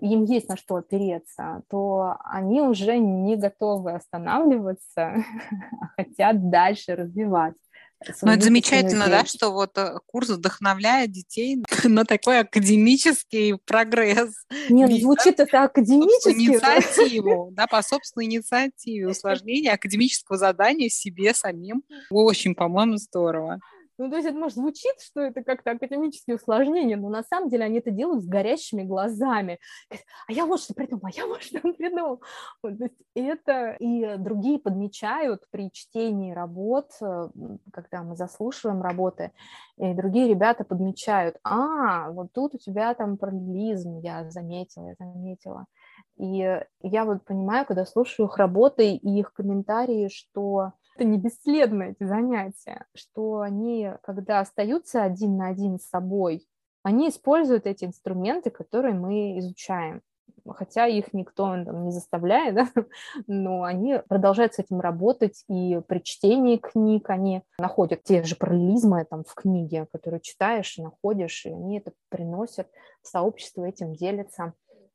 им 0.00 0.24
есть 0.24 0.48
на 0.48 0.56
что 0.56 0.76
опереться, 0.76 1.62
то 1.68 2.16
они 2.24 2.60
уже 2.60 2.98
не 2.98 3.36
готовы 3.36 3.92
останавливаться, 3.92 5.14
а 5.80 5.86
хотят 5.96 6.50
дальше 6.50 6.94
развивать. 6.94 7.54
Ну, 8.22 8.32
это 8.32 8.44
замечательно, 8.44 9.06
да, 9.08 9.24
что 9.24 9.50
вот 9.50 9.76
э, 9.78 9.98
курс 10.06 10.28
вдохновляет 10.28 11.10
детей 11.10 11.62
на 11.84 12.04
такой 12.04 12.40
академический 12.40 13.56
прогресс. 13.64 14.34
Нет, 14.68 14.90
ну, 14.90 14.98
звучит 14.98 15.40
это 15.40 15.64
академически. 15.64 16.30
Инициативу, 16.30 17.50
да, 17.52 17.66
по 17.66 17.82
собственной 17.82 18.26
инициативе, 18.26 19.08
усложнение 19.08 19.72
академического 19.72 20.36
задания 20.36 20.88
себе 20.88 21.32
самим. 21.34 21.82
Очень, 22.10 22.54
по-моему, 22.54 22.96
здорово. 22.96 23.60
Ну, 23.98 24.10
то 24.10 24.16
есть 24.16 24.28
это, 24.28 24.36
может, 24.36 24.56
звучит, 24.56 25.00
что 25.00 25.20
это 25.20 25.42
как-то 25.44 25.72
академические 25.72 26.36
усложнения, 26.36 26.96
но 26.96 27.08
на 27.08 27.22
самом 27.22 27.48
деле 27.48 27.64
они 27.64 27.78
это 27.78 27.90
делают 27.90 28.24
с 28.24 28.26
горящими 28.26 28.82
глазами. 28.82 29.58
А 30.26 30.32
я 30.32 30.46
вот 30.46 30.60
что 30.60 30.74
придумал, 30.74 31.02
а 31.06 31.10
я 31.10 31.26
вот 31.26 31.42
что 31.42 31.60
придумал. 31.60 32.22
Вот, 32.62 32.78
то 32.78 32.84
есть 32.84 33.02
это 33.14 33.76
и 33.78 34.16
другие 34.16 34.58
подмечают 34.58 35.42
при 35.50 35.70
чтении 35.70 36.32
работ, 36.32 36.90
э, 37.00 37.28
когда 37.72 38.02
мы 38.02 38.16
заслушиваем 38.16 38.82
работы, 38.82 39.32
и 39.76 39.92
другие 39.94 40.28
ребята 40.28 40.64
подмечают, 40.64 41.36
а, 41.44 42.10
вот 42.10 42.32
тут 42.32 42.54
у 42.54 42.58
тебя 42.58 42.94
там 42.94 43.16
параллелизм, 43.16 43.98
я 44.00 44.30
заметила, 44.30 44.88
я 44.88 44.94
заметила. 44.98 45.66
И 46.16 46.60
я 46.82 47.04
вот 47.04 47.24
понимаю, 47.24 47.66
когда 47.66 47.84
слушаю 47.84 48.28
их 48.28 48.36
работы 48.36 48.94
и 48.94 49.18
их 49.18 49.32
комментарии, 49.32 50.08
что 50.08 50.72
это 50.94 51.04
не 51.04 51.18
бесследно, 51.18 51.84
эти 51.84 52.04
занятия, 52.04 52.86
что 52.94 53.40
они, 53.40 53.90
когда 54.02 54.40
остаются 54.40 55.02
один 55.02 55.36
на 55.36 55.48
один 55.48 55.78
с 55.78 55.88
собой, 55.88 56.46
они 56.82 57.08
используют 57.08 57.66
эти 57.66 57.84
инструменты, 57.84 58.50
которые 58.50 58.94
мы 58.94 59.38
изучаем. 59.38 60.02
Хотя 60.46 60.86
их 60.86 61.14
никто 61.14 61.44
там, 61.64 61.84
не 61.84 61.90
заставляет, 61.90 62.54
да? 62.54 62.68
но 63.26 63.62
они 63.62 63.98
продолжают 64.08 64.54
с 64.54 64.58
этим 64.58 64.80
работать, 64.80 65.42
и 65.48 65.80
при 65.88 66.00
чтении 66.00 66.58
книг 66.58 67.08
они 67.08 67.42
находят 67.58 68.02
те 68.04 68.22
же 68.22 68.36
параллелизмы 68.36 69.06
там, 69.08 69.24
в 69.24 69.34
книге, 69.34 69.86
которую 69.90 70.20
читаешь, 70.20 70.76
находишь, 70.76 71.46
и 71.46 71.50
они 71.50 71.78
это 71.78 71.92
приносят 72.10 72.68
в 73.02 73.08
сообщество, 73.08 73.64
этим 73.64 73.94
делятся. 73.94 74.52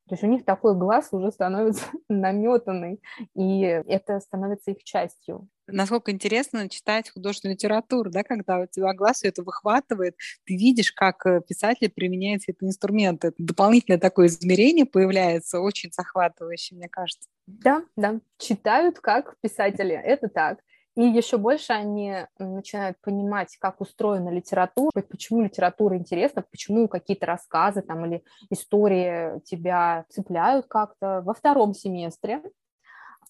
То 0.08 0.14
есть 0.14 0.24
у 0.24 0.28
них 0.28 0.44
такой 0.44 0.76
глаз 0.76 1.10
уже 1.12 1.32
становится 1.32 1.86
наметанный, 2.10 3.00
и 3.36 3.62
это 3.62 4.20
становится 4.20 4.72
их 4.72 4.84
частью. 4.84 5.48
Насколько 5.72 6.12
интересно 6.12 6.70
читать 6.70 7.10
художественную 7.10 7.56
литературу, 7.56 8.10
да, 8.10 8.24
когда 8.24 8.60
у 8.60 8.66
тебя 8.66 8.94
глаз 8.94 9.18
все 9.18 9.30
это 9.30 9.44
выхватывает, 9.44 10.16
ты 10.46 10.56
видишь, 10.56 10.92
как 10.92 11.26
э, 11.26 11.42
писатель 11.48 11.90
применяет 11.90 12.42
эти 12.48 12.58
инструменты. 12.62 13.34
Дополнительное 13.38 14.00
такое 14.00 14.28
измерение 14.28 14.86
появляется, 14.86 15.60
очень 15.60 15.92
захватывающее, 15.92 16.78
мне 16.78 16.90
кажется. 16.90 17.30
Да, 17.48 17.84
да, 17.96 18.20
читают 18.38 19.00
как 19.00 19.36
писатели, 19.42 19.96
это 19.96 20.28
так. 20.28 20.60
И 20.96 21.04
еще 21.04 21.38
больше 21.38 21.72
они 21.72 22.14
начинают 22.40 23.00
понимать, 23.00 23.56
как 23.58 23.80
устроена 23.80 24.30
литература, 24.30 25.02
почему 25.02 25.42
литература 25.44 25.96
интересна, 25.96 26.42
почему 26.42 26.90
какие-то 26.90 27.26
рассказы 27.26 27.82
там, 27.82 28.06
или 28.06 28.22
истории 28.50 29.40
тебя 29.46 30.06
цепляют 30.10 30.66
как-то. 30.68 31.22
Во 31.24 31.34
втором 31.34 31.74
семестре 31.74 32.42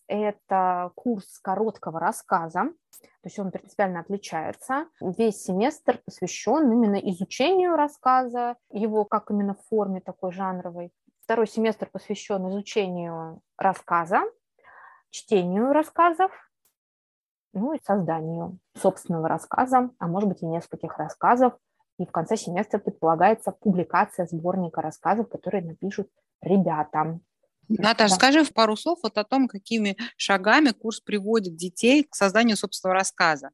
это 0.10 0.92
курс 0.96 1.40
короткого 1.40 2.00
рассказа, 2.00 2.66
то 3.00 3.26
есть 3.26 3.40
он 3.40 3.52
принципиально 3.52 4.02
отличается. 4.02 4.88
Весь 5.00 5.44
семестр 5.44 6.02
посвящен 6.04 6.72
именно 6.72 6.96
изучению 6.96 7.76
рассказа, 7.76 8.56
его 8.72 9.06
как 9.06 9.30
именно 9.32 9.54
в 9.54 9.66
форме 9.68 10.02
такой 10.02 10.32
жанровой. 10.32 10.92
Второй 11.24 11.48
семестр 11.48 11.88
посвящен 11.92 12.50
изучению 12.50 13.42
рассказа, 13.58 14.24
чтению 15.12 15.74
рассказов, 15.74 16.32
ну 17.54 17.74
и 17.74 17.80
созданию 17.84 18.58
собственного 18.76 19.28
рассказа, 19.28 19.92
а 20.00 20.08
может 20.08 20.30
быть 20.30 20.42
и 20.42 20.46
нескольких 20.46 20.98
рассказов. 20.98 21.54
И 22.00 22.06
в 22.06 22.12
конце 22.12 22.38
семестра 22.38 22.80
предполагается 22.80 23.52
публикация 23.52 24.26
сборника 24.26 24.82
рассказов, 24.82 25.30
которые 25.30 25.64
напишут 25.64 26.10
ребята. 26.42 27.20
Наташа, 27.70 28.16
да. 28.16 28.16
скажи 28.16 28.44
в 28.44 28.54
пару 28.54 28.76
слов 28.76 29.00
вот 29.04 29.18
о 29.18 29.24
том, 29.24 29.48
какими 29.48 29.96
шагами 30.18 30.72
курс 30.72 31.00
приводит 31.00 31.56
детей 31.56 32.04
к 32.04 32.16
созданию 32.16 32.58
собственного 32.58 32.96
рассказа. 32.96 33.52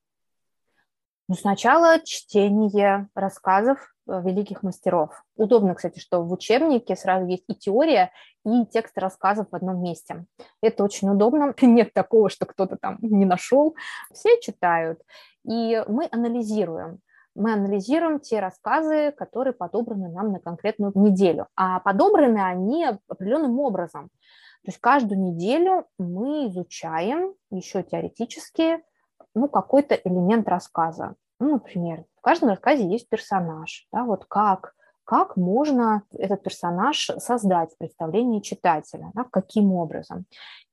Ну, 1.27 1.35
сначала 1.35 1.99
чтение 2.03 3.09
рассказов 3.15 3.95
Э, 4.07 4.21
великих 4.21 4.61
мастеров. 4.61 5.23
Удобно, 5.35 5.73
кстати, 5.73 5.99
что 5.99 6.21
в 6.21 6.31
учебнике 6.31 6.95
сразу 6.95 7.25
есть 7.25 7.43
и 7.47 7.55
теория, 7.55 8.11
и 8.45 8.65
текст 8.65 8.97
рассказов 8.97 9.47
в 9.51 9.55
одном 9.55 9.81
месте. 9.81 10.25
Это 10.61 10.83
очень 10.83 11.09
удобно. 11.09 11.53
Нет 11.61 11.91
такого, 11.93 12.29
что 12.29 12.45
кто-то 12.45 12.77
там 12.77 12.97
не 13.01 13.25
нашел. 13.25 13.75
Все 14.13 14.39
читают. 14.41 15.01
И 15.43 15.83
мы 15.87 16.07
анализируем. 16.11 16.99
Мы 17.35 17.53
анализируем 17.53 18.19
те 18.19 18.39
рассказы, 18.39 19.11
которые 19.11 19.53
подобраны 19.53 20.09
нам 20.09 20.31
на 20.31 20.39
конкретную 20.39 20.93
неделю. 20.95 21.47
А 21.55 21.79
подобраны 21.81 22.39
они 22.39 22.85
определенным 23.07 23.59
образом. 23.59 24.09
То 24.65 24.71
есть 24.71 24.79
каждую 24.79 25.21
неделю 25.21 25.85
мы 25.99 26.47
изучаем 26.47 27.35
еще 27.51 27.83
теоретически 27.83 28.81
ну, 29.35 29.47
какой-то 29.47 29.93
элемент 29.95 30.47
рассказа. 30.47 31.15
Ну, 31.39 31.51
например, 31.51 32.05
в 32.17 32.21
каждом 32.21 32.49
рассказе 32.49 32.89
есть 32.89 33.07
персонаж. 33.07 33.87
Да, 33.91 34.05
вот 34.05 34.25
как, 34.25 34.73
как 35.03 35.37
можно 35.37 36.01
этот 36.17 36.41
персонаж 36.41 37.11
создать 37.19 37.73
в 37.73 37.77
представлении 37.77 38.39
читателя, 38.39 39.11
да, 39.13 39.25
каким 39.29 39.73
образом. 39.73 40.25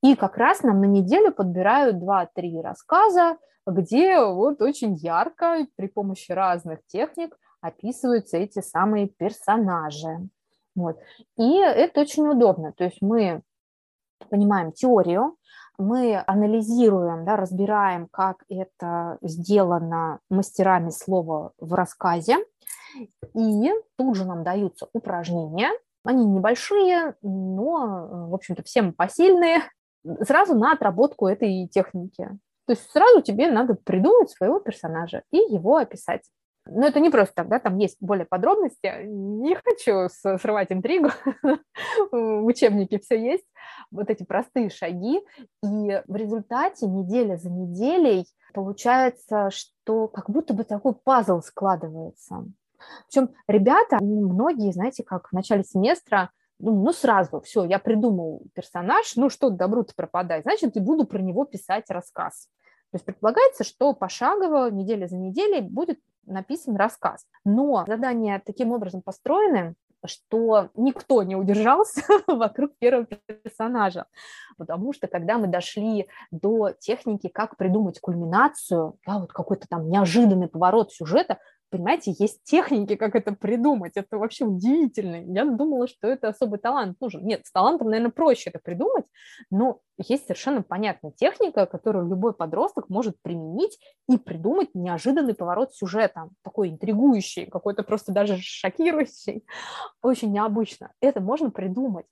И 0.03 0.17
как 0.17 0.39
раз 0.39 0.63
нам 0.63 0.81
на 0.81 0.87
неделю 0.87 1.33
подбирают 1.33 1.97
2-3 1.97 2.63
рассказа, 2.63 3.37
где 3.67 4.25
вот 4.25 4.61
очень 4.63 4.95
ярко 4.95 5.67
при 5.77 5.87
помощи 5.87 6.33
разных 6.33 6.81
техник 6.87 7.37
описываются 7.61 8.37
эти 8.37 8.61
самые 8.61 9.09
персонажи. 9.09 10.29
Вот. 10.75 10.99
И 11.37 11.59
это 11.59 12.01
очень 12.01 12.27
удобно. 12.27 12.73
То 12.73 12.85
есть 12.85 13.01
мы 13.01 13.43
понимаем 14.31 14.73
теорию, 14.73 15.37
мы 15.79 16.23
анализируем, 16.27 17.25
да, 17.25 17.37
разбираем, 17.37 18.09
как 18.09 18.45
это 18.49 19.19
сделано 19.23 20.21
мастерами 20.31 20.91
слова 20.91 21.53
в 21.59 21.73
рассказе, 21.75 22.39
и 23.35 23.71
тут 23.97 24.17
же 24.17 24.25
нам 24.25 24.45
даются 24.45 24.89
упражнения. 24.93 25.71
Они 26.05 26.25
небольшие, 26.25 27.15
но, 27.23 28.29
в 28.29 28.35
общем-то, 28.35 28.63
всем 28.65 28.93
посильные, 28.93 29.61
сразу 30.23 30.55
на 30.55 30.73
отработку 30.73 31.27
этой 31.27 31.69
техники. 31.69 32.29
То 32.67 32.73
есть 32.73 32.91
сразу 32.91 33.23
тебе 33.23 33.51
надо 33.51 33.75
придумать 33.75 34.31
своего 34.31 34.61
персонажа 34.61 35.23
и 35.31 35.37
его 35.37 35.77
описать. 35.77 36.23
Но 36.65 36.87
это 36.87 37.01
не 37.01 37.11
просто 37.11 37.35
так, 37.35 37.49
да, 37.49 37.59
там 37.59 37.77
есть 37.79 37.97
более 38.01 38.25
подробности. 38.25 39.05
Не 39.05 39.57
хочу 39.57 40.09
срывать 40.39 40.71
интригу, 40.71 41.11
в 42.13 42.45
учебнике 42.45 43.01
все 43.01 43.21
есть, 43.21 43.45
вот 43.91 44.11
эти 44.11 44.23
простые 44.23 44.71
шаги. 44.71 45.21
И 45.65 46.03
в 46.07 46.15
результате 46.15 46.87
неделя 46.87 47.37
за 47.37 47.51
неделей 47.51 48.27
получается, 48.55 49.51
что 49.51 50.07
как 50.07 50.31
будто 50.31 50.55
бы 50.55 50.63
такой 50.63 50.95
пазл 50.95 51.41
складывается. 51.41 52.45
Причем 53.09 53.31
ребята, 53.49 53.99
многие, 54.01 54.73
знаете, 54.73 55.03
как 55.03 55.29
в 55.29 55.33
начале 55.33 55.65
семестра, 55.65 56.31
ну, 56.63 56.83
ну 56.83 56.93
сразу, 56.93 57.41
все, 57.41 57.65
я 57.65 57.79
придумал 57.79 58.43
персонаж, 58.55 59.17
ну 59.17 59.29
что 59.29 59.51
добру-то 59.51 59.95
пропадать, 59.95 60.45
значит, 60.45 60.77
и 60.77 60.81
буду 60.81 61.05
про 61.05 61.21
него 61.21 61.45
писать 61.45 61.91
рассказ. 61.91 62.49
То 62.93 62.97
есть 62.97 63.05
предполагается, 63.05 63.65
что 63.65 63.93
пошагово, 63.95 64.71
неделя 64.71 65.09
за 65.09 65.17
неделей 65.17 65.61
будет 65.61 65.99
написан 66.25 66.77
рассказ. 66.77 67.27
Но 67.45 67.85
задания 67.87 68.41
таким 68.45 68.71
образом 68.71 69.03
построены, 69.03 69.75
что 70.05 70.69
никто 70.77 71.23
не 71.25 71.35
удержался 71.35 72.03
вокруг 72.29 72.77
первого 72.79 73.07
персонажа, 73.07 74.07
потому 74.57 74.93
что 74.93 75.09
когда 75.09 75.39
мы 75.39 75.49
дошли 75.49 76.07
до 76.31 76.71
техники, 76.79 77.29
как 77.29 77.57
придумать 77.57 77.99
кульминацию, 77.99 78.99
да, 79.05 79.19
вот 79.19 79.33
какой-то 79.33 79.67
там 79.69 79.89
неожиданный 79.89 80.49
поворот 80.49 80.93
сюжета, 80.93 81.39
понимаете, 81.73 82.15
есть 82.19 82.45
техники, 82.45 82.97
как 82.97 83.17
это 83.17 83.33
придумать. 83.33 83.93
Это 83.97 84.19
вообще 84.19 84.45
удивительно. 84.45 85.25
Я 85.33 85.45
думала, 85.47 85.89
что 85.89 86.07
это 86.07 86.29
особый 86.29 86.61
талант 86.61 86.99
нужен. 87.01 87.25
Нет, 87.25 87.47
с 87.47 87.51
талантом, 87.51 87.89
наверное, 87.89 88.13
проще 88.13 88.51
это 88.51 88.61
придумать, 88.63 89.07
но 89.51 89.81
есть 89.97 90.25
совершенно 90.25 90.63
понятная 90.63 91.13
техника, 91.13 91.67
которую 91.67 92.09
любой 92.09 92.35
подросток 92.35 92.89
может 92.91 93.17
применить 93.23 93.79
и 94.09 94.19
придумать 94.19 94.69
неожиданный 94.75 95.35
поворот 95.35 95.75
сюжета, 95.75 96.29
такой 96.43 96.69
интригующий, 96.69 97.47
какой-то 97.47 97.83
просто 97.83 98.13
даже 98.13 98.37
шокирующий, 98.39 99.45
очень 100.03 100.31
необычно. 100.31 100.93
Это 101.01 101.21
можно 101.21 101.51
придумать. 101.51 102.07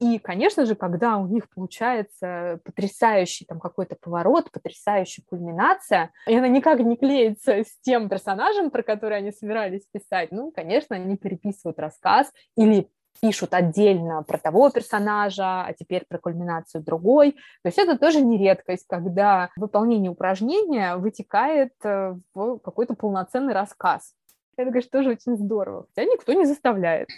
И, 0.00 0.18
конечно 0.18 0.66
же, 0.66 0.74
когда 0.74 1.16
у 1.18 1.26
них 1.26 1.48
получается 1.48 2.60
потрясающий 2.64 3.44
там 3.44 3.60
какой-то 3.60 3.96
поворот, 4.00 4.50
потрясающая 4.50 5.24
кульминация, 5.28 6.10
и 6.26 6.36
она 6.36 6.48
никак 6.48 6.80
не 6.80 6.96
клеится 6.96 7.60
с 7.60 7.80
тем 7.82 8.08
персонажем, 8.08 8.70
про 8.70 8.82
который 8.82 9.18
они 9.18 9.30
собирались 9.30 9.86
писать, 9.92 10.32
ну, 10.32 10.50
конечно, 10.50 10.96
они 10.96 11.16
переписывают 11.16 11.78
рассказ 11.78 12.32
или 12.56 12.88
пишут 13.20 13.54
отдельно 13.54 14.22
про 14.22 14.38
того 14.38 14.70
персонажа, 14.70 15.62
а 15.62 15.72
теперь 15.72 16.04
про 16.08 16.18
кульминацию 16.18 16.82
другой. 16.82 17.32
То 17.62 17.66
есть 17.66 17.78
это 17.78 17.96
тоже 17.96 18.20
не 18.20 18.36
редкость, 18.36 18.86
когда 18.88 19.50
выполнение 19.56 20.10
упражнения 20.10 20.96
вытекает 20.96 21.72
э, 21.84 22.16
в 22.34 22.58
какой-то 22.58 22.94
полноценный 22.94 23.54
рассказ. 23.54 24.14
Это, 24.56 24.70
конечно, 24.70 24.90
тоже 24.90 25.10
очень 25.10 25.36
здорово. 25.36 25.86
Хотя 25.94 26.08
никто 26.08 26.32
не 26.32 26.44
заставляет. 26.44 27.08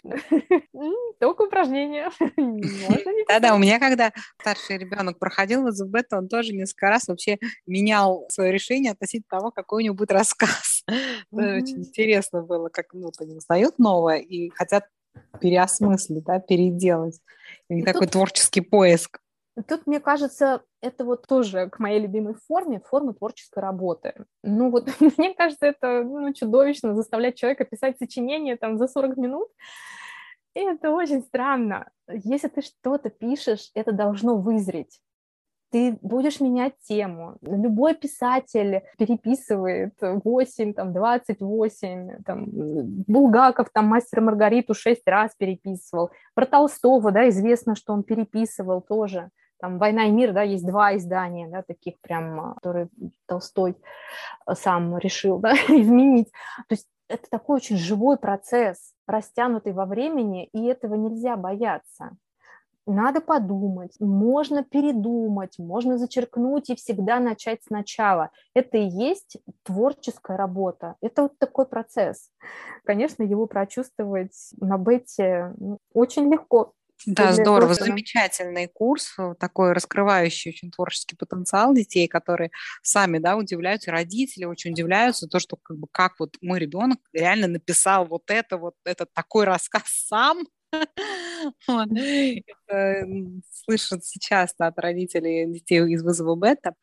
Только 1.20 1.42
упражнения. 1.42 2.10
Да-да, 3.28 3.54
у 3.54 3.58
меня, 3.58 3.78
когда 3.78 4.12
старший 4.40 4.78
ребенок 4.78 5.18
проходил 5.18 5.62
вызов 5.62 5.88
бета, 5.88 6.18
он 6.18 6.28
тоже 6.28 6.52
несколько 6.52 6.88
раз 6.88 7.08
вообще 7.08 7.38
менял 7.66 8.26
свое 8.28 8.52
решение 8.52 8.92
относительно 8.92 9.28
того, 9.30 9.50
какой 9.50 9.82
у 9.82 9.86
него 9.86 9.94
будет 9.94 10.12
рассказ. 10.12 10.84
Очень 11.30 11.80
интересно 11.80 12.42
было, 12.42 12.68
как 12.68 12.86
ну, 12.92 13.10
они 13.18 13.36
узнают 13.36 13.78
новое 13.78 14.18
и 14.18 14.50
хотят 14.50 14.84
переосмыслить, 15.40 16.24
да, 16.24 16.38
переделать. 16.38 17.20
И 17.68 17.82
такой 17.82 18.06
творческий 18.06 18.60
поиск. 18.60 19.20
Тут, 19.68 19.86
мне 19.86 20.00
кажется, 20.00 20.62
это 20.82 21.04
вот 21.04 21.26
тоже 21.26 21.70
к 21.70 21.78
моей 21.78 22.00
любимой 22.00 22.34
форме, 22.34 22.80
форма 22.80 23.14
творческой 23.14 23.60
работы. 23.60 24.26
Ну 24.42 24.70
вот, 24.70 24.88
мне 25.16 25.34
кажется, 25.34 25.66
это 25.66 26.02
ну, 26.02 26.32
чудовищно 26.34 26.94
заставлять 26.94 27.36
человека 27.36 27.64
писать 27.64 27.98
сочинение 27.98 28.56
там 28.56 28.76
за 28.76 28.86
40 28.86 29.16
минут. 29.16 29.48
И 30.54 30.60
это 30.60 30.90
очень 30.90 31.22
странно. 31.22 31.90
Если 32.08 32.48
ты 32.48 32.62
что-то 32.62 33.10
пишешь, 33.10 33.70
это 33.74 33.92
должно 33.92 34.36
вызреть 34.36 35.00
ты 35.76 35.98
будешь 36.00 36.40
менять 36.40 36.74
тему. 36.88 37.36
Любой 37.42 37.94
писатель 37.94 38.82
переписывает 38.98 39.94
8, 40.00 40.74
там, 40.74 40.92
28, 40.92 42.22
там, 42.24 42.46
Булгаков, 43.06 43.68
там, 43.72 43.86
Мастер 43.86 44.20
Маргариту 44.20 44.74
6 44.74 45.02
раз 45.06 45.34
переписывал. 45.36 46.10
Про 46.34 46.46
Толстого, 46.46 47.10
да, 47.10 47.28
известно, 47.28 47.74
что 47.74 47.92
он 47.92 48.04
переписывал 48.04 48.80
тоже 48.80 49.30
там 49.58 49.78
«Война 49.78 50.04
и 50.06 50.10
мир», 50.10 50.32
да, 50.32 50.42
есть 50.42 50.66
два 50.66 50.96
издания, 50.96 51.48
да, 51.48 51.62
таких 51.62 52.00
прям, 52.00 52.54
которые 52.54 52.88
Толстой 53.26 53.76
а, 54.44 54.54
сам 54.54 54.98
решил, 54.98 55.38
да, 55.38 55.52
изменить. 55.68 56.30
То 56.68 56.74
есть 56.74 56.86
это 57.08 57.28
такой 57.30 57.56
очень 57.56 57.76
живой 57.76 58.18
процесс, 58.18 58.92
растянутый 59.06 59.72
во 59.72 59.86
времени, 59.86 60.46
и 60.52 60.64
этого 60.66 60.94
нельзя 60.94 61.36
бояться. 61.36 62.16
Надо 62.88 63.20
подумать, 63.20 63.96
можно 63.98 64.62
передумать, 64.62 65.58
можно 65.58 65.98
зачеркнуть 65.98 66.70
и 66.70 66.76
всегда 66.76 67.18
начать 67.18 67.64
сначала. 67.64 68.30
Это 68.54 68.78
и 68.78 68.86
есть 68.86 69.38
творческая 69.64 70.36
работа. 70.36 70.94
Это 71.00 71.22
вот 71.22 71.36
такой 71.38 71.66
процесс. 71.66 72.30
Конечно, 72.84 73.24
его 73.24 73.46
прочувствовать 73.46 74.52
на 74.60 74.78
бете 74.78 75.52
ну, 75.58 75.78
очень 75.94 76.30
легко. 76.30 76.74
Да, 77.04 77.32
здорово, 77.32 77.66
просто... 77.66 77.84
замечательный 77.84 78.68
курс, 78.68 79.14
э, 79.18 79.34
такой 79.38 79.72
раскрывающий 79.72 80.50
очень 80.50 80.70
творческий 80.70 81.14
потенциал 81.14 81.74
детей, 81.74 82.08
которые 82.08 82.50
сами, 82.82 83.18
да, 83.18 83.36
удивляются, 83.36 83.90
родители 83.90 84.44
очень 84.44 84.72
удивляются, 84.72 85.28
то, 85.28 85.38
что 85.38 85.56
как 85.56 85.78
бы 85.78 85.86
как 85.92 86.18
вот 86.18 86.36
мой 86.40 86.58
ребенок 86.58 86.98
реально 87.12 87.48
написал 87.48 88.06
вот 88.06 88.30
это, 88.30 88.56
вот 88.56 88.74
этот 88.84 89.12
такой 89.12 89.44
рассказ 89.44 89.82
сам, 89.86 90.46
это 91.68 93.06
слышат 93.52 94.04
сейчас 94.04 94.54
от 94.58 94.78
родителей 94.78 95.46
детей 95.52 95.80
из 95.92 96.02
вызова 96.02 96.34
бета. 96.34 96.74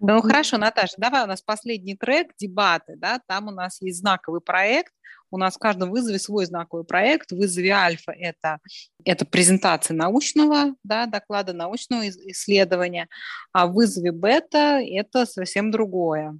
Ну 0.00 0.20
хорошо, 0.20 0.58
Наташа, 0.58 0.94
давай 0.98 1.24
у 1.24 1.26
нас 1.26 1.42
последний 1.42 1.96
трек, 1.96 2.32
дебаты, 2.38 2.94
да, 2.96 3.20
там 3.26 3.48
у 3.48 3.50
нас 3.50 3.80
есть 3.80 4.00
знаковый 4.00 4.40
проект, 4.40 4.92
у 5.30 5.38
нас 5.38 5.54
в 5.54 5.58
каждом 5.58 5.90
вызове 5.90 6.18
свой 6.18 6.46
знаковый 6.46 6.84
проект. 6.84 7.32
В 7.32 7.36
вызове 7.36 7.70
альфа 7.70 8.12
это, 8.12 8.58
это 9.04 9.24
презентация 9.24 9.94
научного 9.94 10.74
да, 10.84 11.06
доклада, 11.06 11.52
научного 11.52 12.08
исследования, 12.08 13.08
а 13.52 13.66
в 13.66 13.74
вызове 13.74 14.12
бета 14.12 14.80
это 14.80 15.26
совсем 15.26 15.70
другое. 15.70 16.38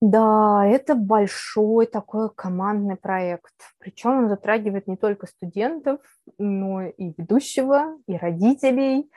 Да, 0.00 0.64
это 0.66 0.94
большой 0.94 1.84
такой 1.84 2.30
командный 2.34 2.96
проект. 2.96 3.52
Причем 3.78 4.24
он 4.24 4.28
затрагивает 4.30 4.86
не 4.86 4.96
только 4.96 5.26
студентов, 5.26 6.00
но 6.38 6.84
и 6.86 7.12
ведущего, 7.18 7.98
и 8.06 8.16
родителей, 8.16 9.10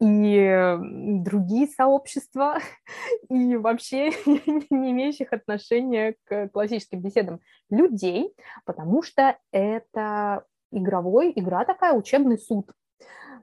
и 0.00 0.76
другие 1.22 1.66
сообщества, 1.66 2.56
и 3.28 3.56
вообще 3.56 4.12
не 4.70 4.92
имеющих 4.92 5.34
отношения 5.34 6.14
к 6.24 6.48
классическим 6.48 7.00
беседам 7.00 7.40
людей, 7.68 8.34
потому 8.64 9.02
что 9.02 9.36
это 9.52 10.46
игровой, 10.72 11.34
игра 11.36 11.66
такая, 11.66 11.92
учебный 11.92 12.38
суд. 12.38 12.66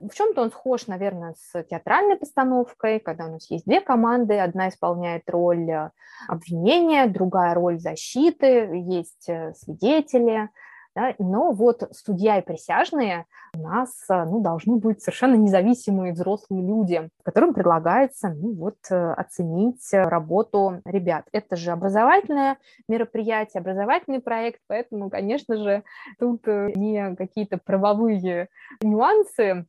В 0.00 0.14
чем-то 0.14 0.42
он 0.42 0.50
схож, 0.50 0.86
наверное, 0.86 1.34
с 1.38 1.62
театральной 1.64 2.16
постановкой, 2.16 3.00
когда 3.00 3.26
у 3.26 3.32
нас 3.32 3.50
есть 3.50 3.64
две 3.64 3.80
команды, 3.80 4.38
одна 4.38 4.68
исполняет 4.68 5.28
роль 5.28 5.70
э, 5.70 5.90
обвинения, 6.28 7.06
другая 7.06 7.54
роль 7.54 7.78
защиты, 7.80 8.70
есть 8.74 9.28
э, 9.28 9.52
свидетели, 9.54 10.50
да, 10.94 11.14
но 11.18 11.52
вот 11.52 11.88
судья 11.92 12.38
и 12.38 12.44
присяжные 12.44 13.26
у 13.56 13.62
нас 13.62 13.90
э, 14.10 14.24
ну, 14.24 14.40
должны 14.40 14.76
быть 14.76 15.02
совершенно 15.02 15.34
независимые 15.34 16.12
взрослые 16.12 16.66
люди, 16.66 17.08
которым 17.24 17.52
предлагается 17.54 18.30
ну, 18.30 18.54
вот, 18.54 18.76
оценить 18.90 19.88
работу 19.92 20.80
ребят. 20.84 21.26
Это 21.32 21.56
же 21.56 21.72
образовательное 21.72 22.58
мероприятие, 22.88 23.60
образовательный 23.60 24.20
проект, 24.20 24.60
поэтому, 24.66 25.10
конечно 25.10 25.56
же, 25.56 25.82
тут 26.18 26.46
не 26.46 27.16
какие-то 27.16 27.58
правовые 27.58 28.48
нюансы 28.80 29.66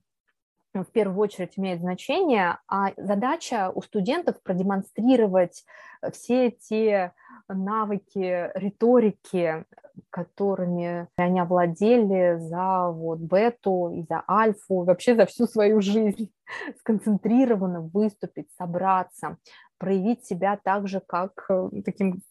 в 0.84 0.91
первую 0.91 1.19
очередь 1.19 1.57
имеет 1.57 1.82
значение, 1.82 2.57
а 2.67 2.91
задача 2.97 3.71
у 3.73 3.82
студентов 3.82 4.41
продемонстрировать 4.41 5.65
все 6.11 6.51
те 6.51 7.13
навыки 7.47 8.51
риторики, 8.55 9.65
которыми 10.09 11.07
они 11.17 11.39
овладели 11.39 12.38
за 12.38 12.89
вот 12.89 13.19
бету 13.19 13.91
и 13.93 14.03
за 14.03 14.23
альфу, 14.30 14.84
вообще 14.84 15.15
за 15.15 15.25
всю 15.25 15.45
свою 15.45 15.82
жизнь, 15.82 16.32
сконцентрированно 16.80 17.82
выступить, 17.82 18.49
собраться, 18.57 19.38
проявить 19.77 20.25
себя 20.25 20.59
так 20.63 20.88
же, 20.88 21.01
как 21.05 21.45
э, 21.49 21.69
таким 21.84 22.21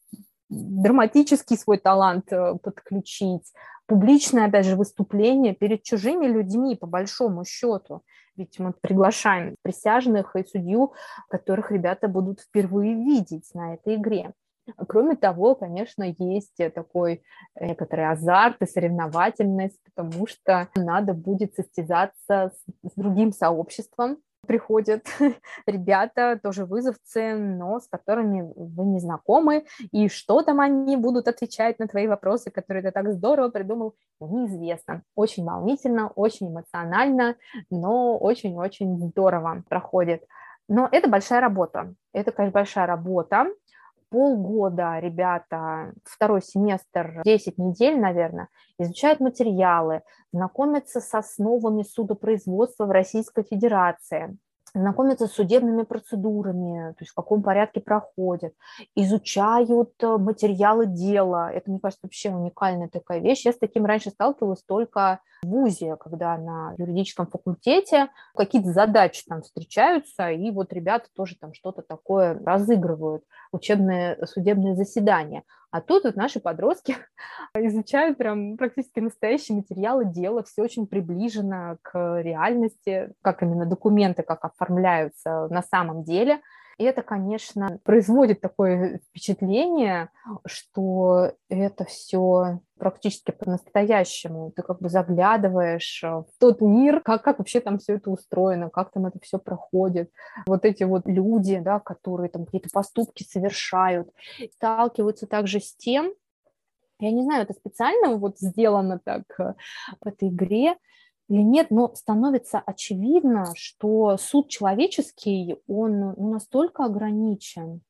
драматический 0.48 1.56
свой 1.56 1.78
талант 1.78 2.32
э, 2.32 2.54
подключить, 2.62 3.52
публичное, 3.86 4.46
опять 4.46 4.66
же, 4.66 4.76
выступление 4.76 5.54
перед 5.54 5.82
чужими 5.82 6.26
людьми, 6.26 6.76
по 6.76 6.86
большому 6.86 7.44
счету. 7.44 8.02
Ведь 8.38 8.58
мы 8.60 8.72
приглашаем 8.72 9.56
присяжных 9.62 10.36
и 10.36 10.44
судью, 10.44 10.94
которых 11.28 11.72
ребята 11.72 12.06
будут 12.06 12.40
впервые 12.40 12.94
видеть 12.94 13.50
на 13.52 13.74
этой 13.74 13.96
игре. 13.96 14.32
Кроме 14.86 15.16
того, 15.16 15.56
конечно, 15.56 16.14
есть 16.18 16.56
такой 16.74 17.22
некоторый 17.58 18.10
азарт 18.10 18.62
и 18.62 18.66
соревновательность, 18.66 19.78
потому 19.82 20.26
что 20.28 20.68
надо 20.76 21.14
будет 21.14 21.54
состязаться 21.54 22.52
с, 22.84 22.92
другим 22.94 23.32
сообществом, 23.32 24.18
приходят 24.46 25.06
ребята, 25.66 26.38
тоже 26.42 26.64
вызовцы, 26.64 27.34
но 27.34 27.80
с 27.80 27.88
которыми 27.88 28.52
вы 28.56 28.84
не 28.86 29.00
знакомы, 29.00 29.64
и 29.92 30.08
что 30.08 30.42
там 30.42 30.60
они 30.60 30.96
будут 30.96 31.28
отвечать 31.28 31.78
на 31.78 31.88
твои 31.88 32.06
вопросы, 32.06 32.50
которые 32.50 32.82
ты 32.82 32.90
так 32.90 33.12
здорово 33.12 33.48
придумал, 33.50 33.94
неизвестно. 34.20 35.02
Очень 35.14 35.44
волнительно, 35.44 36.08
очень 36.08 36.48
эмоционально, 36.48 37.36
но 37.70 38.16
очень-очень 38.18 38.98
здорово 38.98 39.64
проходит. 39.68 40.24
Но 40.68 40.88
это 40.90 41.08
большая 41.08 41.40
работа. 41.40 41.94
Это, 42.12 42.30
конечно, 42.30 42.52
большая 42.52 42.86
работа, 42.86 43.46
полгода 44.10 44.98
ребята, 44.98 45.92
второй 46.04 46.42
семестр, 46.42 47.22
10 47.24 47.58
недель, 47.58 47.98
наверное, 47.98 48.48
изучают 48.78 49.20
материалы, 49.20 50.02
знакомятся 50.32 51.00
с 51.00 51.14
основами 51.14 51.82
судопроизводства 51.82 52.86
в 52.86 52.90
Российской 52.90 53.44
Федерации, 53.44 54.36
знакомятся 54.74 55.26
с 55.26 55.32
судебными 55.32 55.82
процедурами, 55.82 56.92
то 56.92 56.98
есть 57.00 57.12
в 57.12 57.14
каком 57.14 57.42
порядке 57.42 57.80
проходят, 57.80 58.54
изучают 58.94 59.92
э, 60.02 60.16
материалы 60.18 60.86
дела. 60.86 61.50
Это, 61.52 61.70
мне 61.70 61.80
кажется, 61.80 62.06
вообще 62.06 62.30
уникальная 62.30 62.88
такая 62.88 63.20
вещь. 63.20 63.44
Я 63.44 63.52
с 63.52 63.58
таким 63.58 63.84
раньше 63.86 64.10
сталкивалась 64.10 64.62
только 64.62 65.20
в 65.42 65.46
ВУЗе, 65.46 65.96
когда 65.96 66.36
на 66.36 66.74
юридическом 66.78 67.26
факультете 67.26 68.08
какие-то 68.34 68.72
задачи 68.72 69.24
там 69.26 69.42
встречаются, 69.42 70.30
и 70.30 70.50
вот 70.50 70.72
ребята 70.72 71.08
тоже 71.14 71.36
там 71.40 71.54
что-то 71.54 71.82
такое 71.82 72.38
разыгрывают, 72.44 73.24
учебные 73.52 74.18
судебные 74.26 74.74
заседания. 74.74 75.44
А 75.70 75.80
тут 75.80 76.04
вот 76.04 76.16
наши 76.16 76.40
подростки 76.40 76.96
изучают 77.54 78.18
прям 78.18 78.56
практически 78.56 79.00
настоящие 79.00 79.56
материалы 79.56 80.04
дела, 80.06 80.42
все 80.42 80.62
очень 80.62 80.86
приближено 80.86 81.76
к 81.82 82.20
реальности, 82.22 83.12
как 83.22 83.42
именно 83.42 83.66
документы, 83.66 84.22
как 84.22 84.44
оформляются 84.44 85.48
на 85.48 85.62
самом 85.62 86.04
деле– 86.04 86.40
и 86.78 86.84
это, 86.84 87.02
конечно, 87.02 87.80
производит 87.82 88.40
такое 88.40 89.00
впечатление, 89.08 90.10
что 90.46 91.32
это 91.48 91.84
все 91.84 92.60
практически 92.78 93.32
по-настоящему. 93.32 94.52
Ты 94.54 94.62
как 94.62 94.80
бы 94.80 94.88
заглядываешь 94.88 96.00
в 96.04 96.26
тот 96.38 96.60
мир, 96.60 97.00
как, 97.00 97.22
как 97.24 97.38
вообще 97.38 97.60
там 97.60 97.78
все 97.78 97.94
это 97.94 98.10
устроено, 98.10 98.70
как 98.70 98.92
там 98.92 99.06
это 99.06 99.18
все 99.20 99.38
проходит. 99.38 100.10
Вот 100.46 100.64
эти 100.64 100.84
вот 100.84 101.02
люди, 101.06 101.58
да, 101.58 101.80
которые 101.80 102.30
там 102.30 102.44
какие-то 102.44 102.68
поступки 102.72 103.24
совершают, 103.24 104.08
сталкиваются 104.54 105.26
также 105.26 105.58
с 105.58 105.74
тем, 105.74 106.12
я 107.00 107.10
не 107.10 107.22
знаю, 107.22 107.42
это 107.42 107.54
специально 107.54 108.16
вот 108.16 108.38
сделано 108.38 109.00
так 109.04 109.22
э, 109.38 109.54
в 110.00 110.06
этой 110.06 110.28
игре, 110.28 110.76
или 111.28 111.42
нет, 111.42 111.70
но 111.70 111.94
становится 111.94 112.58
очевидно, 112.58 113.52
что 113.54 114.16
суд 114.16 114.48
человеческий, 114.48 115.56
он 115.66 116.14
настолько 116.16 116.84
ограничен, 116.84 117.82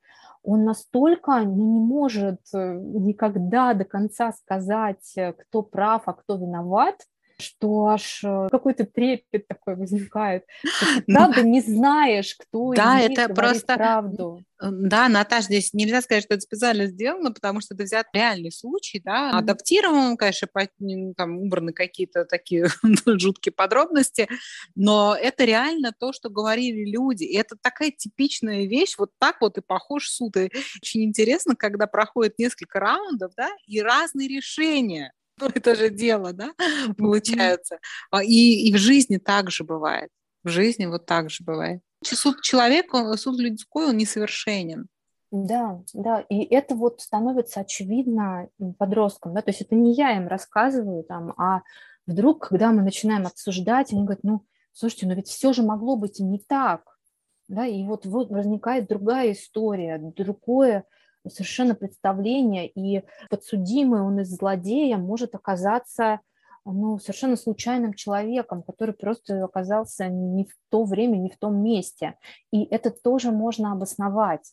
он 0.43 0.64
настолько 0.64 1.45
не 1.45 1.80
может 1.80 2.41
э, 2.55 2.74
никогда 2.74 3.74
до 3.74 3.84
конца 3.84 4.32
сказать, 4.32 5.12
э, 5.16 5.32
кто 5.34 5.62
прав, 5.62 6.03
а 6.07 6.14
кто 6.14 6.36
виноват, 6.36 6.97
что 7.41 7.86
аж 7.86 8.20
э, 8.24 8.49
какой-то 8.51 8.84
трепет 8.84 9.47
такой 9.47 9.76
возникает. 9.76 10.45
Ты 10.62 11.03
правда 11.12 11.43
не 11.43 11.61
знаешь, 11.61 12.34
кто 12.34 12.72
да, 12.74 13.01
из 13.01 13.11
них 13.11 13.18
это 13.18 13.34
просто 13.34 13.74
правду. 13.74 14.43
Да, 14.61 15.09
Наташа, 15.09 15.45
здесь 15.45 15.72
нельзя 15.72 16.03
сказать, 16.03 16.24
что 16.24 16.34
это 16.34 16.41
специально 16.41 16.86
сделано, 16.86 17.30
потому 17.32 17.61
что 17.61 17.74
это 17.74 17.84
взят 17.84 18.09
реальный 18.12 18.51
случай, 18.51 19.01
да, 19.05 19.30
mm-hmm. 19.30 19.39
адаптирован, 19.39 20.16
конечно, 20.16 20.49
по, 20.53 20.68
там 21.16 21.39
убраны 21.39 21.72
какие-то 21.72 22.24
такие 22.24 22.66
жуткие 23.07 23.53
подробности, 23.53 24.28
но 24.74 25.14
это 25.14 25.45
реально 25.45 25.93
то, 25.97 26.12
что 26.12 26.28
говорили 26.28 26.91
люди, 26.91 27.22
и 27.22 27.36
это 27.36 27.57
такая 27.61 27.93
типичная 27.93 28.66
вещь, 28.66 28.97
вот 28.99 29.12
так 29.18 29.41
вот 29.41 29.59
и 29.59 29.61
похож 29.61 30.09
суд. 30.09 30.36
И 30.36 30.51
очень 30.82 31.05
интересно, 31.05 31.55
когда 31.55 31.86
проходит 31.86 32.39
несколько 32.39 32.80
раундов, 32.80 33.32
да, 33.36 33.51
и 33.68 33.80
разные 33.80 34.26
решения, 34.26 35.12
ну, 35.41 35.51
это 35.55 35.74
же 35.74 35.91
дело, 35.91 36.32
да, 36.32 36.53
получается. 36.97 37.78
А, 38.11 38.22
и, 38.22 38.68
и 38.68 38.74
в 38.74 38.78
жизни 38.78 39.18
также 39.18 39.64
бывает. 39.64 40.11
В 40.45 40.49
жизни 40.49 40.86
вот 40.86 41.07
так 41.07 41.30
же 41.30 41.45
бывает. 41.45 41.80
Суд 42.03 42.43
человека, 42.43 43.16
суд 43.16 43.39
людской, 43.39 43.86
он 43.86 43.97
несовершенен. 43.97 44.89
Да, 45.30 45.82
да, 45.93 46.20
и 46.20 46.43
это 46.43 46.74
вот 46.74 47.03
становится 47.03 47.61
очевидно 47.61 48.49
подросткам, 48.78 49.34
да, 49.34 49.43
то 49.43 49.51
есть 49.51 49.61
это 49.61 49.74
не 49.74 49.93
я 49.93 50.16
им 50.16 50.26
рассказываю 50.26 51.05
там, 51.05 51.34
а 51.36 51.61
вдруг, 52.07 52.49
когда 52.49 52.72
мы 52.72 52.80
начинаем 52.82 53.26
обсуждать, 53.26 53.93
они 53.93 54.05
говорят, 54.05 54.24
ну, 54.24 54.47
слушайте, 54.72 55.07
но 55.07 55.12
ведь 55.12 55.28
все 55.28 55.53
же 55.53 55.62
могло 55.62 55.97
быть 55.97 56.18
и 56.18 56.24
не 56.24 56.39
так, 56.39 56.99
да, 57.47 57.66
и 57.66 57.84
вот, 57.84 58.07
вот 58.07 58.30
возникает 58.30 58.89
другая 58.89 59.32
история, 59.32 59.99
другое 59.99 60.84
совершенно 61.31 61.74
представление, 61.74 62.68
и 62.68 63.05
подсудимый 63.31 64.03
он 64.03 64.20
из 64.20 64.37
злодея 64.37 64.97
может 64.97 65.35
оказаться 65.35 66.20
ну, 66.64 66.99
совершенно 66.99 67.37
случайным 67.37 67.95
человеком, 67.95 68.62
который 68.62 68.95
просто 68.95 69.45
оказался 69.45 70.09
не 70.09 70.45
в 70.45 70.55
то 70.70 70.85
время, 70.85 71.16
не 71.16 71.31
в 71.31 71.39
том 71.39 71.62
месте. 71.62 72.16
И 72.53 72.64
это 72.64 72.91
тоже 72.91 73.31
можно 73.31 73.72
обосновать. 73.72 74.53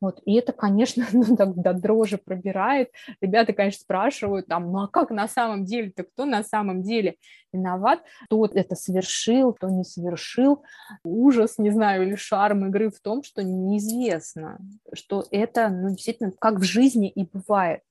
Вот. 0.00 0.20
И 0.24 0.34
это, 0.34 0.52
конечно, 0.52 1.06
ну, 1.12 1.36
так 1.36 1.54
до 1.54 1.72
дрожи 1.74 2.18
пробирает. 2.18 2.90
Ребята, 3.20 3.52
конечно, 3.52 3.80
спрашивают, 3.80 4.46
там, 4.46 4.70
ну 4.70 4.82
а 4.82 4.88
как 4.88 5.10
на 5.10 5.28
самом 5.28 5.64
деле-то, 5.64 6.04
кто 6.04 6.24
на 6.24 6.42
самом 6.42 6.82
деле 6.82 7.16
виноват, 7.52 8.02
кто 8.26 8.46
это 8.46 8.74
совершил, 8.76 9.52
кто 9.52 9.68
не 9.68 9.84
совершил. 9.84 10.62
Ужас, 11.04 11.58
не 11.58 11.70
знаю, 11.70 12.06
или 12.06 12.14
шарм 12.14 12.66
игры 12.66 12.90
в 12.90 13.00
том, 13.00 13.22
что 13.22 13.42
неизвестно, 13.42 14.58
что 14.92 15.24
это 15.30 15.68
ну, 15.68 15.90
действительно 15.90 16.32
как 16.38 16.56
в 16.58 16.62
жизни 16.62 17.08
и 17.08 17.24
бывает 17.24 17.82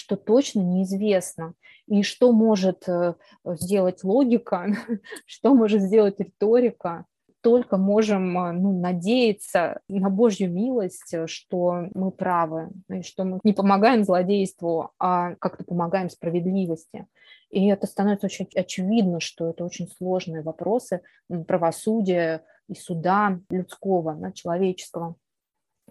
что 0.00 0.16
точно 0.16 0.60
неизвестно, 0.60 1.52
и 1.86 2.02
что 2.02 2.32
может 2.32 2.88
э, 2.88 3.14
сделать 3.44 4.02
логика, 4.02 4.68
что 5.26 5.54
может 5.54 5.82
сделать 5.82 6.18
риторика, 6.18 7.04
только 7.42 7.76
можем 7.76 8.38
а, 8.38 8.52
ну, 8.52 8.78
надеяться 8.78 9.80
на 9.88 10.10
Божью 10.10 10.52
милость, 10.52 11.12
э, 11.14 11.26
что 11.26 11.88
мы 11.94 12.10
правы, 12.10 12.70
и 12.88 13.02
что 13.02 13.24
мы 13.24 13.40
не 13.44 13.52
помогаем 13.52 14.04
злодейству, 14.04 14.92
а 14.98 15.34
как-то 15.36 15.64
помогаем 15.64 16.10
справедливости. 16.10 17.06
И 17.50 17.66
это 17.68 17.86
становится 17.86 18.26
очень 18.26 18.48
очевидно, 18.54 19.20
что 19.20 19.50
это 19.50 19.64
очень 19.64 19.88
сложные 19.88 20.42
вопросы 20.42 21.00
правосудия 21.46 22.44
и 22.68 22.74
суда 22.74 23.40
людского, 23.50 24.14
да, 24.14 24.32
человеческого 24.32 25.16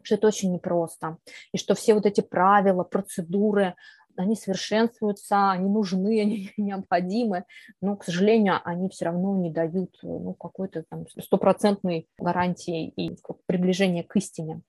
что 0.04 0.16
это 0.16 0.28
очень 0.28 0.54
непросто, 0.54 1.18
и 1.54 1.58
что 1.58 1.76
все 1.76 1.94
вот 1.94 2.06
эти 2.06 2.22
правила, 2.22 2.84
процедуры, 2.84 3.76
они 4.20 4.36
совершенствуются, 4.36 5.52
они 5.52 5.70
нужны, 5.70 6.22
они 6.22 6.52
необходимы, 6.58 7.46
но, 7.82 7.96
к 7.96 8.04
сожалению, 8.04 8.60
они 8.64 8.90
все 8.90 9.06
равно 9.06 9.36
не 9.38 9.52
дают 9.52 9.98
ну, 10.04 10.34
какой-то 10.34 10.84
там 10.90 11.06
стопроцентной 11.08 12.08
гарантии 12.18 12.90
и 12.90 13.18
приближения 13.46 14.04
к 14.04 14.16
истине. 14.16 14.62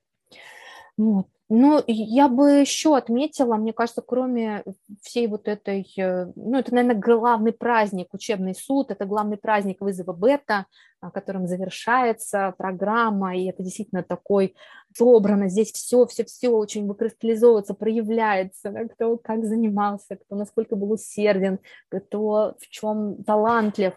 Вот. 1.00 1.28
Ну, 1.48 1.82
я 1.86 2.28
бы 2.28 2.60
еще 2.60 2.94
отметила, 2.94 3.56
мне 3.56 3.72
кажется, 3.72 4.02
кроме 4.02 4.62
всей 5.00 5.28
вот 5.28 5.48
этой, 5.48 5.90
э, 5.96 6.26
ну, 6.36 6.58
это, 6.58 6.74
наверное, 6.74 7.00
главный 7.00 7.52
праздник, 7.52 8.08
учебный 8.12 8.54
суд, 8.54 8.90
это 8.90 9.06
главный 9.06 9.38
праздник 9.38 9.80
вызова 9.80 10.12
бета, 10.12 10.66
которым 11.14 11.46
завершается 11.46 12.54
программа, 12.58 13.34
и 13.34 13.46
это 13.46 13.62
действительно 13.62 14.02
такой 14.02 14.54
собрано, 14.94 15.48
здесь 15.48 15.72
все, 15.72 16.04
все, 16.04 16.24
все 16.24 16.50
очень 16.50 16.86
выкристаллизовывается, 16.86 17.72
проявляется, 17.72 18.70
да, 18.70 18.84
кто 18.84 19.16
как 19.16 19.46
занимался, 19.46 20.16
кто 20.16 20.36
насколько 20.36 20.76
был 20.76 20.92
усерден, 20.92 21.60
кто 21.88 22.56
в 22.60 22.68
чем 22.68 23.24
талантлив. 23.24 23.94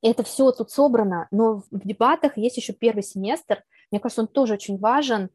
Это 0.00 0.22
все 0.22 0.50
тут 0.50 0.70
собрано, 0.70 1.28
но 1.30 1.62
в 1.70 1.86
дебатах 1.86 2.38
есть 2.38 2.56
еще 2.56 2.72
первый 2.72 3.02
семестр, 3.02 3.62
мне 3.90 4.00
кажется, 4.00 4.22
он 4.22 4.28
тоже 4.28 4.54
очень 4.54 4.78
важен, 4.78 5.28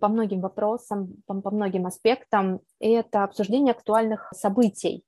по 0.00 0.08
многим 0.08 0.40
вопросам, 0.40 1.22
по, 1.26 1.40
по 1.40 1.50
многим 1.50 1.86
аспектам, 1.86 2.60
это 2.78 3.24
обсуждение 3.24 3.72
актуальных 3.72 4.32
событий. 4.34 5.04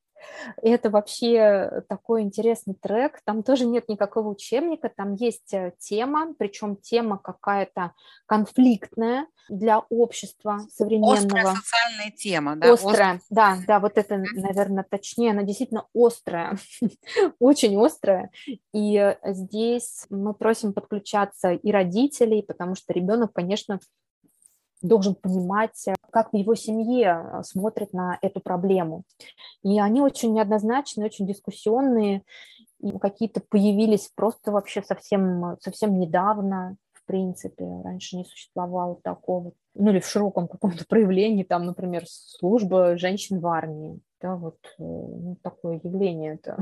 Это 0.63 0.91
вообще 0.91 1.83
такой 1.89 2.23
интересный 2.23 2.75
трек. 2.75 3.21
Там 3.25 3.43
тоже 3.43 3.67
нет 3.67 3.89
никакого 3.89 4.29
учебника, 4.29 4.89
там 4.89 5.15
есть 5.15 5.53
э, 5.53 5.73
тема, 5.79 6.35
причем 6.39 6.77
тема 6.77 7.19
какая-то 7.19 7.93
конфликтная 8.27 9.27
для 9.49 9.81
общества 9.91 10.61
современного. 10.71 11.15
Острая 11.15 11.47
социальная 11.55 12.11
тема, 12.11 12.57
да? 12.57 12.73
Острая, 12.73 13.15
Острая. 13.17 13.21
да, 13.31 13.57
да, 13.67 13.81
вот 13.81 13.99
это, 13.99 14.23
наверное, 14.35 14.87
точнее, 14.89 15.33
она 15.33 15.43
действительно 15.43 15.87
острая, 15.95 16.57
очень 17.39 17.77
острая. 17.85 18.31
И 18.73 18.97
э, 18.97 19.17
здесь 19.33 20.07
мы 20.11 20.35
просим 20.35 20.73
подключаться 20.73 21.53
и 21.53 21.71
родителей, 21.73 22.43
потому 22.43 22.75
что 22.75 22.93
ребенок, 22.93 23.33
конечно, 23.33 23.81
должен 24.83 25.15
понимать, 25.15 25.87
э, 25.89 25.95
как 26.11 26.33
в 26.33 26.37
его 26.37 26.55
семье 26.55 27.25
э, 27.25 27.43
смотрят 27.43 27.93
на 27.93 28.19
эту 28.21 28.41
проблему. 28.41 29.05
И 29.63 29.81
они 29.81 30.01
очень 30.01 30.33
неоднозначные, 30.35 31.07
очень 31.07 31.27
дискуссионные, 31.27 32.23
какие-то 33.01 33.41
появились 33.49 34.11
просто 34.15 34.51
вообще 34.51 34.83
совсем, 34.83 35.57
совсем 35.61 35.99
недавно, 35.99 36.77
в 36.93 37.05
принципе, 37.07 37.65
раньше 37.85 38.17
не 38.17 38.25
существовало 38.25 38.99
такого, 39.03 39.53
ну 39.75 39.91
или 39.91 40.01
в 40.01 40.07
широком 40.07 40.49
каком-то 40.49 40.85
проявлении, 40.89 41.45
там, 41.45 41.65
например, 41.65 42.05
служба 42.07 42.97
женщин 42.97 43.41
в 43.41 43.47
армии. 43.47 44.01
Да, 44.23 44.37
вот 44.37 44.57
ну, 44.79 45.37
такое 45.43 45.81
явление 45.83 46.35
это 46.35 46.59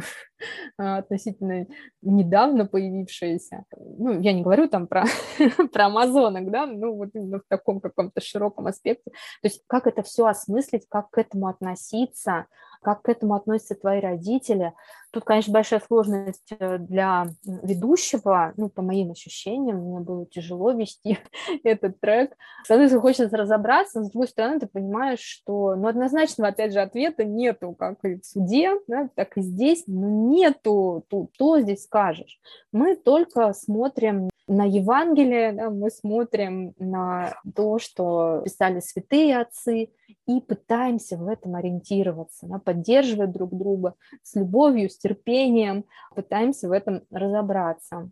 относительно 0.77 1.67
недавно 2.03 2.67
появившееся. 2.67 3.65
Ну, 3.77 4.21
я 4.21 4.33
не 4.33 4.43
говорю 4.43 4.69
там 4.69 4.87
про, 4.87 5.05
про 5.73 5.87
амазонок, 5.87 6.51
да, 6.51 6.67
ну, 6.67 6.95
вот 6.97 7.11
именно 7.15 7.39
в 7.39 7.45
таком 7.49 7.81
каком-то 7.81 8.21
широком 8.21 8.67
аспекте. 8.67 9.11
То 9.11 9.49
есть 9.49 9.63
как 9.67 9.87
это 9.87 10.03
все 10.03 10.27
осмыслить, 10.27 10.87
как 10.89 11.11
к 11.11 11.19
этому 11.19 11.49
относиться, 11.49 12.47
как 12.83 13.03
к 13.03 13.09
этому 13.09 13.35
относятся 13.35 13.74
твои 13.74 14.01
родители. 14.01 14.72
Тут, 15.12 15.24
конечно, 15.24 15.53
большая 15.53 15.81
сложность 15.81 16.53
э, 16.59 16.78
для 16.78 17.26
ведущего, 17.45 18.53
ну, 18.57 18.68
по 18.68 18.81
моим 18.81 19.11
ощущениям, 19.11 19.78
мне 19.78 20.01
было 20.01 20.24
тяжело 20.24 20.70
вести 20.70 21.18
этот 21.64 22.01
трек. 22.01 22.37
С 22.64 22.70
одной 22.70 22.87
стороны, 22.87 23.03
хочется 23.03 23.37
разобраться, 23.37 24.03
с 24.03 24.11
другой 24.11 24.28
стороны, 24.28 24.61
ты 24.61 24.66
понимаешь, 24.66 25.20
что, 25.20 25.74
ну, 25.74 25.89
однозначного, 25.89 26.51
опять 26.51 26.72
же, 26.72 26.81
ответа 26.81 27.24
нету, 27.24 27.74
как 27.78 28.05
и 28.05 28.20
в 28.20 28.24
суде, 28.24 28.78
да, 28.87 29.09
так 29.14 29.37
и 29.37 29.43
здесь, 29.43 29.85
ну, 29.87 30.31
нету, 30.31 31.05
тут, 31.09 31.31
что 31.35 31.61
здесь 31.61 31.85
скажешь. 31.85 32.41
Мы 32.72 32.95
только 32.95 33.53
смотрим 33.53 34.30
на 34.51 34.64
Евангелие, 34.64 35.53
да, 35.53 35.70
мы 35.70 35.90
смотрим 35.90 36.74
на 36.78 37.40
то, 37.55 37.78
что 37.78 38.42
писали 38.44 38.80
святые 38.80 39.38
отцы, 39.38 39.90
и 40.26 40.40
пытаемся 40.40 41.16
в 41.16 41.28
этом 41.28 41.55
ориентироваться, 41.55 42.46
да, 42.48 42.59
поддерживать 42.59 43.30
друг 43.30 43.57
друга 43.57 43.94
с 44.24 44.34
любовью, 44.34 44.90
с 44.90 44.98
терпением, 44.98 45.84
пытаемся 46.16 46.68
в 46.68 46.72
этом 46.72 47.03
разобраться. 47.12 48.11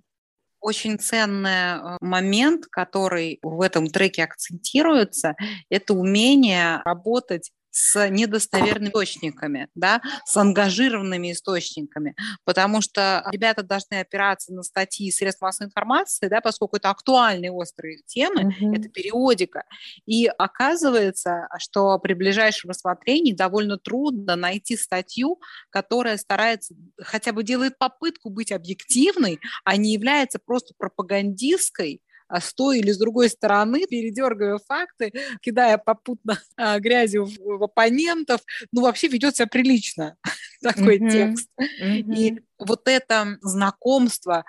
Очень 0.60 0.98
ценный 0.98 1.50
э, 1.50 1.96
момент, 2.00 2.66
который 2.66 3.40
в 3.42 3.60
этом 3.60 3.88
треке 3.88 4.22
акцентируется, 4.22 5.34
это 5.70 5.92
умение 5.92 6.82
работать 6.84 7.50
с 7.78 8.08
недостоверными 8.08 8.88
источниками, 8.88 9.68
да, 9.76 10.02
с 10.24 10.36
ангажированными 10.36 11.30
источниками, 11.30 12.16
потому 12.44 12.80
что 12.80 13.24
ребята 13.30 13.62
должны 13.62 14.00
опираться 14.00 14.52
на 14.52 14.64
статьи 14.64 15.06
и 15.06 15.12
средства 15.12 15.46
массовой 15.46 15.68
информации, 15.68 16.26
да, 16.26 16.40
поскольку 16.40 16.76
это 16.76 16.90
актуальные 16.90 17.52
острые 17.52 18.02
темы, 18.04 18.52
mm-hmm. 18.52 18.76
это 18.76 18.88
периодика, 18.88 19.62
и 20.06 20.26
оказывается, 20.26 21.46
что 21.58 21.98
при 22.00 22.14
ближайшем 22.14 22.70
рассмотрении 22.70 23.32
довольно 23.32 23.78
трудно 23.78 24.34
найти 24.34 24.76
статью, 24.76 25.40
которая 25.70 26.16
старается, 26.16 26.74
хотя 27.00 27.32
бы 27.32 27.44
делает 27.44 27.78
попытку 27.78 28.30
быть 28.30 28.50
объективной, 28.50 29.38
а 29.64 29.76
не 29.76 29.92
является 29.92 30.40
просто 30.44 30.74
пропагандистской, 30.76 32.02
а 32.28 32.40
с 32.40 32.52
той 32.54 32.78
или 32.78 32.90
с 32.90 32.98
другой 32.98 33.30
стороны, 33.30 33.86
передергивая 33.86 34.58
факты, 34.66 35.12
кидая 35.40 35.78
попутно 35.78 36.40
а, 36.56 36.78
грязью 36.78 37.24
в, 37.24 37.36
в 37.38 37.64
оппонентов, 37.64 38.40
ну, 38.72 38.82
вообще 38.82 39.08
ведет 39.08 39.36
себя 39.36 39.46
прилично 39.46 40.16
такой 40.62 40.98
mm-hmm. 40.98 41.10
текст. 41.10 41.48
Mm-hmm. 41.60 42.14
И 42.14 42.40
вот 42.58 42.88
это 42.88 43.38
знакомство, 43.40 44.44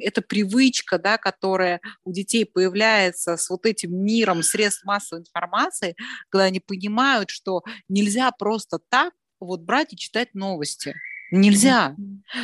эта 0.00 0.22
привычка, 0.22 0.98
да, 0.98 1.18
которая 1.18 1.80
у 2.04 2.12
детей 2.12 2.44
появляется 2.44 3.36
с 3.36 3.48
вот 3.50 3.66
этим 3.66 3.94
миром 3.94 4.42
средств 4.42 4.84
массовой 4.84 5.20
информации, 5.20 5.94
когда 6.28 6.44
они 6.44 6.60
понимают, 6.60 7.30
что 7.30 7.62
нельзя 7.88 8.30
просто 8.32 8.78
так 8.88 9.12
вот 9.40 9.60
брать 9.60 9.92
и 9.92 9.96
читать 9.96 10.34
новости. 10.34 10.94
Нельзя, 11.30 11.94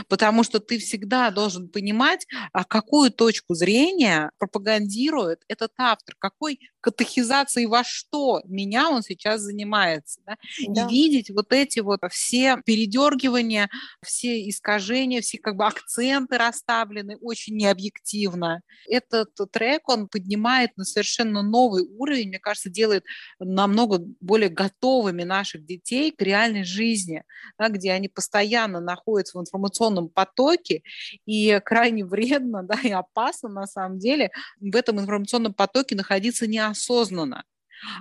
потому 0.08 0.44
что 0.44 0.60
ты 0.60 0.78
всегда 0.78 1.30
должен 1.30 1.68
понимать, 1.68 2.26
а 2.52 2.64
какую 2.64 3.10
точку 3.10 3.54
зрения 3.54 4.30
пропагандирует 4.38 5.42
этот 5.48 5.72
автор, 5.78 6.14
какой 6.18 6.60
катехизацией 6.86 7.66
во 7.66 7.82
что 7.82 8.42
меня 8.44 8.90
он 8.90 9.02
сейчас 9.02 9.40
занимается. 9.40 10.20
Да? 10.24 10.36
Да. 10.68 10.86
И 10.86 10.88
видеть 10.88 11.30
вот 11.30 11.52
эти 11.52 11.80
вот 11.80 12.00
все 12.10 12.62
передергивания, 12.64 13.68
все 14.04 14.48
искажения, 14.48 15.20
все 15.20 15.38
как 15.38 15.56
бы 15.56 15.66
акценты 15.66 16.38
расставлены 16.38 17.16
очень 17.20 17.56
необъективно. 17.56 18.60
Этот 18.88 19.30
трек, 19.50 19.88
он 19.88 20.06
поднимает 20.06 20.76
на 20.76 20.84
совершенно 20.84 21.42
новый 21.42 21.82
уровень, 21.82 22.28
мне 22.28 22.38
кажется, 22.38 22.70
делает 22.70 23.04
намного 23.40 23.98
более 24.20 24.48
готовыми 24.48 25.24
наших 25.24 25.66
детей 25.66 26.12
к 26.12 26.22
реальной 26.22 26.62
жизни, 26.62 27.24
да, 27.58 27.68
где 27.68 27.90
они 27.90 28.08
постоянно 28.08 28.78
находятся 28.78 29.38
в 29.38 29.40
информационном 29.40 30.08
потоке, 30.08 30.82
и 31.24 31.60
крайне 31.64 32.04
вредно 32.04 32.62
да, 32.68 32.78
и 32.80 32.92
опасно 32.92 33.48
на 33.48 33.66
самом 33.66 33.98
деле 33.98 34.30
в 34.60 34.76
этом 34.76 35.00
информационном 35.00 35.52
потоке 35.52 35.96
находиться 35.96 36.46
не 36.46 36.58
осознанно. 36.76 37.44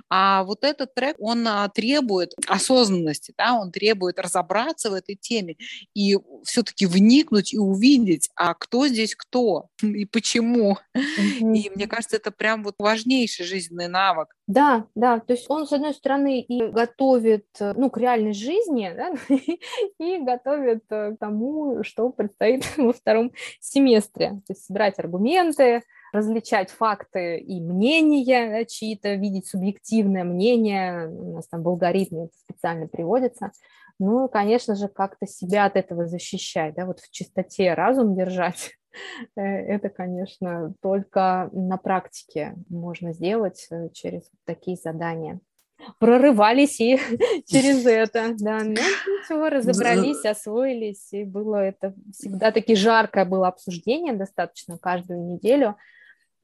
А 0.08 0.44
вот 0.44 0.64
этот 0.64 0.94
трек, 0.94 1.16
он 1.18 1.46
а, 1.46 1.68
требует 1.68 2.32
осознанности, 2.46 3.34
да, 3.36 3.54
он 3.54 3.72
требует 3.72 4.18
разобраться 4.18 4.90
в 4.90 4.94
этой 4.94 5.16
теме 5.16 5.56
и 5.94 6.18
все-таки 6.44 6.86
вникнуть 6.86 7.52
и 7.52 7.58
увидеть, 7.58 8.30
а 8.34 8.54
кто 8.54 8.86
здесь 8.88 9.14
кто 9.14 9.66
и 9.82 10.04
почему. 10.04 10.78
Mm-hmm. 10.96 11.56
И 11.56 11.70
мне 11.74 11.86
кажется, 11.86 12.16
это 12.16 12.30
прям 12.30 12.62
вот 12.62 12.74
важнейший 12.78 13.44
жизненный 13.44 13.88
навык. 13.88 14.34
Да, 14.46 14.86
да, 14.94 15.18
то 15.18 15.32
есть 15.32 15.46
он, 15.48 15.66
с 15.66 15.72
одной 15.72 15.92
стороны, 15.92 16.40
и 16.40 16.66
готовит 16.68 17.46
ну, 17.60 17.90
к 17.90 17.98
реальной 17.98 18.32
жизни, 18.32 18.92
да, 18.94 19.12
и 19.98 20.18
готовит 20.18 20.84
э, 20.90 21.12
к 21.12 21.18
тому, 21.18 21.82
что 21.82 22.10
предстоит 22.10 22.64
во 22.76 22.92
втором 22.92 23.32
семестре. 23.60 24.40
То 24.46 24.52
есть 24.52 24.64
собирать 24.64 24.98
аргументы, 24.98 25.82
различать 26.12 26.70
факты 26.70 27.38
и 27.38 27.60
мнения 27.60 28.64
чьи-то, 28.64 29.14
видеть 29.14 29.48
субъективное 29.48 30.24
мнение, 30.24 31.08
у 31.08 31.34
нас 31.34 31.48
там 31.48 31.62
в 31.62 31.68
алгоритме 31.68 32.24
это 32.24 32.34
специально 32.44 32.86
приводится, 32.86 33.52
ну, 33.98 34.28
конечно 34.28 34.74
же, 34.74 34.88
как-то 34.88 35.26
себя 35.26 35.64
от 35.64 35.76
этого 35.76 36.06
защищать, 36.06 36.74
да, 36.74 36.86
вот 36.86 37.00
в 37.00 37.10
чистоте 37.10 37.74
разум 37.74 38.14
держать, 38.14 38.72
э, 39.36 39.42
это, 39.42 39.88
конечно, 39.88 40.74
только 40.82 41.48
на 41.52 41.76
практике 41.76 42.54
можно 42.68 43.12
сделать 43.12 43.66
э, 43.70 43.88
через 43.92 44.30
такие 44.44 44.76
задания. 44.76 45.40
Прорывались 45.98 46.80
и 46.80 46.98
через 47.46 47.86
это, 47.86 48.34
да, 48.38 48.60
ну, 48.60 48.72
ничего, 48.72 49.48
разобрались, 49.48 50.24
освоились, 50.24 51.12
и 51.12 51.24
было 51.24 51.56
это 51.56 51.94
всегда 52.12 52.50
таки 52.50 52.74
жаркое 52.74 53.24
было 53.24 53.48
обсуждение 53.48 54.12
достаточно 54.12 54.78
каждую 54.78 55.24
неделю, 55.24 55.76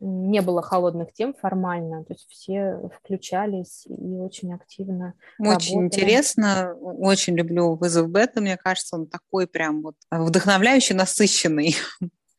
не 0.03 0.43
было 0.43 0.63
холодных 0.63 1.13
тем 1.13 1.33
формально, 1.33 2.05
то 2.05 2.13
есть 2.13 2.27
все 2.29 2.91
включались 2.97 3.87
и 3.87 4.17
очень 4.17 4.53
активно 4.53 5.15
Очень 5.39 5.81
работали. 5.81 6.01
интересно, 6.01 6.75
очень 6.75 7.37
люблю 7.37 7.77
вызов 7.77 8.11
бета, 8.11 8.41
мне 8.41 8.57
кажется, 8.57 8.97
он 8.97 9.07
такой 9.07 9.47
прям 9.47 9.83
вот 9.83 9.95
вдохновляющий, 10.11 10.95
насыщенный. 10.95 11.77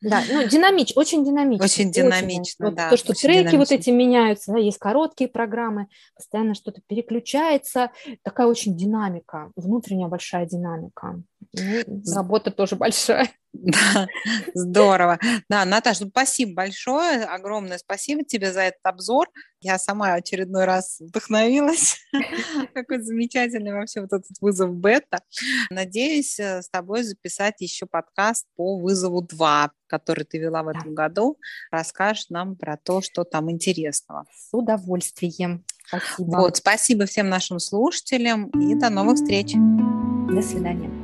Да, 0.02 0.22
ну, 0.30 0.46
динамич, 0.46 0.92
очень 0.96 1.24
динамично. 1.24 1.64
Очень 1.64 1.92
динамично, 1.92 2.68
очень. 2.68 2.76
да. 2.76 2.90
Вот 2.90 2.90
то, 2.90 2.98
что 2.98 3.14
треки 3.14 3.38
динамично. 3.38 3.60
вот 3.60 3.72
эти 3.72 3.90
меняются, 3.90 4.52
да, 4.52 4.58
есть 4.58 4.78
короткие 4.78 5.30
программы, 5.30 5.88
постоянно 6.14 6.56
что-то 6.56 6.82
переключается, 6.86 7.90
такая 8.22 8.48
очень 8.48 8.76
динамика, 8.76 9.52
внутренняя 9.56 10.10
большая 10.10 10.46
динамика. 10.46 11.22
Ну, 11.54 12.02
работа 12.14 12.52
тоже 12.52 12.76
большая. 12.76 13.30
Да, 13.54 14.08
здорово. 14.56 15.20
Да, 15.48 15.64
Наташа, 15.64 16.06
ну, 16.06 16.10
спасибо 16.10 16.54
большое, 16.56 17.24
огромное 17.24 17.78
спасибо 17.78 18.24
тебе 18.24 18.52
за 18.52 18.62
этот 18.62 18.82
обзор. 18.84 19.30
Я 19.62 19.78
сама 19.78 20.14
очередной 20.14 20.66
раз 20.66 21.00
вдохновилась. 21.00 21.98
Какой 22.74 23.02
замечательный 23.02 23.72
вообще 23.72 24.02
вот 24.02 24.12
этот 24.12 24.32
вызов 24.42 24.74
бета. 24.74 25.22
Надеюсь 25.70 26.38
э, 26.40 26.62
с 26.62 26.70
тобой 26.70 27.04
записать 27.04 27.62
еще 27.62 27.86
подкаст 27.86 28.48
по 28.58 28.78
вызову 28.78 29.22
2, 29.22 29.72
который 29.88 30.26
ты 30.26 30.40
вела 30.40 30.64
в 30.64 30.68
этом 30.68 30.94
году. 30.96 31.38
Расскажешь 31.72 32.26
нам 32.30 32.58
про 32.58 32.76
то, 32.76 33.02
что 33.02 33.24
там 33.24 33.50
интересного. 33.50 34.26
С 34.36 34.50
удовольствием. 34.52 35.64
Спасибо. 35.88 36.38
Вот, 36.38 36.58
спасибо 36.58 37.06
всем 37.06 37.30
нашим 37.30 37.60
слушателям 37.60 38.50
и 38.50 38.76
до 38.76 38.90
новых 38.90 39.16
встреч. 39.16 39.54
До 39.54 40.42
свидания. 40.42 41.03